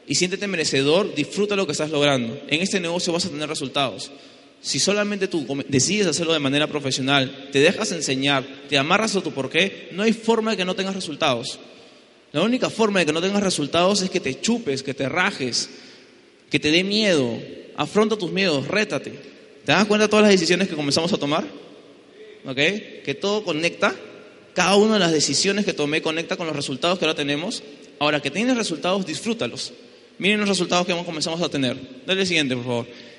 y 0.05 0.15
siéntete 0.15 0.47
merecedor, 0.47 1.15
disfruta 1.15 1.55
lo 1.55 1.65
que 1.65 1.71
estás 1.71 1.89
logrando. 1.89 2.39
En 2.47 2.61
este 2.61 2.79
negocio 2.79 3.13
vas 3.13 3.25
a 3.25 3.29
tener 3.29 3.47
resultados. 3.47 4.11
Si 4.63 4.79
solamente 4.79 5.27
tú 5.27 5.45
decides 5.67 6.07
hacerlo 6.07 6.31
de 6.31 6.39
manera 6.39 6.67
profesional, 6.67 7.49
te 7.51 7.59
dejas 7.59 7.91
enseñar, 7.91 8.45
te 8.69 8.77
amarras 8.77 9.13
a 9.13 9.21
tu 9.21 9.33
porqué, 9.33 9.89
no 9.91 10.03
hay 10.03 10.13
forma 10.13 10.51
de 10.51 10.57
que 10.57 10.63
no 10.63 10.73
tengas 10.73 10.95
resultados. 10.95 11.59
La 12.31 12.41
única 12.41 12.69
forma 12.69 13.01
de 13.01 13.05
que 13.05 13.11
no 13.11 13.21
tengas 13.21 13.43
resultados 13.43 14.01
es 14.01 14.09
que 14.09 14.21
te 14.21 14.39
chupes, 14.39 14.81
que 14.81 14.93
te 14.93 15.09
rajes, 15.09 15.69
que 16.49 16.59
te 16.59 16.71
dé 16.71 16.81
miedo. 16.85 17.37
Afronta 17.75 18.15
tus 18.15 18.31
miedos, 18.31 18.65
rétate. 18.69 19.11
¿Te 19.65 19.73
das 19.73 19.85
cuenta 19.85 20.05
de 20.05 20.09
todas 20.09 20.23
las 20.23 20.31
decisiones 20.31 20.69
que 20.69 20.75
comenzamos 20.75 21.11
a 21.11 21.17
tomar? 21.17 21.43
¿Ok? 22.45 22.55
Que 22.55 23.17
todo 23.19 23.43
conecta. 23.43 23.93
Cada 24.53 24.77
una 24.77 24.93
de 24.93 24.99
las 25.01 25.11
decisiones 25.11 25.65
que 25.65 25.73
tomé 25.73 26.01
conecta 26.01 26.37
con 26.37 26.47
los 26.47 26.55
resultados 26.55 26.97
que 26.97 27.03
ahora 27.03 27.15
tenemos. 27.15 27.63
Ahora 27.99 28.21
que 28.21 28.31
tienes 28.31 28.55
resultados, 28.55 29.05
disfrútalos. 29.05 29.73
Miren 30.19 30.39
los 30.39 30.47
resultados 30.47 30.87
que 30.87 30.93
comenzamos 31.03 31.41
a 31.41 31.49
tener. 31.49 31.75
Dale 32.05 32.21
el 32.21 32.27
siguiente, 32.27 32.55
por 32.55 32.63
favor. 32.63 33.12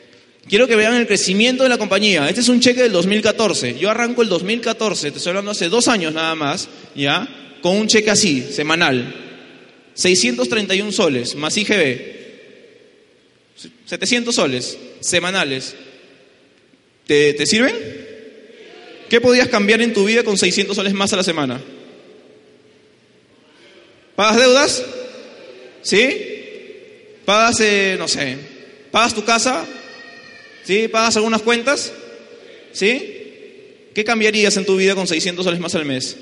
Quiero 0.48 0.68
que 0.68 0.76
vean 0.76 0.94
el 0.94 1.06
crecimiento 1.06 1.62
de 1.62 1.68
la 1.68 1.78
compañía. 1.78 2.28
Este 2.28 2.40
es 2.42 2.48
un 2.48 2.60
cheque 2.60 2.82
del 2.82 2.92
2014. 2.92 3.78
Yo 3.78 3.90
arranco 3.90 4.22
el 4.22 4.28
2014, 4.28 5.10
te 5.10 5.18
estoy 5.18 5.30
hablando 5.30 5.52
hace 5.52 5.68
dos 5.68 5.88
años 5.88 6.12
nada 6.12 6.34
más, 6.34 6.68
¿ya? 6.94 7.26
Con 7.62 7.76
un 7.76 7.86
cheque 7.88 8.10
así, 8.10 8.42
semanal. 8.52 9.14
631 9.94 10.92
soles, 10.92 11.34
más 11.34 11.56
IGB. 11.56 12.14
700 13.86 14.34
soles, 14.34 14.78
semanales. 15.00 15.74
¿Te, 17.06 17.32
te 17.34 17.46
sirven? 17.46 17.74
¿Qué 19.08 19.20
podías 19.20 19.48
cambiar 19.48 19.80
en 19.80 19.92
tu 19.92 20.04
vida 20.04 20.24
con 20.24 20.36
600 20.36 20.76
soles 20.76 20.92
más 20.92 21.12
a 21.12 21.16
la 21.16 21.22
semana? 21.22 21.60
¿Pagas 24.16 24.36
deudas? 24.36 24.84
¿Sí? 25.82 26.34
¿Pagas, 27.24 27.60
eh, 27.60 27.96
no 27.98 28.08
sé, 28.08 28.36
pagas 28.90 29.14
tu 29.14 29.24
casa? 29.24 29.64
¿Sí? 30.64 30.88
¿Pagas 30.88 31.16
algunas 31.16 31.42
cuentas? 31.42 31.92
¿Sí? 32.72 33.10
¿Qué 33.94 34.02
cambiarías 34.04 34.56
en 34.56 34.64
tu 34.66 34.76
vida 34.76 34.94
con 34.94 35.06
600 35.06 35.44
soles 35.44 35.60
más 35.60 35.74
al 35.74 35.84
mes? 35.84 36.16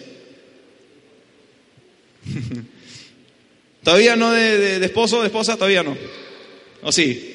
¿Todavía 3.82 4.16
no 4.16 4.32
de, 4.32 4.58
de- 4.58 4.78
de 4.78 4.86
esposo, 4.86 5.20
de 5.20 5.26
esposa? 5.26 5.56
Todavía 5.56 5.82
no. 5.82 5.96
¿O 6.82 6.92
sí? 6.92 7.28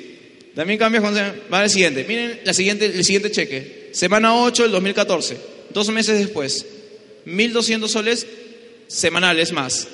También 0.56 0.80
cambias 0.80 1.04
con... 1.04 1.14
Va 1.54 1.68
siguiente. 1.70 2.06
Miren 2.08 2.40
la 2.44 2.54
siguiente, 2.54 2.86
el 2.86 3.04
siguiente 3.04 3.32
cheque. 3.32 3.90
Semana 3.94 4.36
8 4.42 4.64
del 4.64 4.72
2014. 4.72 5.38
Dos 5.74 5.90
meses 5.90 6.18
después. 6.20 6.66
1.200 7.26 7.88
soles 7.88 8.26
semanales 8.88 9.52
más. 9.52 9.88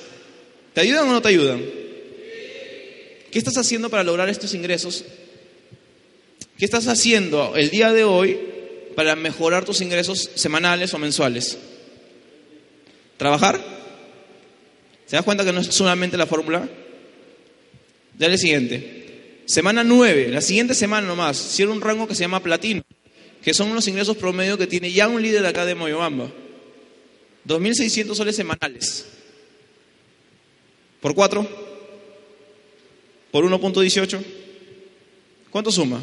¿Te 0.73 0.81
ayudan 0.81 1.07
o 1.09 1.11
no 1.13 1.21
te 1.21 1.29
ayudan? 1.29 1.61
¿Qué 3.31 3.39
estás 3.39 3.57
haciendo 3.57 3.89
para 3.89 4.03
lograr 4.03 4.29
estos 4.29 4.53
ingresos? 4.53 5.03
¿Qué 6.57 6.65
estás 6.65 6.87
haciendo 6.87 7.55
el 7.55 7.69
día 7.69 7.91
de 7.91 8.03
hoy 8.03 8.37
para 8.95 9.15
mejorar 9.15 9.65
tus 9.65 9.81
ingresos 9.81 10.29
semanales 10.35 10.93
o 10.93 10.99
mensuales? 10.99 11.57
¿Trabajar? 13.17 13.59
¿Se 15.05 15.15
das 15.15 15.25
cuenta 15.25 15.43
que 15.43 15.51
no 15.51 15.61
es 15.61 15.67
solamente 15.67 16.17
la 16.17 16.27
fórmula? 16.27 16.69
Dale 18.17 18.37
siguiente. 18.37 19.41
Semana 19.45 19.83
9, 19.83 20.29
la 20.29 20.41
siguiente 20.41 20.75
semana 20.75 21.07
nomás, 21.07 21.37
cierra 21.37 21.73
un 21.73 21.81
rango 21.81 22.07
que 22.07 22.15
se 22.15 22.21
llama 22.21 22.41
platino, 22.41 22.83
que 23.43 23.53
son 23.53 23.73
los 23.73 23.87
ingresos 23.87 24.15
promedio 24.15 24.57
que 24.57 24.67
tiene 24.67 24.91
ya 24.91 25.07
un 25.07 25.21
líder 25.21 25.45
acá 25.45 25.65
de 25.65 25.75
Moyobamba. 25.75 26.31
2.600 27.47 28.15
soles 28.15 28.35
semanales. 28.35 29.05
¿Por 31.01 31.13
4? 31.13 31.47
¿Por 33.31 33.43
1.18? 33.43 34.23
¿Cuánto 35.49 35.71
suma? 35.71 36.01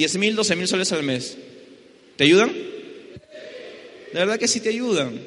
10.000, 0.00 0.34
12.000 0.34 0.66
soles 0.66 0.92
al 0.92 1.02
mes. 1.02 1.36
¿Te 2.16 2.24
ayudan? 2.24 2.50
De 4.12 4.18
verdad 4.18 4.38
que 4.38 4.48
sí 4.48 4.60
te 4.60 4.68
ayudan. 4.68 5.20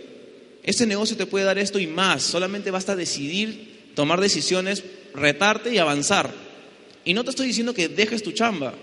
Este 0.64 0.86
negocio 0.86 1.18
te 1.18 1.26
puede 1.26 1.46
dar 1.46 1.58
esto 1.58 1.80
y 1.80 1.88
más. 1.88 2.24
Solamente 2.24 2.72
basta 2.72 2.96
decidir, 2.96 3.92
tomar 3.96 4.20
decisiones, 4.22 4.84
retarte 5.14 5.74
y 5.74 5.78
avanzar. 5.78 6.34
Y 7.06 7.14
no 7.14 7.24
te 7.24 7.32
estoy 7.32 7.48
diciendo 7.48 7.74
que 7.74 7.90
dejes 7.90 8.24
tu 8.24 8.32
chamba. 8.32 8.74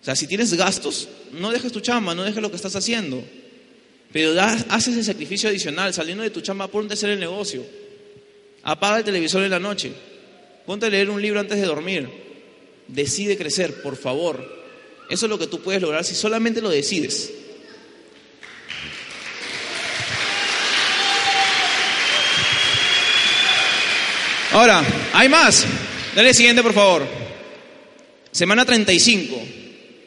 O 0.00 0.04
sea, 0.04 0.16
si 0.16 0.26
tienes 0.26 0.52
gastos, 0.54 1.08
no 1.32 1.52
dejes 1.52 1.72
tu 1.72 1.80
chamba, 1.80 2.14
no 2.14 2.24
dejes 2.24 2.42
lo 2.42 2.50
que 2.50 2.56
estás 2.56 2.74
haciendo. 2.74 3.22
Pero 4.12 4.38
haces 4.40 4.96
el 4.96 5.04
sacrificio 5.04 5.48
adicional, 5.48 5.94
saliendo 5.94 6.22
de 6.22 6.30
tu 6.30 6.40
chamba, 6.40 6.68
ponte 6.68 6.92
a 6.92 6.96
hacer 6.96 7.10
el 7.10 7.20
negocio. 7.20 7.64
Apaga 8.62 8.98
el 8.98 9.04
televisor 9.04 9.42
en 9.42 9.50
la 9.50 9.60
noche. 9.60 9.92
Ponte 10.66 10.86
a 10.86 10.90
leer 10.90 11.10
un 11.10 11.20
libro 11.20 11.40
antes 11.40 11.58
de 11.58 11.66
dormir. 11.66 12.08
Decide 12.88 13.36
crecer, 13.36 13.82
por 13.82 13.96
favor. 13.96 14.61
Eso 15.12 15.26
es 15.26 15.30
lo 15.30 15.38
que 15.38 15.46
tú 15.46 15.60
puedes 15.60 15.82
lograr 15.82 16.02
si 16.06 16.14
solamente 16.14 16.62
lo 16.62 16.70
decides. 16.70 17.30
Ahora, 24.52 24.82
hay 25.12 25.28
más. 25.28 25.66
Dale 26.16 26.32
siguiente, 26.32 26.62
por 26.62 26.72
favor. 26.72 27.06
Semana 28.30 28.64
35. 28.64 29.36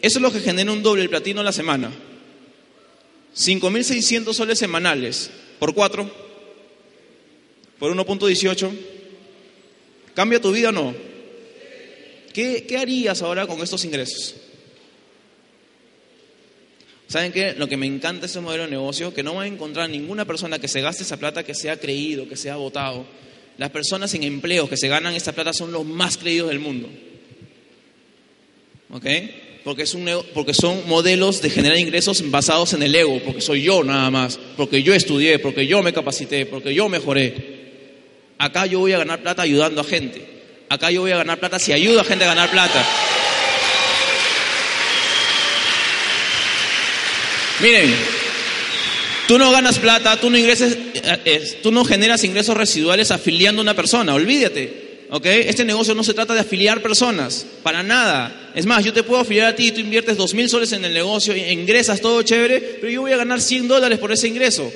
Eso 0.01 0.17
es 0.17 0.21
lo 0.23 0.33
que 0.33 0.39
genera 0.39 0.71
un 0.71 0.81
doble 0.81 1.07
platino 1.07 1.41
a 1.41 1.43
la 1.43 1.51
semana. 1.51 1.91
5.600 3.37 4.33
soles 4.33 4.57
semanales. 4.57 5.29
¿Por 5.59 5.75
4? 5.75 6.09
¿Por 7.77 7.95
1.18? 7.95 8.71
¿Cambia 10.15 10.41
tu 10.41 10.51
vida 10.51 10.69
o 10.69 10.71
no? 10.71 10.95
¿Qué, 12.33 12.65
qué 12.67 12.77
harías 12.79 13.21
ahora 13.21 13.45
con 13.45 13.61
estos 13.61 13.85
ingresos? 13.85 14.37
¿Saben 17.15 17.31
qué? 17.31 17.53
Lo 17.57 17.69
que 17.69 17.77
me 17.77 17.85
encanta 17.85 18.19
de 18.19 18.27
este 18.27 18.41
modelo 18.41 18.65
de 18.65 18.71
negocio, 18.71 19.13
que 19.13 19.23
no 19.23 19.35
va 19.35 19.43
a 19.43 19.47
encontrar 19.47 19.89
ninguna 19.89 20.25
persona 20.25 20.59
que 20.59 20.67
se 20.67 20.81
gaste 20.81 21.03
esa 21.03 21.15
plata 21.15 21.43
que 21.45 21.55
sea 21.55 21.79
creído, 21.79 22.27
que 22.27 22.35
sea 22.35 22.57
votado. 22.57 23.05
Las 23.57 23.69
personas 23.69 24.13
en 24.15 24.23
empleos 24.23 24.67
que 24.67 24.75
se 24.75 24.89
ganan 24.89 25.15
esta 25.15 25.31
plata 25.31 25.53
son 25.53 25.71
los 25.71 25.85
más 25.85 26.17
creídos 26.17 26.49
del 26.49 26.59
mundo. 26.59 26.89
¿Ok? 28.89 29.05
Porque, 29.63 29.83
es 29.83 29.93
un, 29.93 30.09
porque 30.33 30.53
son 30.53 30.89
modelos 30.89 31.41
de 31.41 31.49
generar 31.49 31.79
ingresos 31.79 32.29
basados 32.29 32.73
en 32.73 32.83
el 32.83 32.93
ego, 32.93 33.21
porque 33.23 33.39
soy 33.39 33.61
yo 33.61 33.81
nada 33.81 34.11
más, 34.11 34.37
porque 34.57 34.83
yo 34.83 34.93
estudié, 34.93 35.39
porque 35.39 35.67
yo 35.67 35.81
me 35.81 35.93
capacité, 35.93 36.45
porque 36.45 36.73
yo 36.73 36.89
mejoré. 36.89 37.33
Acá 38.37 38.65
yo 38.65 38.79
voy 38.79 38.91
a 38.91 38.97
ganar 38.97 39.21
plata 39.21 39.41
ayudando 39.43 39.79
a 39.79 39.85
gente. 39.85 40.21
Acá 40.67 40.91
yo 40.91 40.99
voy 40.99 41.11
a 41.11 41.17
ganar 41.17 41.39
plata 41.39 41.59
si 41.59 41.71
ayudo 41.71 42.01
a 42.01 42.03
gente 42.03 42.25
a 42.25 42.27
ganar 42.27 42.51
plata. 42.51 42.85
Miren, 47.61 47.89
tú 49.27 49.39
no 49.39 49.51
ganas 49.51 49.79
plata, 49.79 50.19
tú 50.19 50.29
no 50.29 50.37
ingreses, 50.37 50.77
eh, 50.93 51.19
eh, 51.23 51.59
tú 51.63 51.71
no 51.71 51.85
generas 51.85 52.23
ingresos 52.23 52.55
residuales 52.57 53.11
afiliando 53.11 53.61
a 53.61 53.63
una 53.63 53.75
persona, 53.75 54.13
olvídate, 54.13 55.05
¿ok? 55.09 55.25
Este 55.25 55.63
negocio 55.63 55.95
no 55.95 56.03
se 56.03 56.13
trata 56.13 56.33
de 56.33 56.41
afiliar 56.41 56.81
personas, 56.81 57.45
para 57.63 57.81
nada. 57.81 58.51
Es 58.55 58.65
más, 58.65 58.83
yo 58.83 58.91
te 58.91 59.03
puedo 59.03 59.21
afiliar 59.21 59.47
a 59.47 59.55
ti, 59.55 59.71
tú 59.71 59.79
inviertes 59.79 60.17
dos 60.17 60.33
mil 60.33 60.49
soles 60.49 60.73
en 60.73 60.83
el 60.83 60.93
negocio, 60.93 61.33
e 61.33 61.53
ingresas 61.53 62.01
todo 62.01 62.21
chévere, 62.23 62.59
pero 62.81 62.91
yo 62.91 63.01
voy 63.01 63.13
a 63.13 63.17
ganar 63.17 63.39
100 63.39 63.69
dólares 63.69 63.99
por 63.99 64.11
ese 64.11 64.27
ingreso. 64.27 64.69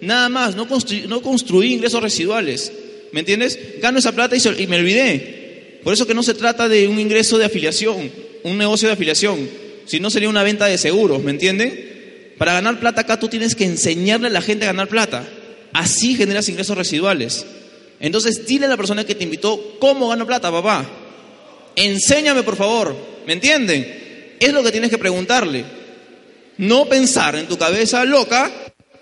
Nada 0.00 0.28
más, 0.28 0.54
no, 0.54 0.68
construí, 0.68 1.04
no 1.08 1.22
construí 1.22 1.72
ingresos 1.72 2.00
residuales, 2.00 2.72
¿me 3.10 3.20
entiendes? 3.20 3.58
Gano 3.82 3.98
esa 3.98 4.12
plata 4.12 4.36
y, 4.36 4.62
y 4.62 4.66
me 4.68 4.76
olvidé. 4.76 5.80
Por 5.82 5.92
eso 5.94 6.06
que 6.06 6.14
no 6.14 6.22
se 6.22 6.34
trata 6.34 6.68
de 6.68 6.86
un 6.86 7.00
ingreso 7.00 7.38
de 7.38 7.46
afiliación, 7.46 8.10
un 8.44 8.56
negocio 8.56 8.86
de 8.86 8.94
afiliación, 8.94 9.48
sino 9.84 10.10
sería 10.10 10.28
una 10.28 10.44
venta 10.44 10.66
de 10.66 10.78
seguros, 10.78 11.22
¿me 11.24 11.32
entienden? 11.32 11.89
Para 12.40 12.54
ganar 12.54 12.80
plata 12.80 13.02
acá 13.02 13.18
tú 13.20 13.28
tienes 13.28 13.54
que 13.54 13.66
enseñarle 13.66 14.28
a 14.28 14.30
la 14.30 14.40
gente 14.40 14.64
a 14.64 14.68
ganar 14.68 14.88
plata. 14.88 15.28
Así 15.74 16.14
generas 16.14 16.48
ingresos 16.48 16.74
residuales. 16.74 17.44
Entonces 18.00 18.46
dile 18.46 18.64
a 18.64 18.70
la 18.70 18.78
persona 18.78 19.04
que 19.04 19.14
te 19.14 19.24
invitó 19.24 19.76
cómo 19.78 20.08
gano 20.08 20.26
plata, 20.26 20.50
papá. 20.50 20.88
Enséñame, 21.76 22.42
por 22.42 22.56
favor. 22.56 22.96
¿Me 23.26 23.34
entienden? 23.34 24.36
Es 24.40 24.54
lo 24.54 24.62
que 24.62 24.72
tienes 24.72 24.88
que 24.88 24.96
preguntarle. 24.96 25.66
No 26.56 26.86
pensar 26.86 27.36
en 27.36 27.46
tu 27.46 27.58
cabeza 27.58 28.06
loca, 28.06 28.50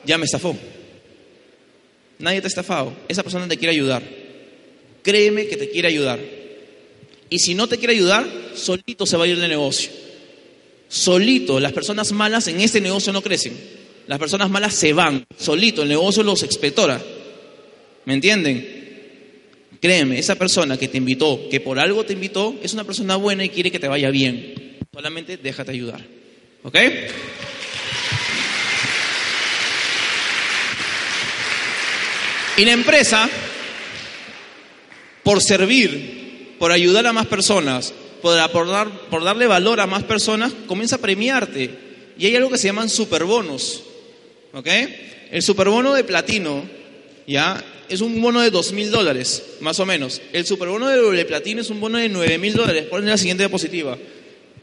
ya 0.05 0.19
me 0.19 0.25
estafó. 0.25 0.57
Nadie 2.19 2.41
te 2.41 2.49
ha 2.49 2.49
estafado. 2.49 2.93
Esa 3.07 3.23
persona 3.23 3.47
te 3.47 3.57
quiere 3.57 3.73
ayudar. 3.73 4.03
Créeme 5.05 5.47
que 5.47 5.57
te 5.57 5.71
quiere 5.71 5.87
ayudar. 5.87 6.19
Y 7.31 7.39
si 7.39 7.55
no 7.55 7.69
te 7.69 7.79
quiere 7.79 7.95
ayudar, 7.95 8.27
solito 8.57 9.07
se 9.07 9.17
va 9.17 9.27
a 9.27 9.29
ir 9.29 9.39
del 9.39 9.49
negocio. 9.49 10.08
Solito, 10.89 11.61
las 11.61 11.73
personas 11.73 12.13
malas 12.13 12.49
en 12.49 12.61
este 12.61 12.81
negocio 12.81 13.13
no 13.13 13.23
crecen. 13.23 13.53
Las 14.07 14.19
personas 14.19 14.49
malas 14.49 14.75
se 14.75 14.93
van. 14.93 15.27
Solito, 15.39 15.83
el 15.83 15.89
negocio 15.91 16.23
los 16.23 16.43
expectora. 16.43 17.01
¿Me 18.07 18.15
entienden? 18.15 18.79
Créeme, 19.81 20.19
esa 20.19 20.35
persona 20.35 20.77
que 20.77 20.89
te 20.89 20.97
invitó, 20.97 21.49
que 21.51 21.61
por 21.61 21.79
algo 21.79 22.05
te 22.05 22.15
invitó, 22.15 22.59
es 22.63 22.73
una 22.73 22.85
persona 22.85 23.17
buena 23.17 23.45
y 23.45 23.51
quiere 23.51 23.71
que 23.71 23.79
te 23.79 23.87
vaya 23.87 24.11
bien. 24.11 24.79
Solamente 24.93 25.37
déjate 25.37 25.71
ayudar. 25.71 26.01
¿Ok? 26.65 26.77
Y 32.57 32.65
la 32.65 32.73
empresa, 32.73 33.29
por 35.23 35.41
servir, 35.41 36.57
por 36.59 36.73
ayudar 36.73 37.07
a 37.07 37.13
más 37.13 37.27
personas, 37.27 37.95
por, 38.23 38.39
por, 39.11 39.25
darle 39.25 39.47
valor 39.47 39.81
a 39.81 39.87
más 39.87 40.05
personas, 40.05 40.53
comienza 40.67 40.97
a 40.97 41.01
premiarte. 41.01 41.71
Y 42.19 42.27
hay 42.27 42.37
algo 42.37 42.51
que 42.51 42.59
se 42.59 42.69
llaman 42.69 42.89
superbonos. 42.89 43.83
¿Ok? 44.53 44.67
El 45.31 45.43
superbono 45.43 45.95
de 45.95 46.05
platino, 46.05 46.65
¿ya? 47.27 47.63
Es 47.89 48.01
un 48.01 48.21
bono 48.21 48.41
de 48.41 48.51
dos 48.51 48.73
mil 48.73 48.91
dólares, 48.91 49.43
más 49.61 49.81
o 49.81 49.87
menos. 49.87 50.21
El 50.33 50.47
superbono 50.47 50.89
de 50.89 50.97
doble 50.97 51.25
platino 51.25 51.61
es 51.61 51.71
un 51.71 51.81
bono 51.81 51.99
de 51.99 52.09
nueve 52.09 52.39
mil 52.39 52.55
dólares. 52.55 52.87
Ponen 52.87 53.09
la 53.09 53.19
siguiente 53.19 53.43
diapositiva. 53.43 53.97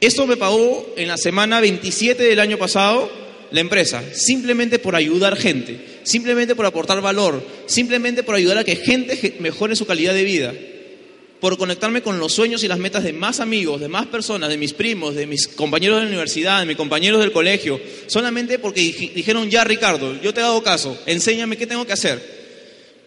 Esto 0.01 0.27
me 0.27 0.37
pagó 0.37 0.93
en 0.97 1.07
la 1.07 1.17
semana 1.17 1.61
27 1.61 2.21
del 2.23 2.39
año 2.39 2.57
pasado 2.57 3.09
la 3.51 3.61
empresa, 3.61 4.03
simplemente 4.13 4.79
por 4.79 4.95
ayudar 4.95 5.37
gente, 5.37 5.79
simplemente 6.03 6.55
por 6.55 6.65
aportar 6.65 7.01
valor, 7.01 7.41
simplemente 7.67 8.23
por 8.23 8.35
ayudar 8.35 8.57
a 8.57 8.63
que 8.63 8.75
gente 8.75 9.35
mejore 9.39 9.75
su 9.75 9.85
calidad 9.85 10.13
de 10.13 10.23
vida, 10.23 10.53
por 11.39 11.57
conectarme 11.57 12.01
con 12.01 12.19
los 12.19 12.33
sueños 12.33 12.63
y 12.63 12.67
las 12.67 12.79
metas 12.79 13.03
de 13.03 13.13
más 13.13 13.39
amigos, 13.39 13.81
de 13.81 13.87
más 13.87 14.07
personas, 14.07 14.49
de 14.49 14.57
mis 14.57 14.73
primos, 14.73 15.15
de 15.15 15.27
mis 15.27 15.47
compañeros 15.47 15.97
de 15.97 16.03
la 16.03 16.09
universidad, 16.09 16.59
de 16.59 16.65
mis 16.65 16.77
compañeros 16.77 17.19
del 17.19 17.31
colegio, 17.31 17.79
solamente 18.07 18.57
porque 18.59 18.81
dijeron, 18.81 19.49
ya 19.49 19.63
Ricardo, 19.63 20.19
yo 20.21 20.33
te 20.33 20.39
he 20.39 20.43
dado 20.43 20.63
caso, 20.63 20.97
enséñame 21.05 21.57
qué 21.57 21.67
tengo 21.67 21.85
que 21.85 21.93
hacer. 21.93 22.45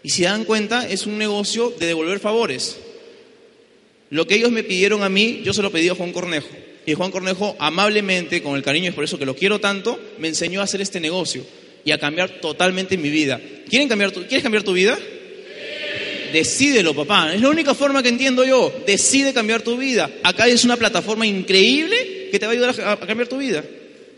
Y 0.02 0.10
si 0.10 0.22
dan 0.22 0.44
cuenta, 0.44 0.88
es 0.88 1.06
un 1.06 1.18
negocio 1.18 1.74
de 1.78 1.86
devolver 1.86 2.20
favores. 2.20 2.76
Lo 4.10 4.26
que 4.26 4.36
ellos 4.36 4.50
me 4.50 4.62
pidieron 4.62 5.02
a 5.02 5.08
mí, 5.08 5.42
yo 5.44 5.52
se 5.52 5.62
lo 5.62 5.70
pedí 5.70 5.88
a 5.88 5.94
Juan 5.94 6.12
Cornejo. 6.12 6.48
Y 6.86 6.94
Juan 6.94 7.10
Cornejo, 7.10 7.56
amablemente, 7.58 8.42
con 8.42 8.56
el 8.56 8.62
cariño, 8.62 8.88
es 8.88 8.94
por 8.94 9.04
eso 9.04 9.18
que 9.18 9.26
lo 9.26 9.36
quiero 9.36 9.58
tanto, 9.58 9.98
me 10.18 10.28
enseñó 10.28 10.60
a 10.60 10.64
hacer 10.64 10.80
este 10.80 11.00
negocio 11.00 11.44
y 11.84 11.90
a 11.90 11.98
cambiar 11.98 12.40
totalmente 12.40 12.96
mi 12.96 13.10
vida. 13.10 13.40
¿Quieren 13.68 13.88
cambiar 13.88 14.12
¿Quieres 14.12 14.42
cambiar 14.42 14.62
tu 14.62 14.72
vida? 14.72 14.98
Decídelo, 16.32 16.94
papá. 16.94 17.34
Es 17.34 17.40
la 17.40 17.48
única 17.48 17.74
forma 17.74 18.02
que 18.02 18.08
entiendo 18.08 18.44
yo. 18.44 18.72
Decide 18.86 19.32
cambiar 19.32 19.62
tu 19.62 19.76
vida. 19.76 20.10
Acá 20.22 20.46
es 20.46 20.64
una 20.64 20.76
plataforma 20.76 21.26
increíble 21.26 22.28
que 22.30 22.38
te 22.38 22.46
va 22.46 22.52
a 22.52 22.54
ayudar 22.54 22.80
a, 22.80 22.92
a 22.92 22.96
cambiar 22.98 23.28
tu 23.28 23.38
vida. 23.38 23.64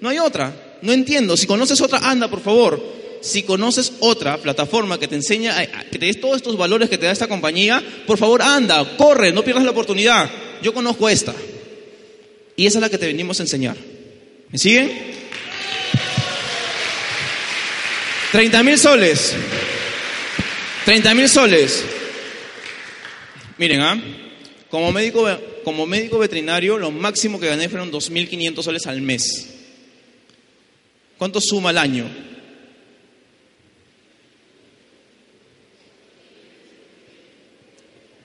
No 0.01 0.09
hay 0.09 0.19
otra. 0.19 0.79
No 0.83 0.93
entiendo. 0.93 1.37
Si 1.37 1.47
conoces 1.47 1.81
otra, 1.81 1.99
anda, 1.99 2.29
por 2.29 2.41
favor. 2.41 3.01
Si 3.21 3.43
conoces 3.43 3.93
otra 4.01 4.39
plataforma 4.39 4.99
que 4.99 5.07
te 5.07 5.15
enseña, 5.15 5.55
que 5.91 5.99
te 5.99 6.07
des 6.07 6.21
todos 6.21 6.37
estos 6.37 6.57
valores 6.57 6.89
que 6.89 6.97
te 6.97 7.07
da 7.07 7.13
esta 7.13 7.29
compañía, 7.29 7.83
por 8.07 8.17
favor, 8.17 8.41
anda, 8.41 8.97
corre, 8.97 9.31
no 9.31 9.43
pierdas 9.43 9.65
la 9.65 9.73
oportunidad. 9.73 10.31
Yo 10.63 10.73
conozco 10.73 11.09
esta. 11.09 11.35
Y 12.57 12.67
esa 12.67 12.79
es 12.79 12.83
la 12.83 12.89
que 12.89 12.99
te 12.99 13.07
venimos 13.07 13.39
a 13.41 13.43
enseñar. 13.43 13.77
¿Me 14.51 14.59
siguen? 14.59 14.91
30 18.33 18.63
mil 18.63 18.79
soles. 18.79 19.35
30 20.87 21.15
mil 21.15 21.29
soles. 21.29 21.85
Miren, 23.61 23.83
¿ah? 23.83 24.03
Como 24.71 24.91
médico, 24.91 25.29
como 25.65 25.87
médico 25.87 26.19
veterinario, 26.19 26.79
lo 26.79 26.91
máximo 26.91 27.39
que 27.39 27.47
gané 27.47 27.69
fueron 27.69 27.93
2.500 27.93 28.63
soles 28.63 28.87
al 28.87 29.03
mes. 29.03 29.51
¿Cuánto 31.19 31.43
suma 31.43 31.69
al 31.69 31.77
año? 31.77 32.07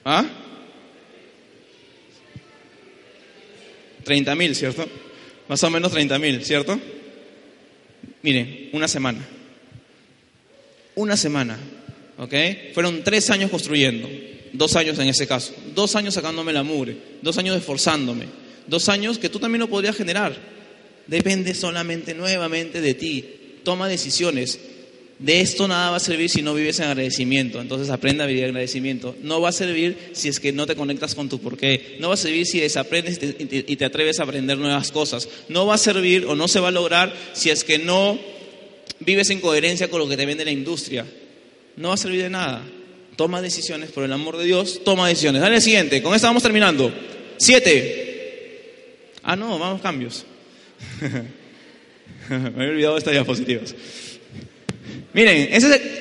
¿Ah? 0.06 0.26
30 4.06 4.36
mil, 4.36 4.56
¿cierto? 4.56 4.88
Más 5.50 5.62
o 5.62 5.70
menos 5.70 5.92
30 5.92 6.18
mil, 6.18 6.46
¿cierto? 6.46 6.80
Miren, 8.22 8.70
una 8.72 8.88
semana. 8.88 9.28
Una 10.96 11.18
semana, 11.18 11.60
¿ok? 12.20 12.34
Fueron 12.74 13.04
tres 13.04 13.30
años 13.32 13.52
construyendo, 13.52 14.08
dos 14.58 14.76
años 14.76 14.98
en 15.00 15.08
ese 15.08 15.28
caso, 15.28 15.54
dos 15.74 15.96
años 15.96 16.14
sacándome 16.14 16.54
la 16.54 16.64
mugre, 16.64 16.98
dos 17.22 17.38
años 17.38 17.56
esforzándome, 17.56 18.26
dos 18.68 18.90
años 18.90 19.18
que 19.18 19.30
tú 19.30 19.40
también 19.40 19.62
lo 19.62 19.70
podrías 19.70 19.96
generar. 19.96 20.36
Depende 21.08 21.54
solamente 21.54 22.14
nuevamente 22.14 22.82
de 22.82 22.94
ti. 22.94 23.26
Toma 23.64 23.88
decisiones. 23.88 24.60
De 25.18 25.40
esto 25.40 25.68
nada 25.68 25.92
va 25.92 25.98
a 25.98 26.02
servir 26.02 26.30
si 26.30 26.42
no 26.42 26.54
vives 26.54 26.80
en 26.80 26.88
agradecimiento. 26.88 27.62
Entonces 27.62 27.90
aprenda 27.90 28.26
a 28.26 28.28
vivir 28.28 28.44
en 28.44 28.50
agradecimiento. 28.50 29.16
No 29.22 29.40
va 29.40 29.50
a 29.50 29.54
servir 29.54 29.98
si 30.12 30.28
es 30.28 30.40
que 30.40 30.52
no 30.52 30.66
te 30.66 30.76
conectas 30.76 31.16
con 31.16 31.30
tu 31.30 31.40
porqué. 31.40 31.98
No 32.00 32.10
va 32.10 32.16
a 32.16 32.18
servir 32.18 32.46
si 32.46 32.60
desaprendes 32.60 33.20
y 33.22 33.76
te, 33.76 33.86
atreves 33.86 34.20
a 34.20 34.24
aprender 34.24 34.58
nuevas 34.58 34.92
cosas. 34.92 35.30
No 35.48 35.66
va 35.66 35.76
a 35.76 35.78
servir 35.78 36.26
o 36.26 36.36
no 36.36 36.48
se 36.48 36.60
va 36.60 36.68
a 36.68 36.72
lograr 36.72 37.14
si 37.34 37.50
es 37.50 37.64
que 37.64 37.80
no 37.80 38.20
vives 39.00 39.30
en 39.30 39.40
coherencia 39.40 39.90
con 39.90 40.00
lo 40.00 40.08
que 40.10 40.18
te 40.18 40.26
vende 40.26 40.44
la 40.44 40.52
industria. 40.52 41.06
No 41.78 41.90
va 41.90 41.94
a 41.94 41.98
servir 41.98 42.24
de 42.24 42.30
nada. 42.30 42.66
Toma 43.16 43.42
decisiones, 43.42 43.92
por 43.92 44.04
el 44.04 44.12
amor 44.12 44.38
de 44.38 44.46
Dios, 44.46 44.82
toma 44.84 45.08
decisiones. 45.08 45.42
Dale 45.42 45.56
el 45.56 45.62
siguiente, 45.62 46.02
con 46.04 46.14
esta 46.14 46.28
vamos 46.28 46.44
terminando. 46.44 46.94
Siete. 47.38 49.12
Ah, 49.24 49.36
no, 49.36 49.58
vamos 49.58 49.82
cambios. 49.82 50.26
Me 52.30 52.36
había 52.36 52.70
olvidado 52.70 52.98
estas 52.98 53.14
diapositivas. 53.14 53.74
Miren, 55.14 55.50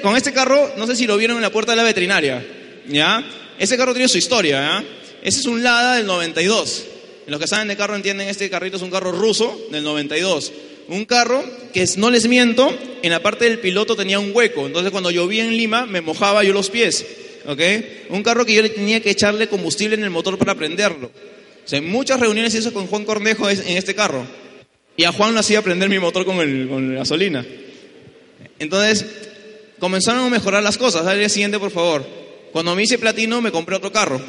con 0.03 0.17
este 0.17 0.33
carro, 0.33 0.73
no 0.77 0.87
sé 0.87 0.97
si 0.97 1.07
lo 1.07 1.17
vieron 1.17 1.37
en 1.37 1.43
la 1.43 1.53
puerta 1.53 1.73
de 1.73 1.77
la 1.77 1.85
veterinaria, 1.85 2.45
¿ya? 2.89 3.25
Ese 3.59 3.77
carro 3.77 3.93
tiene 3.93 4.09
su 4.09 4.19
historia, 4.19 4.61
¿ya? 4.61 4.85
Ese 5.23 5.41
es 5.41 5.47
un 5.47 5.62
Lada 5.62 5.97
del 5.97 6.07
92. 6.07 6.87
Los 7.29 7.41
que 7.41 7.47
saben 7.47 7.69
de 7.69 7.77
carro 7.77 7.95
entienden, 7.95 8.29
este 8.29 8.51
carrito 8.51 8.77
es 8.77 8.83
un 8.83 8.91
carro 8.91 9.12
ruso 9.12 9.69
del 9.71 9.85
92. 9.85 10.53
Un 10.89 11.05
carro 11.05 11.43
que, 11.72 11.87
no 11.97 12.11
les 12.11 12.28
miento, 12.28 12.76
en 13.03 13.11
la 13.11 13.22
parte 13.22 13.47
del 13.47 13.59
piloto 13.59 13.97
tenía 13.97 14.18
un 14.18 14.30
hueco. 14.35 14.66
Entonces 14.66 14.91
cuando 14.91 15.11
llovía 15.11 15.45
en 15.45 15.57
Lima, 15.57 15.87
me 15.87 16.01
mojaba 16.01 16.45
yo 16.45 16.53
los 16.53 16.70
pies. 16.70 17.05
¿Ok? 17.47 17.61
Un 18.11 18.22
carro 18.22 18.45
que 18.47 18.55
yo 18.55 18.62
le 18.62 18.70
tenía 18.70 19.01
que 19.01 19.11
echarle 19.11 19.49
combustible 19.49 19.97
en 19.97 20.05
el 20.05 20.11
motor 20.11 20.39
para 20.39 20.55
prenderlo. 20.55 21.09
O 21.64 21.68
sea, 21.68 21.80
muchas 21.80 22.20
reuniones 22.20 22.55
hice 22.55 22.72
con 22.72 22.87
Juan 22.87 23.05
Cornejo 23.05 23.49
en 23.49 23.76
este 23.76 23.95
carro. 23.95 24.26
Y 24.97 25.05
a 25.05 25.12
Juan 25.12 25.35
lo 25.35 25.41
hacía 25.41 25.62
prender 25.62 25.89
mi 25.89 25.99
motor 25.99 26.24
con, 26.24 26.39
el, 26.41 26.68
con 26.68 26.93
la 26.93 27.01
gasolina. 27.01 27.45
Entonces, 28.59 29.05
comenzaron 29.78 30.26
a 30.26 30.30
mejorar 30.30 30.62
las 30.62 30.78
cosas. 30.78 31.05
Dale 31.05 31.24
el 31.24 31.30
siguiente, 31.30 31.59
por 31.59 31.70
favor. 31.70 32.07
Cuando 32.53 32.76
me 32.76 32.82
hice 32.82 32.99
platino, 32.99 33.41
me 33.41 33.51
compré 33.51 33.76
otro 33.76 33.91
carro. 33.91 34.20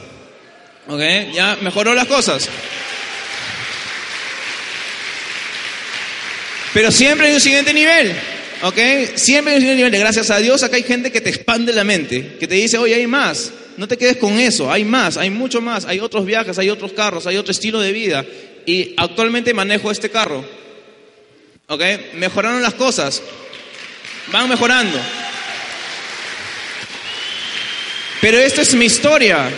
¿Ok? 0.88 1.02
Ya 1.34 1.58
mejoró 1.62 1.94
las 1.94 2.08
cosas. 2.08 2.50
Pero 6.76 6.92
siempre 6.92 7.28
hay 7.28 7.34
un 7.36 7.40
siguiente 7.40 7.74
nivel. 7.74 8.14
¿Ok? 8.62 8.78
Siempre 9.16 9.54
hay 9.54 9.60
un 9.60 9.62
siguiente 9.62 9.76
nivel. 9.78 9.98
Gracias 9.98 10.30
a 10.30 10.40
Dios, 10.40 10.62
acá 10.62 10.76
hay 10.76 10.84
gente 10.84 11.10
que 11.10 11.22
te 11.22 11.30
expande 11.30 11.72
la 11.72 11.86
mente. 11.86 12.36
Que 12.38 12.50
te 12.50 12.56
dice, 12.56 12.78
oye, 12.78 12.96
hay 12.96 13.08
más. 13.08 13.54
No 13.78 13.88
te 13.88 13.98
quedes 13.98 14.18
con 14.18 14.38
eso. 14.38 14.70
Hay 14.70 14.84
más, 14.84 15.16
hay 15.16 15.30
mucho 15.30 15.62
más. 15.62 15.86
Hay 15.86 16.02
otros 16.02 16.26
viajes, 16.26 16.60
hay 16.60 16.70
otros 16.70 16.92
carros, 16.92 17.28
hay 17.28 17.38
otro 17.38 17.54
estilo 17.54 17.80
de 17.80 17.94
vida. 17.94 18.26
Y 18.66 18.94
actualmente 18.98 19.54
manejo 19.54 19.90
este 19.90 20.10
carro. 20.10 20.44
¿Ok? 21.68 21.82
Mejoraron 22.16 22.62
las 22.62 22.74
cosas 22.74 23.22
van 24.32 24.50
mejorando. 24.50 25.00
Pero 28.20 28.38
esta 28.38 28.64
es 28.64 28.74
mi 28.74 28.86
historia. 28.86 29.50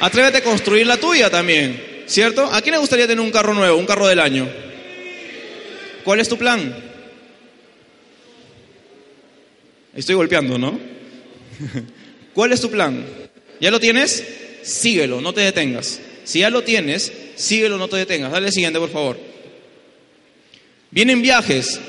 Atrévete 0.00 0.38
a 0.38 0.42
construir 0.42 0.86
la 0.86 0.96
tuya 0.96 1.28
también, 1.28 2.04
¿cierto? 2.06 2.46
¿A 2.46 2.62
quién 2.62 2.72
le 2.72 2.78
gustaría 2.78 3.06
tener 3.06 3.22
un 3.22 3.30
carro 3.30 3.54
nuevo, 3.54 3.76
un 3.76 3.86
carro 3.86 4.06
del 4.06 4.20
año? 4.20 4.48
¿Cuál 6.04 6.20
es 6.20 6.28
tu 6.28 6.36
plan? 6.36 6.74
Estoy 9.94 10.14
golpeando, 10.14 10.58
¿no? 10.58 10.78
¿Cuál 12.34 12.52
es 12.52 12.60
tu 12.60 12.70
plan? 12.70 13.04
¿Ya 13.60 13.70
lo 13.70 13.80
tienes? 13.80 14.24
Síguelo, 14.62 15.20
no 15.20 15.34
te 15.34 15.42
detengas. 15.42 16.00
Si 16.24 16.40
ya 16.40 16.50
lo 16.50 16.62
tienes, 16.62 17.12
síguelo, 17.36 17.78
no 17.78 17.88
te 17.88 17.96
detengas. 17.96 18.32
Dale 18.32 18.50
siguiente, 18.50 18.78
por 18.78 18.90
favor. 18.90 19.18
Vienen 20.90 21.22
viajes, 21.22 21.80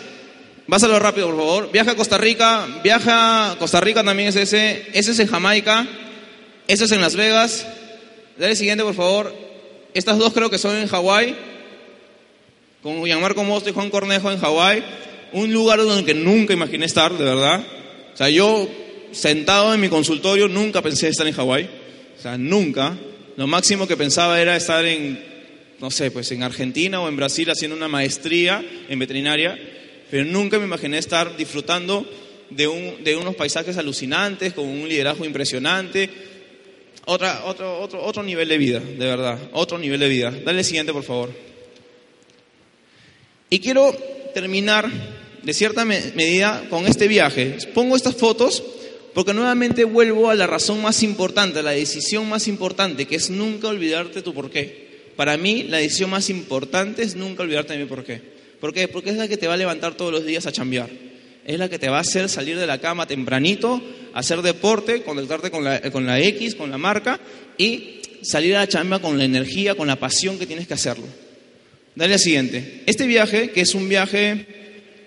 Vásalo 0.66 0.98
rápido, 0.98 1.28
por 1.28 1.38
favor. 1.38 1.72
Viaja 1.72 1.92
a 1.92 1.96
Costa 1.96 2.18
Rica. 2.18 2.66
Viaja 2.84 3.52
a 3.52 3.56
Costa 3.58 3.82
Rica 3.82 4.04
también 4.04 4.30
es 4.30 4.36
ese. 4.36 4.88
Ese 4.94 5.12
es 5.12 5.20
en 5.20 5.28
Jamaica. 5.28 5.86
Ese 6.68 6.86
es 6.86 6.92
en 6.92 7.02
Las 7.02 7.16
Vegas. 7.16 7.68
Dale 8.38 8.56
siguiente, 8.56 8.84
por 8.84 8.96
favor. 8.96 9.36
Estas 9.94 10.18
dos 10.18 10.34
creo 10.34 10.50
que 10.50 10.58
son 10.58 10.78
en 10.78 10.88
Hawái. 10.88 11.36
Con 12.84 13.04
Gianmarco 13.06 13.44
Mosto 13.46 13.70
y 13.70 13.74
Juan 13.74 13.90
Cornejo 13.90 14.30
en 14.30 14.40
Hawái, 14.40 14.84
un 15.32 15.54
lugar 15.54 15.80
donde 15.80 16.14
nunca 16.14 16.54
imaginé 16.54 16.86
estar, 16.86 17.18
de 17.18 17.24
verdad. 17.24 17.66
O 18.14 18.18
sea, 18.18 18.30
yo 18.30 18.68
sentado 19.12 19.74
en 19.74 19.80
mi 19.80 19.88
consultorio 19.88 20.50
nunca 20.50 20.82
pensé 20.82 21.08
estar 21.08 21.26
en 21.26 21.34
Hawái. 21.34 21.70
O 22.18 22.22
sea, 22.22 22.38
nunca. 22.38 22.98
Lo 23.38 23.48
máximo 23.48 23.88
que 23.88 23.96
pensaba 23.96 24.40
era 24.40 24.56
estar 24.56 24.86
en, 24.86 25.24
no 25.80 25.90
sé, 25.90 26.12
pues 26.12 26.32
en 26.34 26.44
Argentina 26.44 27.00
o 27.00 27.08
en 27.08 27.16
Brasil 27.16 27.50
haciendo 27.50 27.78
una 27.78 27.88
maestría 27.88 28.64
en 28.90 29.00
veterinaria, 29.00 29.58
pero 30.12 30.26
nunca 30.26 30.60
me 30.60 30.66
imaginé 30.66 30.98
estar 30.98 31.38
disfrutando 31.38 32.06
de, 32.50 32.68
un, 32.68 33.04
de 33.04 33.16
unos 33.16 33.36
paisajes 33.36 33.78
alucinantes, 33.78 34.54
con 34.54 34.68
un 34.68 34.90
liderazgo 34.90 35.26
impresionante. 35.26 36.10
Otra, 37.06 37.46
otro, 37.46 37.80
otro, 37.80 38.04
otro 38.04 38.24
nivel 38.24 38.50
de 38.50 38.58
vida, 38.58 38.80
de 38.80 39.06
verdad, 39.06 39.40
otro 39.54 39.78
nivel 39.78 40.02
de 40.02 40.10
vida. 40.10 40.32
Dale 40.32 40.60
el 40.60 40.66
siguiente, 40.66 40.94
por 40.94 41.04
favor. 41.04 41.53
Y 43.54 43.60
quiero 43.60 43.96
terminar, 44.34 44.90
de 45.44 45.54
cierta 45.54 45.86
medida, 45.86 46.64
con 46.72 46.88
este 46.88 47.08
viaje. 47.08 47.56
Pongo 47.76 47.96
estas 47.96 48.16
fotos 48.16 48.64
porque 49.14 49.32
nuevamente 49.36 49.84
vuelvo 49.84 50.32
a 50.32 50.34
la 50.34 50.48
razón 50.48 50.82
más 50.82 51.04
importante, 51.04 51.60
a 51.60 51.62
la 51.62 51.70
decisión 51.70 52.28
más 52.28 52.48
importante, 52.48 53.06
que 53.06 53.16
es 53.16 53.30
nunca 53.30 53.68
olvidarte 53.68 54.24
tu 54.24 54.34
porqué. 54.34 55.12
Para 55.16 55.38
mí, 55.38 55.68
la 55.70 55.78
decisión 55.78 56.10
más 56.10 56.32
importante 56.32 57.04
es 57.04 57.16
nunca 57.16 57.44
olvidarte 57.44 57.74
de 57.74 57.84
mi 57.84 57.86
porqué. 57.86 58.24
¿Por 58.60 58.74
qué? 58.74 58.88
Porque 58.88 59.12
es 59.12 59.18
la 59.18 59.28
que 59.28 59.38
te 59.38 59.46
va 59.46 59.54
a 59.54 59.58
levantar 59.58 59.94
todos 59.94 60.12
los 60.12 60.26
días 60.26 60.48
a 60.48 60.52
chambear. 60.52 60.90
Es 61.46 61.60
la 61.60 61.70
que 61.70 61.78
te 61.78 61.90
va 61.90 61.98
a 61.98 62.02
hacer 62.02 62.30
salir 62.30 62.58
de 62.58 62.66
la 62.66 62.82
cama 62.82 63.06
tempranito, 63.06 63.80
hacer 64.16 64.42
deporte, 64.42 65.04
conectarte 65.04 65.52
con 65.52 65.64
la, 65.64 65.80
con 65.92 66.08
la 66.08 66.20
X, 66.20 66.56
con 66.56 66.72
la 66.72 66.80
marca 66.80 67.20
y 67.60 68.02
salir 68.24 68.56
a 68.56 68.62
la 68.62 68.68
chamba 68.68 68.98
con 68.98 69.20
la 69.20 69.26
energía, 69.26 69.76
con 69.76 69.86
la 69.86 69.98
pasión 69.98 70.40
que 70.40 70.48
tienes 70.48 70.68
que 70.68 70.74
hacerlo. 70.74 71.06
Dale 71.96 72.14
al 72.14 72.20
siguiente. 72.20 72.84
Este 72.86 73.06
viaje, 73.06 73.52
que 73.52 73.62
es 73.62 73.76
un 73.76 73.88
viaje, 73.88 74.46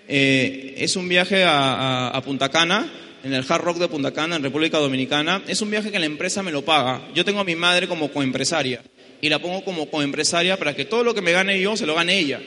eh, 0.07 0.75
es 0.77 0.95
un 0.95 1.09
viaje 1.09 1.43
a 1.45 2.21
Punta 2.23 2.49
Cana, 2.49 2.91
en 3.23 3.33
el 3.33 3.45
Hard 3.47 3.61
Rock 3.61 3.77
de 3.77 3.87
Punta 3.87 4.11
Cana, 4.11 4.37
en 4.37 4.43
República 4.43 4.77
Dominicana. 4.77 5.43
Es 5.47 5.61
un 5.61 5.69
viaje 5.69 5.91
que 5.91 5.99
la 5.99 6.05
empresa 6.05 6.43
me 6.43 6.51
lo 6.51 6.63
paga. 6.63 7.09
Yo 7.13 7.25
tengo 7.25 7.39
a 7.39 7.43
mi 7.43 7.55
madre 7.55 7.87
como 7.87 8.11
coempresaria 8.11 8.81
y 9.21 9.29
la 9.29 9.39
pongo 9.39 9.63
como 9.63 9.89
coempresaria 9.89 10.57
para 10.57 10.75
que 10.75 10.85
todo 10.85 11.03
lo 11.03 11.13
que 11.13 11.21
me 11.21 11.31
gane 11.31 11.59
yo 11.59 11.75
se 11.75 11.85
lo 11.85 11.95
gane 11.95 12.17
ella. 12.17 12.41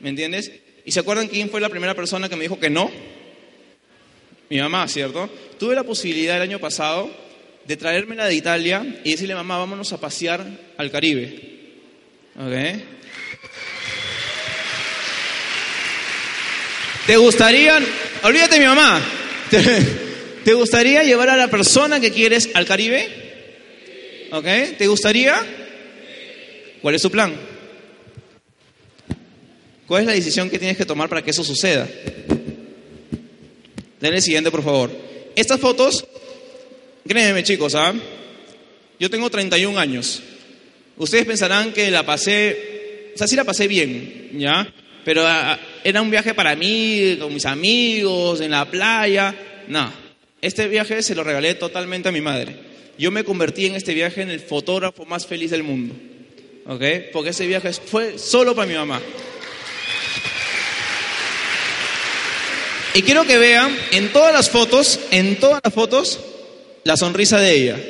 ¿Me 0.00 0.10
entiendes? 0.10 0.52
¿Y 0.84 0.92
se 0.92 1.00
acuerdan 1.00 1.28
quién 1.28 1.50
fue 1.50 1.60
la 1.60 1.68
primera 1.68 1.94
persona 1.94 2.28
que 2.28 2.36
me 2.36 2.42
dijo 2.42 2.58
que 2.58 2.70
no? 2.70 2.90
Mi 4.48 4.58
mamá, 4.58 4.88
¿cierto? 4.88 5.30
Tuve 5.58 5.74
la 5.74 5.84
posibilidad 5.84 6.36
el 6.36 6.42
año 6.42 6.58
pasado 6.58 7.10
de 7.66 7.76
traérmela 7.76 8.26
de 8.26 8.34
Italia 8.34 9.00
y 9.04 9.12
decirle, 9.12 9.34
mamá, 9.34 9.58
vámonos 9.58 9.92
a 9.92 10.00
pasear 10.00 10.44
al 10.76 10.90
Caribe. 10.90 11.50
¿Ok? 12.36 12.82
¿Te 17.10 17.16
gustaría? 17.16 17.80
Olvídate 18.22 18.60
mi 18.60 18.66
mamá. 18.66 19.02
¿Te 20.44 20.54
gustaría 20.54 21.02
llevar 21.02 21.28
a 21.30 21.36
la 21.36 21.48
persona 21.48 21.98
que 21.98 22.12
quieres 22.12 22.50
al 22.54 22.66
Caribe? 22.66 24.28
¿Ok? 24.30 24.44
¿Te 24.78 24.86
gustaría? 24.86 25.34
¿Cuál 26.80 26.94
es 26.94 27.02
tu 27.02 27.10
plan? 27.10 27.34
¿Cuál 29.88 30.02
es 30.02 30.06
la 30.06 30.12
decisión 30.12 30.48
que 30.48 30.60
tienes 30.60 30.76
que 30.76 30.84
tomar 30.84 31.08
para 31.08 31.20
que 31.20 31.32
eso 31.32 31.42
suceda? 31.42 31.88
Denle 34.00 34.18
el 34.18 34.22
siguiente, 34.22 34.52
por 34.52 34.62
favor. 34.62 34.92
Estas 35.34 35.58
fotos, 35.58 36.06
créanme 37.08 37.42
chicos, 37.42 37.74
¿ah? 37.74 37.92
Yo 39.00 39.10
tengo 39.10 39.28
31 39.28 39.76
años. 39.76 40.22
Ustedes 40.96 41.26
pensarán 41.26 41.72
que 41.72 41.90
la 41.90 42.06
pasé, 42.06 43.10
o 43.16 43.18
sea, 43.18 43.26
sí 43.26 43.34
la 43.34 43.42
pasé 43.42 43.66
bien, 43.66 44.30
¿ya? 44.38 44.72
Pero 45.04 45.26
ah, 45.26 45.58
era 45.84 46.02
un 46.02 46.10
viaje 46.10 46.34
para 46.34 46.56
mí, 46.56 47.16
con 47.18 47.32
mis 47.32 47.46
amigos, 47.46 48.40
en 48.40 48.50
la 48.50 48.70
playa. 48.70 49.34
No, 49.68 49.92
este 50.42 50.68
viaje 50.68 51.02
se 51.02 51.14
lo 51.14 51.24
regalé 51.24 51.54
totalmente 51.54 52.08
a 52.08 52.12
mi 52.12 52.20
madre. 52.20 52.56
Yo 52.98 53.10
me 53.10 53.24
convertí 53.24 53.66
en 53.66 53.76
este 53.76 53.94
viaje 53.94 54.22
en 54.22 54.30
el 54.30 54.40
fotógrafo 54.40 55.04
más 55.04 55.26
feliz 55.26 55.50
del 55.50 55.62
mundo. 55.62 55.94
¿Ok? 56.66 56.82
Porque 57.12 57.30
ese 57.30 57.46
viaje 57.46 57.72
fue 57.72 58.18
solo 58.18 58.54
para 58.54 58.68
mi 58.68 58.74
mamá. 58.74 59.00
Y 62.92 63.02
quiero 63.02 63.24
que 63.24 63.38
vean 63.38 63.76
en 63.92 64.12
todas 64.12 64.32
las 64.32 64.50
fotos, 64.50 65.00
en 65.10 65.36
todas 65.36 65.60
las 65.62 65.72
fotos, 65.72 66.20
la 66.84 66.96
sonrisa 66.96 67.38
de 67.38 67.52
ella. 67.52 67.80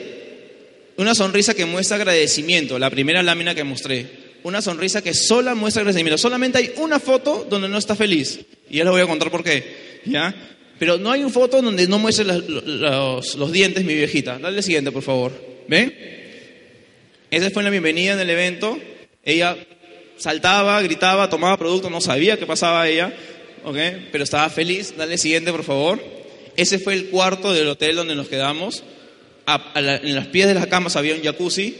Una 0.96 1.14
sonrisa 1.14 1.54
que 1.54 1.64
muestra 1.64 1.96
agradecimiento, 1.96 2.78
la 2.78 2.90
primera 2.90 3.22
lámina 3.22 3.54
que 3.54 3.64
mostré. 3.64 4.19
Una 4.42 4.62
sonrisa 4.62 5.02
que 5.02 5.14
sola 5.14 5.54
muestra 5.54 5.82
agradecimiento. 5.82 6.18
Solamente 6.18 6.58
hay 6.58 6.72
una 6.76 6.98
foto 6.98 7.46
donde 7.48 7.68
no 7.68 7.78
está 7.78 7.94
feliz. 7.94 8.40
Y 8.68 8.78
ya 8.78 8.84
les 8.84 8.92
voy 8.92 9.02
a 9.02 9.06
contar 9.06 9.30
por 9.30 9.44
qué. 9.44 10.00
¿Ya? 10.06 10.34
Pero 10.78 10.96
no 10.96 11.10
hay 11.12 11.20
una 11.20 11.28
foto 11.28 11.60
donde 11.60 11.86
no 11.86 11.98
muestre 11.98 12.24
los, 12.24 13.52
dientes 13.52 13.84
mi 13.84 13.94
viejita. 13.94 14.38
Dale 14.38 14.62
siguiente, 14.62 14.90
por 14.90 15.02
favor. 15.02 15.32
¿Ven? 15.68 15.94
Esa 17.30 17.50
fue 17.50 17.62
la 17.62 17.68
bienvenida 17.68 18.14
en 18.14 18.20
el 18.20 18.30
evento. 18.30 18.78
Ella 19.22 19.58
saltaba, 20.16 20.80
gritaba, 20.80 21.28
tomaba 21.28 21.58
producto, 21.58 21.90
no 21.90 22.00
sabía 22.00 22.38
qué 22.38 22.46
pasaba 22.46 22.88
ella, 22.88 23.12
¿ok? 23.64 23.76
Pero 24.10 24.24
estaba 24.24 24.48
feliz. 24.48 24.94
Dale 24.96 25.18
siguiente, 25.18 25.52
por 25.52 25.64
favor. 25.64 26.02
Ese 26.56 26.78
fue 26.78 26.94
el 26.94 27.10
cuarto 27.10 27.52
del 27.52 27.68
hotel 27.68 27.96
donde 27.96 28.14
nos 28.14 28.28
quedamos. 28.28 28.82
en 29.74 30.14
los 30.14 30.26
pies 30.28 30.48
de 30.48 30.54
las 30.54 30.66
camas 30.66 30.96
había 30.96 31.14
un 31.14 31.22
jacuzzi. 31.22 31.76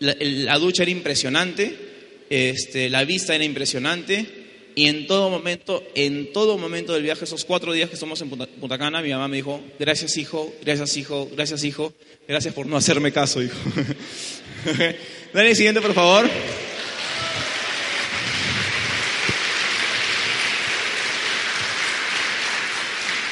La 0.00 0.58
ducha 0.58 0.82
era 0.82 0.90
impresionante. 0.90 1.91
Este, 2.32 2.88
la 2.88 3.04
vista 3.04 3.34
era 3.34 3.44
impresionante. 3.44 4.26
Y 4.74 4.86
en 4.86 5.06
todo 5.06 5.28
momento, 5.28 5.82
en 5.94 6.32
todo 6.32 6.56
momento 6.56 6.94
del 6.94 7.02
viaje, 7.02 7.26
esos 7.26 7.44
cuatro 7.44 7.74
días 7.74 7.90
que 7.90 7.94
estamos 7.94 8.22
en 8.22 8.30
Punta, 8.30 8.78
Cana, 8.78 9.02
mi 9.02 9.10
mamá 9.10 9.28
me 9.28 9.36
dijo, 9.36 9.60
gracias 9.78 10.16
hijo, 10.16 10.50
gracias 10.62 10.96
hijo, 10.96 11.28
gracias 11.30 11.62
hijo, 11.62 11.92
gracias 12.26 12.54
por 12.54 12.64
no 12.64 12.78
hacerme 12.78 13.12
caso, 13.12 13.42
hijo. 13.42 13.58
Dale 15.34 15.50
el 15.50 15.56
siguiente, 15.56 15.82
por 15.82 15.92
favor. 15.92 16.26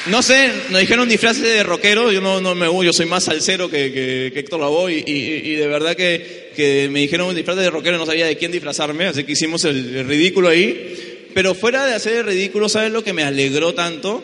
No 0.07 0.23
sé, 0.23 0.51
nos 0.71 0.81
dijeron 0.81 1.07
disfraces 1.07 1.43
de 1.43 1.61
rockero, 1.61 2.11
yo 2.11 2.21
no, 2.21 2.41
no 2.41 2.55
me 2.55 2.65
yo 2.83 2.91
soy 2.91 3.05
más 3.05 3.25
salsero 3.25 3.69
que, 3.69 3.93
que, 3.93 4.39
Héctor 4.39 4.59
Lavoe 4.59 4.91
y, 4.91 5.03
y, 5.05 5.55
de 5.55 5.67
verdad 5.67 5.95
que, 5.95 6.51
que 6.55 6.89
me 6.89 7.01
dijeron 7.01 7.27
un 7.27 7.35
disfraz 7.35 7.57
de 7.57 7.69
rockero, 7.69 7.99
no 7.99 8.07
sabía 8.07 8.25
de 8.25 8.35
quién 8.35 8.51
disfrazarme, 8.51 9.05
así 9.05 9.23
que 9.23 9.33
hicimos 9.33 9.63
el 9.65 10.07
ridículo 10.07 10.49
ahí. 10.49 11.29
Pero 11.35 11.53
fuera 11.53 11.85
de 11.85 11.93
hacer 11.93 12.17
el 12.17 12.25
ridículo, 12.25 12.67
¿sabes 12.67 12.91
lo 12.91 13.03
que 13.03 13.13
me 13.13 13.23
alegró 13.23 13.75
tanto? 13.75 14.23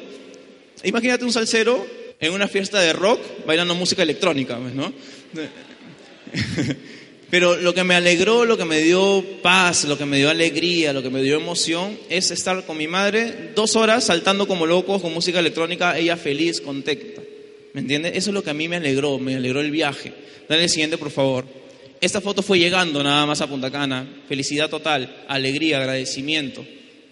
Imagínate 0.84 1.26
un 1.26 1.32
salsero 1.32 1.86
en 2.20 2.34
una 2.34 2.48
fiesta 2.48 2.82
de 2.82 2.94
rock 2.94 3.22
bailando 3.46 3.76
música 3.76 4.02
electrónica, 4.02 4.58
pues, 4.58 4.74
¿no? 4.74 4.92
Pero 7.30 7.58
lo 7.58 7.74
que 7.74 7.84
me 7.84 7.96
alegró, 7.96 8.46
lo 8.46 8.58
que 8.58 8.64
me 8.64 8.80
dio 8.80 9.24
paz, 9.42 9.84
lo 9.84 9.98
que 9.98 10.06
me 10.06 10.18
dio 10.18 10.30
alegría, 10.30 10.94
lo 10.94 11.04
que 11.04 11.10
me 11.10 11.22
dio 11.22 11.36
emoción, 11.36 11.98
es 12.10 12.32
estar 12.32 12.66
con 12.66 12.78
mi 12.78 12.88
madre 12.88 13.52
dos 13.54 13.76
horas 13.76 14.06
saltando 14.06 14.48
como 14.48 14.66
locos 14.66 15.02
con 15.02 15.14
música 15.14 15.40
electrónica, 15.40 15.98
ella 15.98 16.16
feliz, 16.16 16.62
contenta. 16.62 17.22
¿Me 17.74 17.82
entiendes? 17.82 18.14
Eso 18.16 18.30
es 18.30 18.34
lo 18.34 18.44
que 18.44 18.52
a 18.52 18.54
mí 18.54 18.70
me 18.70 18.78
alegró, 18.78 19.20
me 19.20 19.36
alegró 19.36 19.60
el 19.60 19.72
viaje. 19.72 20.14
Dale 20.48 20.64
el 20.64 20.70
siguiente, 20.70 20.98
por 20.98 21.12
favor. 21.12 21.46
Esta 22.00 22.22
foto 22.22 22.42
fue 22.42 22.60
llegando 22.60 23.04
nada 23.04 23.26
más 23.26 23.42
a 23.42 23.48
Punta 23.48 23.70
Cana. 23.70 24.08
Felicidad 24.30 24.70
total, 24.70 25.26
alegría, 25.28 25.80
agradecimiento. 25.80 26.62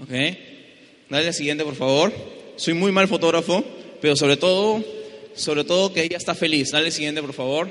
¿Ok? 0.02 0.12
Dale 1.10 1.26
la 1.26 1.34
siguiente, 1.34 1.64
por 1.66 1.76
favor. 1.76 2.14
Soy 2.56 2.74
muy 2.74 2.92
mal 2.92 3.08
fotógrafo, 3.10 3.66
pero 4.02 4.16
sobre 4.16 4.38
todo, 4.38 4.84
sobre 5.36 5.66
todo 5.66 5.92
que 5.92 6.04
ella 6.04 6.18
está 6.18 6.34
feliz. 6.36 6.72
Dale 6.72 6.86
la 6.86 6.92
siguiente, 6.92 7.22
por 7.22 7.34
favor. 7.34 7.70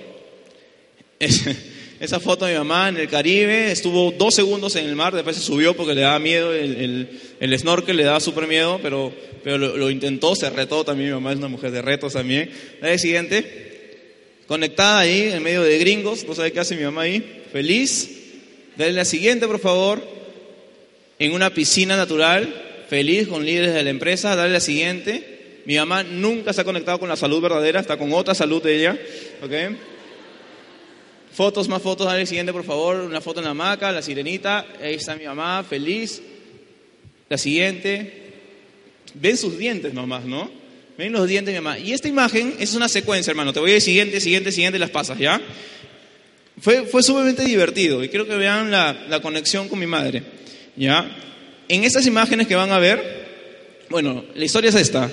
esa 2.04 2.20
foto 2.20 2.44
de 2.44 2.52
mi 2.52 2.58
mamá 2.58 2.88
en 2.88 2.96
el 2.96 3.08
Caribe, 3.08 3.72
estuvo 3.72 4.12
dos 4.12 4.34
segundos 4.34 4.76
en 4.76 4.86
el 4.86 4.94
mar, 4.94 5.14
después 5.14 5.36
se 5.36 5.42
subió 5.42 5.74
porque 5.74 5.94
le 5.94 6.02
daba 6.02 6.18
miedo, 6.18 6.52
el, 6.52 7.08
el, 7.40 7.58
snorkel 7.58 7.96
le 7.96 8.04
daba 8.04 8.20
súper 8.20 8.46
miedo, 8.46 8.78
pero, 8.82 9.12
pero 9.42 9.58
lo, 9.58 9.90
intentó, 9.90 10.34
se 10.36 10.50
retó 10.50 10.84
también, 10.84 11.10
mi 11.10 11.14
mamá 11.14 11.32
es 11.32 11.38
una 11.38 11.48
mujer 11.48 11.70
de 11.70 11.82
retos 11.82 12.12
también. 12.12 12.50
Dale 12.80 12.98
siguiente. 12.98 14.40
Conectada 14.46 15.00
ahí, 15.00 15.30
en 15.32 15.42
medio 15.42 15.62
de 15.62 15.78
gringos, 15.78 16.24
no 16.24 16.34
sabe 16.34 16.52
qué 16.52 16.60
hace 16.60 16.76
mi 16.76 16.84
mamá 16.84 17.02
ahí, 17.02 17.42
feliz. 17.52 18.10
Dale 18.76 18.92
la 18.92 19.04
siguiente, 19.04 19.46
por 19.46 19.58
favor 19.58 20.14
en 21.18 21.32
una 21.32 21.50
piscina 21.50 21.96
natural, 21.96 22.84
feliz 22.88 23.28
con 23.28 23.44
líderes 23.44 23.74
de 23.74 23.82
la 23.84 23.90
empresa, 23.90 24.34
dale 24.36 24.52
la 24.52 24.60
siguiente. 24.60 25.62
Mi 25.64 25.76
mamá 25.76 26.02
nunca 26.02 26.52
se 26.52 26.60
ha 26.60 26.64
conectado 26.64 26.98
con 26.98 27.08
la 27.08 27.16
salud 27.16 27.40
verdadera, 27.40 27.80
está 27.80 27.96
con 27.96 28.12
otra 28.12 28.34
salud 28.34 28.62
de 28.62 28.76
ella. 28.76 28.98
¿ok? 29.42 29.52
Fotos, 31.34 31.68
más 31.68 31.82
fotos, 31.82 32.06
dale 32.06 32.26
siguiente, 32.26 32.52
por 32.52 32.62
favor. 32.62 32.96
Una 32.96 33.20
foto 33.20 33.40
en 33.40 33.44
la 33.44 33.50
hamaca, 33.50 33.90
la 33.90 34.02
sirenita. 34.02 34.66
Ahí 34.80 34.94
está 34.94 35.16
mi 35.16 35.24
mamá, 35.24 35.64
feliz. 35.68 36.22
La 37.28 37.36
siguiente. 37.36 38.22
Ven 39.14 39.36
sus 39.36 39.58
dientes 39.58 39.92
nomás, 39.92 40.24
¿no? 40.24 40.48
Ven 40.96 41.12
los 41.12 41.26
dientes 41.26 41.52
de 41.52 41.60
mi 41.60 41.64
mamá. 41.64 41.78
Y 41.80 41.92
esta 41.92 42.06
imagen 42.06 42.54
es 42.60 42.74
una 42.74 42.88
secuencia, 42.88 43.32
hermano. 43.32 43.52
Te 43.52 43.58
voy 43.58 43.72
a 43.72 43.74
decir 43.74 43.94
siguiente, 43.94 44.20
siguiente, 44.20 44.52
siguiente, 44.52 44.78
las 44.78 44.90
pasas, 44.90 45.18
¿ya? 45.18 45.40
Fue, 46.60 46.86
fue 46.86 47.02
sumamente 47.02 47.44
divertido 47.44 48.04
y 48.04 48.08
quiero 48.08 48.28
que 48.28 48.36
vean 48.36 48.70
la, 48.70 49.06
la 49.08 49.20
conexión 49.20 49.68
con 49.68 49.80
mi 49.80 49.86
madre. 49.86 50.22
¿Ya? 50.76 51.16
En 51.66 51.82
estas 51.82 52.06
imágenes 52.06 52.46
que 52.46 52.54
van 52.54 52.70
a 52.70 52.78
ver, 52.78 53.24
bueno, 53.90 54.24
la 54.36 54.44
historia 54.44 54.70
es 54.70 54.76
esta. 54.76 55.10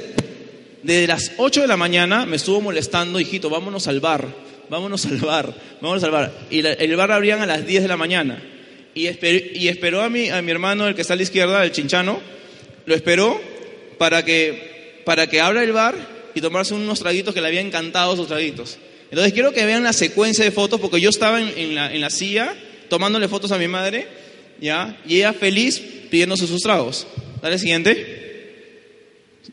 Desde 0.83 1.07
las 1.07 1.31
8 1.37 1.61
de 1.61 1.67
la 1.67 1.77
mañana 1.77 2.27
me 2.27 2.35
estuvo 2.35 2.61
molestando, 2.61 3.19
hijito, 3.19 3.49
vámonos 3.49 3.87
al 3.87 3.99
bar, 3.99 4.27
vámonos 4.71 5.05
al 5.05 5.17
bar, 5.17 5.53
vámonos 5.81 6.01
al 6.05 6.11
bar. 6.11 6.31
Y 6.49 6.65
el 6.65 6.95
bar 6.95 7.11
abrían 7.11 7.41
a 7.41 7.45
las 7.45 7.67
10 7.67 7.83
de 7.83 7.87
la 7.89 7.97
mañana. 7.97 8.41
Y, 8.95 9.07
esperó 9.67 10.01
a 10.01 10.09
mi, 10.09 10.29
a 10.29 10.41
mi 10.41 10.49
hermano, 10.49 10.87
el 10.87 10.95
que 10.95 11.01
está 11.01 11.13
a 11.13 11.17
la 11.17 11.23
izquierda, 11.23 11.63
el 11.63 11.73
chinchano, 11.73 12.21
lo 12.85 12.95
esperó 12.95 13.39
para 13.97 14.23
que, 14.23 15.01
para 15.05 15.27
que 15.27 15.41
abra 15.41 15.61
el 15.61 15.73
bar 15.73 15.95
y 16.33 16.39
tomarse 16.39 16.73
unos 16.73 16.99
traguitos 16.99 17.33
que 17.33 17.41
le 17.41 17.47
habían 17.47 17.67
encantado 17.67 18.13
esos 18.13 18.27
traguitos. 18.27 18.77
Entonces 19.09 19.33
quiero 19.33 19.51
que 19.51 19.65
vean 19.65 19.83
la 19.83 19.91
secuencia 19.91 20.45
de 20.45 20.51
fotos, 20.51 20.79
porque 20.79 21.01
yo 21.01 21.09
estaba 21.09 21.41
en, 21.41 21.75
la, 21.75 21.93
en 21.93 21.99
la, 21.99 22.09
silla 22.09 22.55
tomándole 22.87 23.27
fotos 23.27 23.51
a 23.51 23.57
mi 23.57 23.67
madre, 23.67 24.07
¿ya? 24.61 25.01
Y 25.05 25.17
ella 25.17 25.33
feliz 25.33 25.81
pidiéndose 26.09 26.47
sus 26.47 26.61
tragos. 26.61 27.07
Dale 27.41 27.59
siguiente. 27.59 28.63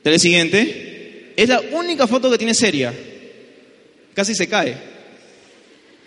Dale 0.04 0.18
siguiente. 0.20 1.32
Es 1.36 1.48
la 1.48 1.60
única 1.72 2.06
foto 2.06 2.30
que 2.30 2.38
tiene 2.38 2.54
seria. 2.54 2.94
Casi 4.14 4.36
se 4.36 4.48
cae. 4.48 4.97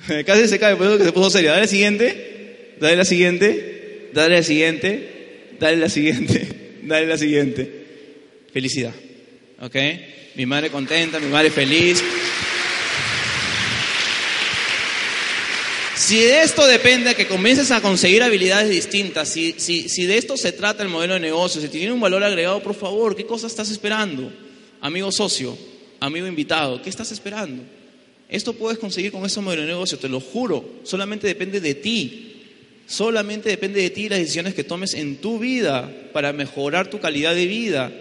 Casi 0.26 0.48
se 0.48 0.60
cae, 0.60 0.76
por 0.76 0.88
eso 0.88 0.98
que 0.98 1.06
se 1.06 1.12
puso 1.12 1.30
seria. 1.30 1.52
Dale 1.52 1.68
siguiente. 1.68 2.76
Dale 2.80 2.96
la 2.96 3.06
siguiente. 3.06 4.10
Dale 4.14 4.36
la 4.36 4.44
siguiente. 4.44 5.56
Dale 5.60 5.78
la 5.78 5.90
siguiente. 5.90 6.48
Dale 6.84 7.06
la 7.08 7.18
siguiente. 7.18 7.72
Felicidad. 8.52 8.94
¿Ok? 9.62 9.76
Mi 10.36 10.46
madre 10.46 10.70
contenta, 10.70 11.20
mi 11.20 11.28
madre 11.28 11.52
feliz. 11.52 12.04
Si 15.96 16.18
de 16.18 16.42
esto 16.42 16.66
depende 16.66 17.14
que 17.14 17.28
comiences 17.28 17.70
a 17.70 17.80
conseguir 17.80 18.24
habilidades 18.24 18.70
distintas, 18.70 19.30
si, 19.30 19.54
si, 19.58 19.88
si, 19.88 20.06
de 20.08 20.18
esto 20.18 20.36
se 20.36 20.52
trata 20.52 20.82
el 20.82 20.90
modelo 20.90 21.14
de 21.14 21.20
negocio, 21.20 21.62
si 21.62 21.70
tiene 21.70 21.92
un 21.92 22.00
valor 22.00 22.24
agregado, 22.24 22.64
por 22.64 22.74
favor, 22.74 23.16
¿qué 23.16 23.26
cosa 23.26 23.46
estás 23.46 23.70
esperando? 23.70 24.34
Amigo 24.82 25.12
socio, 25.12 25.56
amigo 26.00 26.26
invitado, 26.26 26.82
¿qué 26.82 26.90
estás 26.90 27.12
esperando? 27.12 27.64
Esto 28.32 28.54
puedes 28.54 28.80
conseguir 28.80 29.12
con 29.12 29.26
ese 29.26 29.42
modelo 29.42 29.64
de 29.64 29.68
negocio, 29.68 30.00
te 30.00 30.08
lo 30.10 30.22
juro, 30.22 30.66
solamente 30.84 31.28
depende 31.28 31.60
de 31.60 31.76
ti. 31.76 32.28
Solamente 32.88 33.50
depende 33.50 33.82
de 33.82 33.90
ti 33.90 34.10
las 34.10 34.20
decisiones 34.20 34.54
que 34.54 34.66
tomes 34.66 34.96
en 34.96 35.18
tu 35.18 35.40
vida 35.40 35.90
para 36.12 36.34
mejorar 36.34 36.90
tu 36.90 37.00
calidad 37.00 37.34
de 37.34 37.46
vida. 37.46 37.92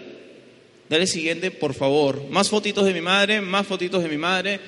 Dale 0.89 1.07
siguiente, 1.07 1.49
por 1.49 1.73
favor. 1.73 2.25
Más 2.29 2.49
fotitos 2.49 2.85
de 2.85 2.93
mi 2.93 2.99
madre, 2.99 3.39
más 3.39 3.65
fotitos 3.65 4.03
de 4.03 4.09
mi 4.09 4.17
madre, 4.17 4.59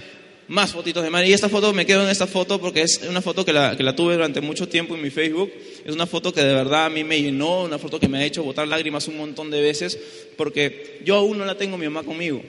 más 0.48 0.72
fotitos 0.72 1.04
de 1.04 1.10
madre. 1.10 1.28
Y 1.28 1.34
esta 1.34 1.50
foto, 1.50 1.74
me 1.74 1.86
quedo 1.86 2.04
en 2.04 2.10
esta 2.10 2.28
foto 2.28 2.60
porque 2.60 2.84
es 2.84 3.02
una 3.10 3.22
foto 3.22 3.44
que 3.44 3.52
la, 3.52 3.76
que 3.76 3.84
la 3.84 3.96
tuve 3.96 4.14
durante 4.14 4.40
mucho 4.40 4.70
tiempo 4.70 4.96
en 4.96 5.02
mi 5.02 5.10
Facebook. 5.10 5.52
Es 5.84 5.94
una 5.94 6.08
foto 6.08 6.34
que 6.34 6.42
de 6.42 6.54
verdad 6.54 6.86
a 6.86 6.90
mí 6.90 7.04
me 7.04 7.22
llenó, 7.22 7.64
una 7.64 7.78
foto 7.78 8.00
que 8.00 8.08
me 8.08 8.20
ha 8.20 8.26
hecho 8.26 8.44
botar 8.44 8.66
lágrimas 8.66 9.10
un 9.10 9.18
montón 9.18 9.52
de 9.52 9.62
veces 9.62 10.00
porque 10.38 11.02
yo 11.04 11.16
aún 11.16 11.38
no 11.38 11.46
la 11.46 11.58
tengo 11.58 11.78
mi 11.78 11.86
mamá 11.86 12.04
conmigo. 12.04 12.42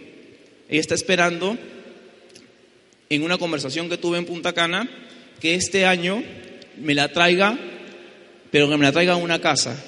Ella 0.69 0.81
está 0.81 0.95
esperando 0.95 1.59
en 3.15 3.23
una 3.23 3.39
conversación 3.39 3.89
que 3.89 3.99
tuve 3.99 4.19
en 4.19 4.27
Punta 4.27 4.53
Cana 4.53 4.89
que 5.41 5.55
este 5.55 5.87
año 5.87 6.23
me 6.81 6.95
la 6.95 7.09
traiga, 7.09 7.59
pero 8.51 8.69
que 8.69 8.77
me 8.77 8.85
la 8.85 8.93
traiga 8.93 9.15
a 9.15 9.17
una 9.17 9.41
casa. 9.41 9.83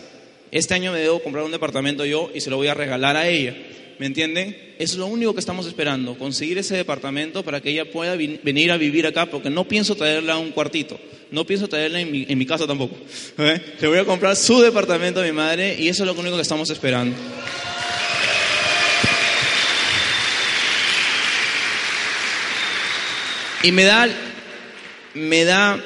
Este 0.51 0.75
año 0.75 0.93
me 0.93 1.01
debo 1.01 1.23
comprar 1.23 1.45
un 1.45 1.51
departamento 1.51 2.05
yo 2.05 2.31
y 2.35 2.41
se 2.41 2.51
lo 2.51 2.57
voy 2.57 2.69
a 2.69 2.75
regalar 2.75 3.17
a 3.17 3.29
ella. 3.29 3.57
¿Me 3.99 4.07
entienden? 4.07 4.57
Es 4.79 4.95
lo 4.95 5.07
único 5.07 5.33
que 5.33 5.41
estamos 5.41 5.67
esperando, 5.67 6.19
conseguir 6.19 6.59
ese 6.59 6.77
departamento 6.77 7.43
para 7.43 7.63
que 7.63 7.71
ella 7.71 7.91
pueda 7.91 8.15
venir 8.15 8.71
a 8.71 8.77
vivir 8.77 9.07
acá, 9.07 9.27
porque 9.27 9.49
no 9.49 9.67
pienso 9.67 9.95
traerla 9.95 10.35
a 10.35 10.39
un 10.39 10.51
cuartito, 10.51 11.01
no 11.31 11.47
pienso 11.47 11.67
traerla 11.67 12.01
en 12.01 12.13
mi, 12.13 12.27
en 12.29 12.37
mi 12.37 12.45
casa 12.45 12.67
tampoco. 12.67 12.97
¿Eh? 13.39 13.61
Le 13.81 13.89
voy 13.89 13.99
a 13.99 14.05
comprar 14.05 14.37
su 14.37 14.61
departamento 14.61 15.21
a 15.21 15.25
mi 15.25 15.33
madre 15.33 15.77
y 15.79 15.89
eso 15.89 16.03
es 16.03 16.07
lo 16.07 16.21
único 16.21 16.37
que 16.37 16.43
estamos 16.43 16.69
esperando. 16.69 17.17
Y 23.67 23.73
me 23.73 23.85
da, 23.85 24.09
me 25.15 25.45
da 25.45 25.83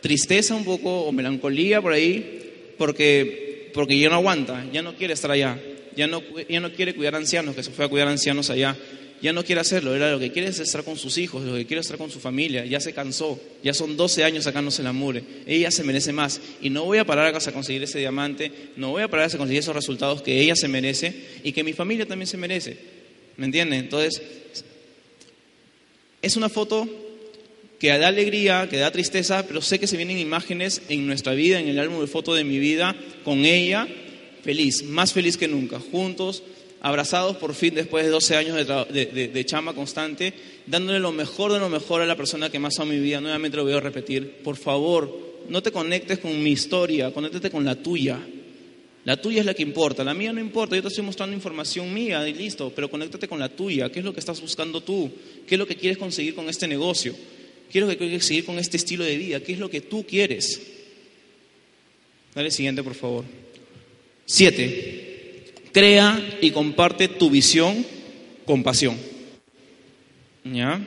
tristeza 0.00 0.54
un 0.54 0.64
poco 0.64 1.02
o 1.02 1.12
melancolía 1.12 1.80
por 1.80 1.92
ahí, 1.92 2.74
porque, 2.76 3.70
porque 3.72 3.98
ya 3.98 4.08
no 4.08 4.16
aguanta, 4.16 4.64
ya 4.72 4.82
no 4.82 4.94
quiere 4.96 5.14
estar 5.14 5.30
allá 5.30 5.58
ya 5.98 6.06
no, 6.06 6.22
no 6.22 6.72
quiere 6.72 6.94
cuidar 6.94 7.16
ancianos, 7.16 7.56
que 7.56 7.62
se 7.64 7.72
fue 7.72 7.84
a 7.84 7.88
cuidar 7.88 8.06
ancianos 8.06 8.50
allá. 8.50 8.76
Ya 9.20 9.32
no 9.32 9.44
quiere 9.44 9.60
hacerlo, 9.60 9.96
era 9.96 10.12
lo 10.12 10.20
que 10.20 10.30
quiere 10.30 10.46
es 10.46 10.60
estar 10.60 10.84
con 10.84 10.96
sus 10.96 11.18
hijos, 11.18 11.42
lo 11.42 11.56
que 11.56 11.66
quiere 11.66 11.80
es 11.80 11.86
estar 11.86 11.98
con 11.98 12.08
su 12.08 12.20
familia, 12.20 12.64
ya 12.64 12.78
se 12.78 12.92
cansó, 12.92 13.40
ya 13.64 13.74
son 13.74 13.96
12 13.96 14.22
años 14.22 14.44
sacándose 14.44 14.80
la 14.84 14.92
mure, 14.92 15.24
ella 15.44 15.72
se 15.72 15.82
merece 15.82 16.12
más 16.12 16.40
y 16.62 16.70
no 16.70 16.84
voy 16.84 16.98
a 16.98 17.04
parar 17.04 17.34
a 17.34 17.52
conseguir 17.52 17.82
ese 17.82 17.98
diamante, 17.98 18.52
no 18.76 18.90
voy 18.90 19.02
a 19.02 19.08
parar 19.08 19.26
a 19.26 19.36
conseguir 19.36 19.58
esos 19.58 19.74
resultados 19.74 20.22
que 20.22 20.40
ella 20.40 20.54
se 20.54 20.68
merece 20.68 21.12
y 21.42 21.50
que 21.50 21.64
mi 21.64 21.72
familia 21.72 22.06
también 22.06 22.28
se 22.28 22.36
merece, 22.36 22.76
¿me 23.36 23.46
entienden? 23.46 23.80
Entonces, 23.80 24.22
es 26.22 26.36
una 26.36 26.48
foto 26.48 26.88
que 27.78 27.96
da 27.96 28.08
alegría, 28.08 28.68
que 28.68 28.78
da 28.78 28.90
tristeza, 28.90 29.46
pero 29.46 29.62
sé 29.62 29.78
que 29.78 29.86
se 29.86 29.96
vienen 29.96 30.18
imágenes 30.18 30.82
en 30.88 31.06
nuestra 31.06 31.32
vida, 31.32 31.60
en 31.60 31.68
el 31.68 31.78
álbum 31.78 32.00
de 32.00 32.06
foto 32.08 32.34
de 32.34 32.44
mi 32.44 32.58
vida, 32.58 32.96
con 33.24 33.44
ella 33.44 33.86
feliz, 34.42 34.82
más 34.82 35.12
feliz 35.12 35.36
que 35.36 35.46
nunca, 35.46 35.78
juntos, 35.78 36.42
abrazados 36.80 37.36
por 37.36 37.54
fin 37.54 37.74
después 37.74 38.04
de 38.04 38.10
12 38.10 38.36
años 38.36 38.56
de, 38.56 39.44
chama 39.44 39.74
constante, 39.74 40.32
dándole 40.66 41.00
lo 41.00 41.12
mejor 41.12 41.52
de 41.52 41.58
lo 41.58 41.68
mejor 41.68 42.02
a 42.02 42.06
la 42.06 42.16
persona 42.16 42.50
que 42.50 42.58
más 42.58 42.78
amo 42.78 42.92
mi 42.92 43.00
vida. 43.00 43.20
Nuevamente 43.20 43.56
lo 43.56 43.64
voy 43.64 43.74
a 43.74 43.80
repetir, 43.80 44.38
por 44.42 44.56
favor, 44.56 45.44
no 45.48 45.62
te 45.62 45.72
conectes 45.72 46.18
con 46.18 46.42
mi 46.42 46.50
historia, 46.50 47.12
conéctate 47.12 47.50
con 47.50 47.64
la 47.64 47.76
tuya. 47.76 48.18
La 49.08 49.16
tuya 49.16 49.40
es 49.40 49.46
la 49.46 49.54
que 49.54 49.62
importa, 49.62 50.04
la 50.04 50.12
mía 50.12 50.34
no 50.34 50.38
importa, 50.38 50.76
yo 50.76 50.82
te 50.82 50.88
estoy 50.88 51.02
mostrando 51.02 51.34
información 51.34 51.94
mía 51.94 52.28
y 52.28 52.34
listo, 52.34 52.70
pero 52.76 52.90
conéctate 52.90 53.26
con 53.26 53.38
la 53.38 53.48
tuya, 53.48 53.90
¿qué 53.90 54.00
es 54.00 54.04
lo 54.04 54.12
que 54.12 54.20
estás 54.20 54.38
buscando 54.38 54.82
tú? 54.82 55.10
¿Qué 55.46 55.54
es 55.54 55.58
lo 55.58 55.66
que 55.66 55.76
quieres 55.76 55.96
conseguir 55.96 56.34
con 56.34 56.46
este 56.50 56.68
negocio? 56.68 57.14
¿Qué 57.72 57.78
es 57.78 57.82
lo 57.82 57.88
que 57.88 57.96
quieres 57.96 58.18
conseguir 58.18 58.44
con 58.44 58.58
este 58.58 58.76
estilo 58.76 59.04
de 59.04 59.16
vida? 59.16 59.40
¿Qué 59.40 59.54
es 59.54 59.58
lo 59.58 59.70
que 59.70 59.80
tú 59.80 60.04
quieres? 60.06 60.60
Dale 62.34 62.50
siguiente, 62.50 62.82
por 62.82 62.94
favor. 62.94 63.24
Siete, 64.26 65.54
crea 65.72 66.38
y 66.42 66.50
comparte 66.50 67.08
tu 67.08 67.30
visión 67.30 67.86
con 68.44 68.62
pasión. 68.62 68.94
¿Ya? 70.44 70.86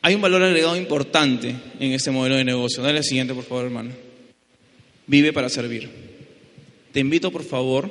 Hay 0.00 0.14
un 0.14 0.22
valor 0.22 0.42
agregado 0.42 0.74
importante 0.78 1.54
en 1.78 1.92
este 1.92 2.10
modelo 2.10 2.36
de 2.36 2.44
negocio. 2.44 2.82
Dale 2.82 2.96
al 2.96 3.04
siguiente, 3.04 3.34
por 3.34 3.44
favor, 3.44 3.66
hermano. 3.66 3.90
Vive 5.06 5.34
para 5.34 5.50
servir. 5.50 6.11
Te 6.92 7.00
invito, 7.00 7.30
por 7.32 7.44
favor, 7.44 7.90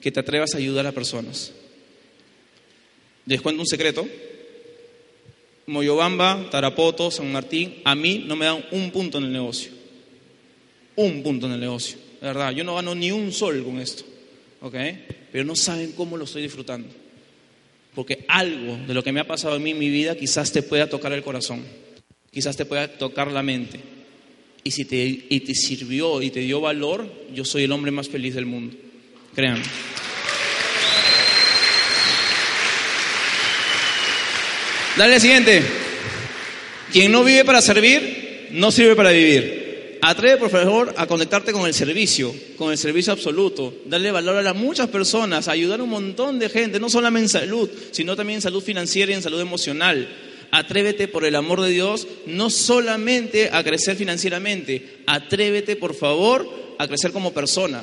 que 0.00 0.10
te 0.10 0.20
atrevas 0.20 0.54
a 0.54 0.58
ayudar 0.58 0.86
a 0.86 0.92
personas. 0.92 1.52
Les 3.26 3.40
cuento 3.40 3.62
un 3.62 3.66
secreto. 3.66 4.06
Moyobamba, 5.66 6.48
Tarapoto, 6.50 7.10
San 7.10 7.30
Martín, 7.30 7.82
a 7.84 7.94
mí 7.94 8.24
no 8.26 8.36
me 8.36 8.46
dan 8.46 8.64
un 8.70 8.90
punto 8.90 9.18
en 9.18 9.24
el 9.24 9.32
negocio. 9.32 9.70
Un 10.96 11.22
punto 11.22 11.46
en 11.46 11.52
el 11.52 11.60
negocio 11.60 12.08
verdad, 12.20 12.52
yo 12.52 12.64
no 12.64 12.74
gano 12.74 12.94
ni 12.94 13.12
un 13.12 13.32
sol 13.32 13.62
con 13.64 13.78
esto, 13.80 14.04
¿ok? 14.60 14.74
Pero 15.30 15.44
no 15.44 15.54
saben 15.54 15.92
cómo 15.92 16.16
lo 16.16 16.24
estoy 16.24 16.42
disfrutando. 16.42 16.88
Porque 17.94 18.24
algo 18.28 18.76
de 18.86 18.94
lo 18.94 19.02
que 19.02 19.12
me 19.12 19.20
ha 19.20 19.26
pasado 19.26 19.54
a 19.54 19.58
mí 19.58 19.70
en 19.70 19.78
mi 19.78 19.88
vida 19.88 20.16
quizás 20.16 20.52
te 20.52 20.62
pueda 20.62 20.88
tocar 20.88 21.12
el 21.12 21.22
corazón, 21.22 21.64
quizás 22.30 22.56
te 22.56 22.64
pueda 22.64 22.88
tocar 22.88 23.30
la 23.30 23.42
mente. 23.42 23.80
Y 24.68 24.70
si 24.70 24.84
te, 24.84 24.98
y 25.30 25.40
te 25.40 25.54
sirvió 25.54 26.20
y 26.20 26.28
te 26.28 26.40
dio 26.40 26.60
valor, 26.60 27.10
yo 27.34 27.42
soy 27.42 27.64
el 27.64 27.72
hombre 27.72 27.90
más 27.90 28.06
feliz 28.06 28.34
del 28.34 28.44
mundo. 28.44 28.76
Créanme. 29.34 29.62
Dale 34.98 35.14
al 35.14 35.20
siguiente. 35.22 35.62
Quien 36.92 37.10
no 37.10 37.24
vive 37.24 37.46
para 37.46 37.62
servir, 37.62 38.48
no 38.50 38.70
sirve 38.70 38.94
para 38.94 39.10
vivir. 39.10 40.00
Atreve, 40.02 40.36
por 40.36 40.50
favor, 40.50 40.92
a 40.98 41.06
conectarte 41.06 41.50
con 41.52 41.66
el 41.66 41.72
servicio, 41.72 42.34
con 42.58 42.70
el 42.70 42.76
servicio 42.76 43.14
absoluto, 43.14 43.74
darle 43.86 44.10
valor 44.10 44.46
a 44.46 44.52
muchas 44.52 44.88
personas, 44.88 45.48
ayudar 45.48 45.80
a 45.80 45.84
un 45.84 45.88
montón 45.88 46.38
de 46.38 46.50
gente, 46.50 46.78
no 46.78 46.90
solamente 46.90 47.24
en 47.24 47.28
salud, 47.30 47.70
sino 47.90 48.14
también 48.14 48.36
en 48.36 48.42
salud 48.42 48.62
financiera 48.62 49.12
y 49.12 49.14
en 49.14 49.22
salud 49.22 49.40
emocional. 49.40 50.06
Atrévete, 50.50 51.08
por 51.08 51.24
el 51.24 51.34
amor 51.34 51.60
de 51.60 51.70
Dios, 51.70 52.06
no 52.26 52.48
solamente 52.48 53.50
a 53.52 53.62
crecer 53.62 53.96
financieramente, 53.96 55.00
atrévete, 55.06 55.76
por 55.76 55.94
favor, 55.94 56.48
a 56.78 56.88
crecer 56.88 57.12
como 57.12 57.32
persona. 57.32 57.82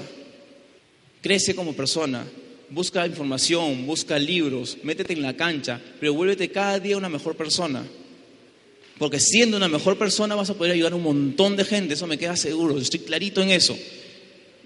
Crece 1.22 1.56
como 1.56 1.74
persona. 1.74 2.26
Busca 2.70 3.06
información, 3.06 3.86
busca 3.86 4.18
libros, 4.18 4.78
métete 4.84 5.14
en 5.14 5.22
la 5.22 5.36
cancha, 5.36 5.80
pero 6.00 6.14
vuélvete 6.14 6.50
cada 6.50 6.80
día 6.80 6.98
una 6.98 7.10
mejor 7.10 7.36
persona. 7.36 7.86
Porque 8.98 9.20
siendo 9.20 9.58
una 9.58 9.68
mejor 9.68 9.98
persona 9.98 10.36
vas 10.36 10.50
a 10.50 10.56
poder 10.56 10.74
ayudar 10.74 10.94
a 10.94 10.96
un 10.96 11.04
montón 11.04 11.56
de 11.56 11.66
gente, 11.66 11.94
eso 11.94 12.08
me 12.08 12.18
queda 12.18 12.36
seguro, 12.36 12.78
estoy 12.80 13.02
clarito 13.02 13.42
en 13.42 13.52
eso. 13.52 13.78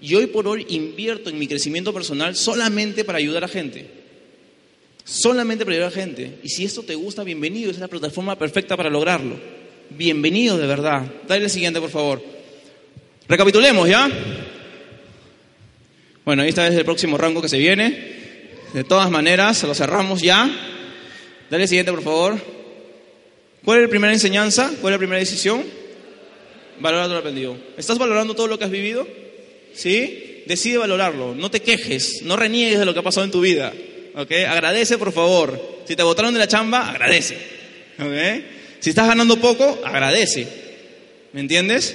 Y 0.00 0.14
hoy 0.14 0.28
por 0.28 0.48
hoy 0.48 0.64
invierto 0.70 1.28
en 1.28 1.38
mi 1.38 1.46
crecimiento 1.46 1.92
personal 1.92 2.34
solamente 2.36 3.04
para 3.04 3.18
ayudar 3.18 3.44
a 3.44 3.48
gente. 3.48 3.99
Solamente 5.10 5.64
para 5.64 5.74
ayudar 5.74 5.90
a 5.90 5.94
gente. 5.94 6.38
Y 6.44 6.48
si 6.50 6.64
esto 6.64 6.84
te 6.84 6.94
gusta, 6.94 7.24
bienvenido, 7.24 7.72
es 7.72 7.80
la 7.80 7.88
plataforma 7.88 8.38
perfecta 8.38 8.76
para 8.76 8.88
lograrlo. 8.88 9.36
Bienvenido 9.90 10.56
de 10.56 10.68
verdad. 10.68 11.04
Dale 11.26 11.42
el 11.42 11.50
siguiente, 11.50 11.80
por 11.80 11.90
favor. 11.90 12.22
Recapitulemos, 13.26 13.88
¿ya? 13.88 14.08
Bueno, 16.24 16.44
está 16.44 16.68
es 16.68 16.76
el 16.76 16.84
próximo 16.84 17.18
rango 17.18 17.42
que 17.42 17.48
se 17.48 17.58
viene. 17.58 18.20
De 18.72 18.84
todas 18.84 19.10
maneras, 19.10 19.64
lo 19.64 19.74
cerramos 19.74 20.22
ya. 20.22 20.48
Dale 21.50 21.66
siguiente, 21.66 21.90
por 21.90 22.04
favor. 22.04 22.38
¿Cuál 23.64 23.78
es 23.78 23.82
la 23.82 23.90
primera 23.90 24.12
enseñanza? 24.12 24.70
¿Cuál 24.80 24.92
es 24.92 24.94
la 24.94 24.98
primera 24.98 25.18
decisión? 25.18 25.64
Valorar 26.78 27.06
todo 27.06 27.14
lo 27.14 27.20
aprendido. 27.20 27.56
¿Estás 27.76 27.98
valorando 27.98 28.36
todo 28.36 28.46
lo 28.46 28.60
que 28.60 28.64
has 28.64 28.70
vivido? 28.70 29.08
¿Sí? 29.74 30.44
Decide 30.46 30.78
valorarlo. 30.78 31.34
No 31.34 31.50
te 31.50 31.62
quejes. 31.62 32.22
No 32.22 32.36
reniegues 32.36 32.78
de 32.78 32.84
lo 32.84 32.92
que 32.92 33.00
ha 33.00 33.02
pasado 33.02 33.24
en 33.24 33.32
tu 33.32 33.40
vida. 33.40 33.72
¿Ok? 34.14 34.32
Agradece, 34.48 34.98
por 34.98 35.12
favor. 35.12 35.80
Si 35.86 35.96
te 35.96 36.02
botaron 36.02 36.32
de 36.32 36.40
la 36.40 36.48
chamba, 36.48 36.88
agradece. 36.88 37.36
Si 38.80 38.90
estás 38.90 39.08
ganando 39.08 39.36
poco, 39.38 39.80
agradece. 39.84 40.46
¿Me 41.32 41.40
entiendes? 41.40 41.94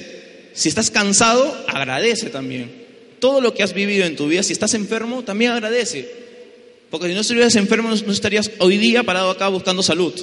Si 0.54 0.70
estás 0.70 0.92
cansado, 0.92 1.66
agradece 1.68 2.30
también. 2.30 2.86
Todo 3.20 3.42
lo 3.42 3.54
que 3.54 3.64
has 3.64 3.74
vivido 3.74 4.06
en 4.06 4.16
tu 4.16 4.28
vida, 4.28 4.44
si 4.44 4.54
estás 4.54 4.74
enfermo, 4.74 5.24
también 5.24 5.52
agradece. 5.52 6.10
Porque 6.90 7.08
si 7.08 7.14
no 7.14 7.22
estuvieras 7.22 7.56
enfermo, 7.56 7.90
no 7.90 8.14
estarías 8.14 8.52
hoy 8.60 8.78
día 8.78 9.04
parado 9.04 9.30
acá 9.30 9.48
buscando 9.48 9.84
salud. 9.84 10.14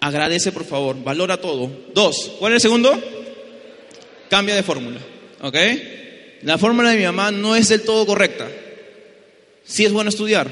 Agradece, 0.00 0.52
por 0.52 0.64
favor, 0.64 0.96
valora 1.02 1.36
todo. 1.40 1.70
Dos, 1.94 2.32
¿cuál 2.38 2.52
es 2.52 2.56
el 2.56 2.60
segundo? 2.62 3.02
Cambia 4.28 4.54
de 4.54 4.62
fórmula. 4.62 4.98
¿Ok? 5.42 5.56
La 6.42 6.58
fórmula 6.58 6.90
de 6.90 6.96
mi 6.96 7.04
mamá 7.04 7.30
no 7.30 7.56
es 7.56 7.68
del 7.68 7.82
todo 7.82 8.06
correcta. 8.06 8.48
Sí 9.66 9.84
es 9.84 9.92
bueno 9.92 10.10
estudiar, 10.10 10.50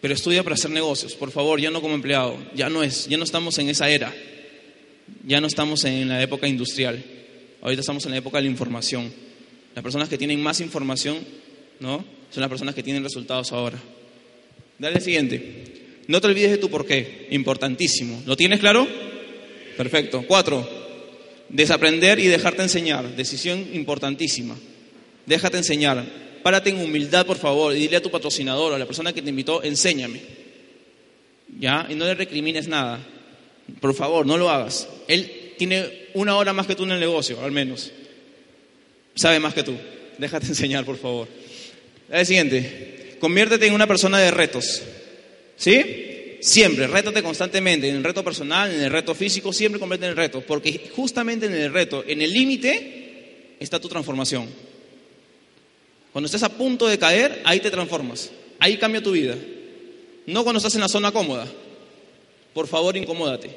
pero 0.00 0.14
estudia 0.14 0.42
para 0.42 0.54
hacer 0.54 0.70
negocios, 0.70 1.14
por 1.14 1.30
favor, 1.30 1.60
ya 1.60 1.70
no 1.70 1.80
como 1.80 1.94
empleado. 1.94 2.36
Ya 2.54 2.68
no 2.68 2.82
es, 2.82 3.08
ya 3.08 3.16
no 3.16 3.24
estamos 3.24 3.58
en 3.58 3.68
esa 3.68 3.88
era. 3.88 4.14
Ya 5.24 5.40
no 5.40 5.46
estamos 5.46 5.84
en 5.84 6.08
la 6.08 6.22
época 6.22 6.46
industrial. 6.46 7.02
Ahorita 7.60 7.80
estamos 7.80 8.04
en 8.04 8.12
la 8.12 8.18
época 8.18 8.38
de 8.38 8.44
la 8.44 8.50
información. 8.50 9.12
Las 9.74 9.82
personas 9.82 10.08
que 10.08 10.18
tienen 10.18 10.42
más 10.42 10.60
información, 10.60 11.18
¿no? 11.80 12.04
Son 12.30 12.40
las 12.40 12.50
personas 12.50 12.74
que 12.74 12.82
tienen 12.82 13.02
resultados 13.02 13.52
ahora. 13.52 13.78
Dale 14.78 14.96
el 14.96 15.02
siguiente. 15.02 16.02
No 16.06 16.20
te 16.20 16.26
olvides 16.26 16.50
de 16.50 16.58
tu 16.58 16.70
porqué, 16.70 17.26
importantísimo. 17.30 18.22
¿Lo 18.26 18.36
tienes 18.36 18.60
claro? 18.60 18.86
Perfecto. 19.76 20.24
Cuatro, 20.26 20.68
desaprender 21.48 22.18
y 22.18 22.26
dejarte 22.26 22.62
enseñar, 22.62 23.16
decisión 23.16 23.66
importantísima. 23.72 24.56
Déjate 25.26 25.58
enseñar. 25.58 26.27
Párate 26.42 26.70
en 26.70 26.80
humildad, 26.80 27.26
por 27.26 27.36
favor, 27.36 27.74
y 27.74 27.80
dile 27.80 27.96
a 27.96 28.02
tu 28.02 28.10
patrocinador, 28.10 28.72
a 28.72 28.78
la 28.78 28.86
persona 28.86 29.12
que 29.12 29.22
te 29.22 29.30
invitó, 29.30 29.62
enséñame. 29.62 30.20
¿Ya? 31.58 31.86
Y 31.88 31.94
no 31.94 32.04
le 32.04 32.14
recrimines 32.14 32.68
nada. 32.68 33.00
Por 33.80 33.94
favor, 33.94 34.26
no 34.26 34.36
lo 34.36 34.50
hagas. 34.50 34.88
Él 35.08 35.54
tiene 35.56 36.08
una 36.14 36.36
hora 36.36 36.52
más 36.52 36.66
que 36.66 36.74
tú 36.74 36.84
en 36.84 36.92
el 36.92 37.00
negocio, 37.00 37.42
al 37.42 37.52
menos. 37.52 37.90
Sabe 39.14 39.40
más 39.40 39.54
que 39.54 39.62
tú. 39.62 39.74
Déjate 40.18 40.46
enseñar, 40.48 40.84
por 40.84 40.96
favor. 40.96 41.28
El 42.10 42.26
siguiente. 42.26 43.16
Conviértete 43.20 43.66
en 43.66 43.74
una 43.74 43.86
persona 43.86 44.18
de 44.18 44.30
retos. 44.30 44.82
¿Sí? 45.56 46.38
Siempre, 46.40 46.86
rétate 46.86 47.22
constantemente, 47.22 47.88
en 47.88 47.96
el 47.96 48.04
reto 48.04 48.22
personal, 48.22 48.72
en 48.72 48.80
el 48.80 48.92
reto 48.92 49.14
físico, 49.14 49.52
siempre 49.52 49.80
convierte 49.80 50.06
en 50.06 50.10
el 50.10 50.16
reto, 50.16 50.40
porque 50.40 50.88
justamente 50.94 51.46
en 51.46 51.54
el 51.54 51.72
reto, 51.72 52.04
en 52.06 52.22
el 52.22 52.32
límite, 52.32 53.56
está 53.58 53.80
tu 53.80 53.88
transformación. 53.88 54.46
Cuando 56.12 56.26
estés 56.26 56.42
a 56.42 56.48
punto 56.48 56.86
de 56.86 56.98
caer, 56.98 57.42
ahí 57.44 57.60
te 57.60 57.70
transformas, 57.70 58.30
ahí 58.58 58.76
cambia 58.76 59.02
tu 59.02 59.12
vida. 59.12 59.36
No 60.26 60.44
cuando 60.44 60.58
estás 60.58 60.74
en 60.74 60.80
la 60.80 60.88
zona 60.88 61.12
cómoda. 61.12 61.46
Por 62.52 62.66
favor, 62.66 62.96
incomódate, 62.96 63.50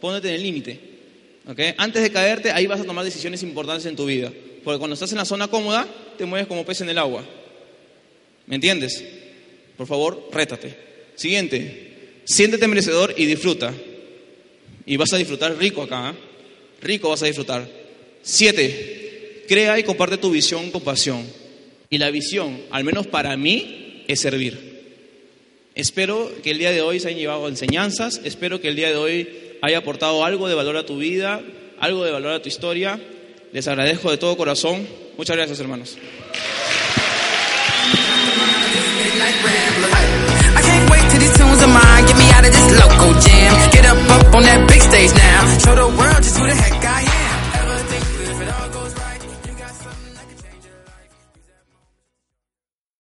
pónete 0.00 0.28
en 0.28 0.34
el 0.34 0.42
límite. 0.42 0.80
¿okay? 1.48 1.74
Antes 1.78 2.02
de 2.02 2.12
caerte, 2.12 2.50
ahí 2.50 2.66
vas 2.66 2.80
a 2.80 2.84
tomar 2.84 3.04
decisiones 3.04 3.42
importantes 3.42 3.86
en 3.86 3.96
tu 3.96 4.06
vida, 4.06 4.32
porque 4.62 4.78
cuando 4.78 4.94
estás 4.94 5.12
en 5.12 5.18
la 5.18 5.24
zona 5.24 5.48
cómoda, 5.48 5.86
te 6.18 6.24
mueves 6.24 6.46
como 6.46 6.64
pez 6.64 6.80
en 6.80 6.90
el 6.90 6.98
agua. 6.98 7.24
¿Me 8.46 8.56
entiendes? 8.56 9.02
Por 9.76 9.86
favor, 9.86 10.28
rétate. 10.32 10.76
Siguiente, 11.14 12.20
siéntete 12.24 12.68
merecedor 12.68 13.14
y 13.16 13.26
disfruta. 13.26 13.72
Y 14.84 14.96
vas 14.96 15.12
a 15.12 15.16
disfrutar 15.16 15.56
rico 15.56 15.82
acá. 15.82 16.10
¿eh? 16.10 16.14
Rico 16.82 17.08
vas 17.08 17.22
a 17.22 17.26
disfrutar. 17.26 17.68
Siete, 18.22 19.44
crea 19.48 19.78
y 19.78 19.84
comparte 19.84 20.18
tu 20.18 20.30
visión 20.30 20.70
con 20.70 20.82
pasión. 20.82 21.24
Y 21.92 21.98
la 21.98 22.10
visión, 22.10 22.58
al 22.70 22.84
menos 22.84 23.06
para 23.06 23.36
mí, 23.36 24.02
es 24.08 24.18
servir. 24.18 24.80
Espero 25.74 26.32
que 26.42 26.52
el 26.52 26.56
día 26.56 26.70
de 26.70 26.80
hoy 26.80 26.98
se 26.98 27.08
hayan 27.08 27.20
llevado 27.20 27.48
enseñanzas, 27.48 28.18
espero 28.24 28.62
que 28.62 28.68
el 28.68 28.76
día 28.76 28.88
de 28.88 28.96
hoy 28.96 29.28
haya 29.60 29.76
aportado 29.76 30.24
algo 30.24 30.48
de 30.48 30.54
valor 30.54 30.78
a 30.78 30.86
tu 30.86 30.96
vida, 30.96 31.42
algo 31.78 32.02
de 32.02 32.10
valor 32.10 32.32
a 32.32 32.40
tu 32.40 32.48
historia. 32.48 32.98
Les 33.52 33.68
agradezco 33.68 34.10
de 34.10 34.16
todo 34.16 34.38
corazón. 34.38 34.88
Muchas 35.18 35.36
gracias, 35.36 35.60
hermanos. 35.60 35.98
Get 46.92 47.11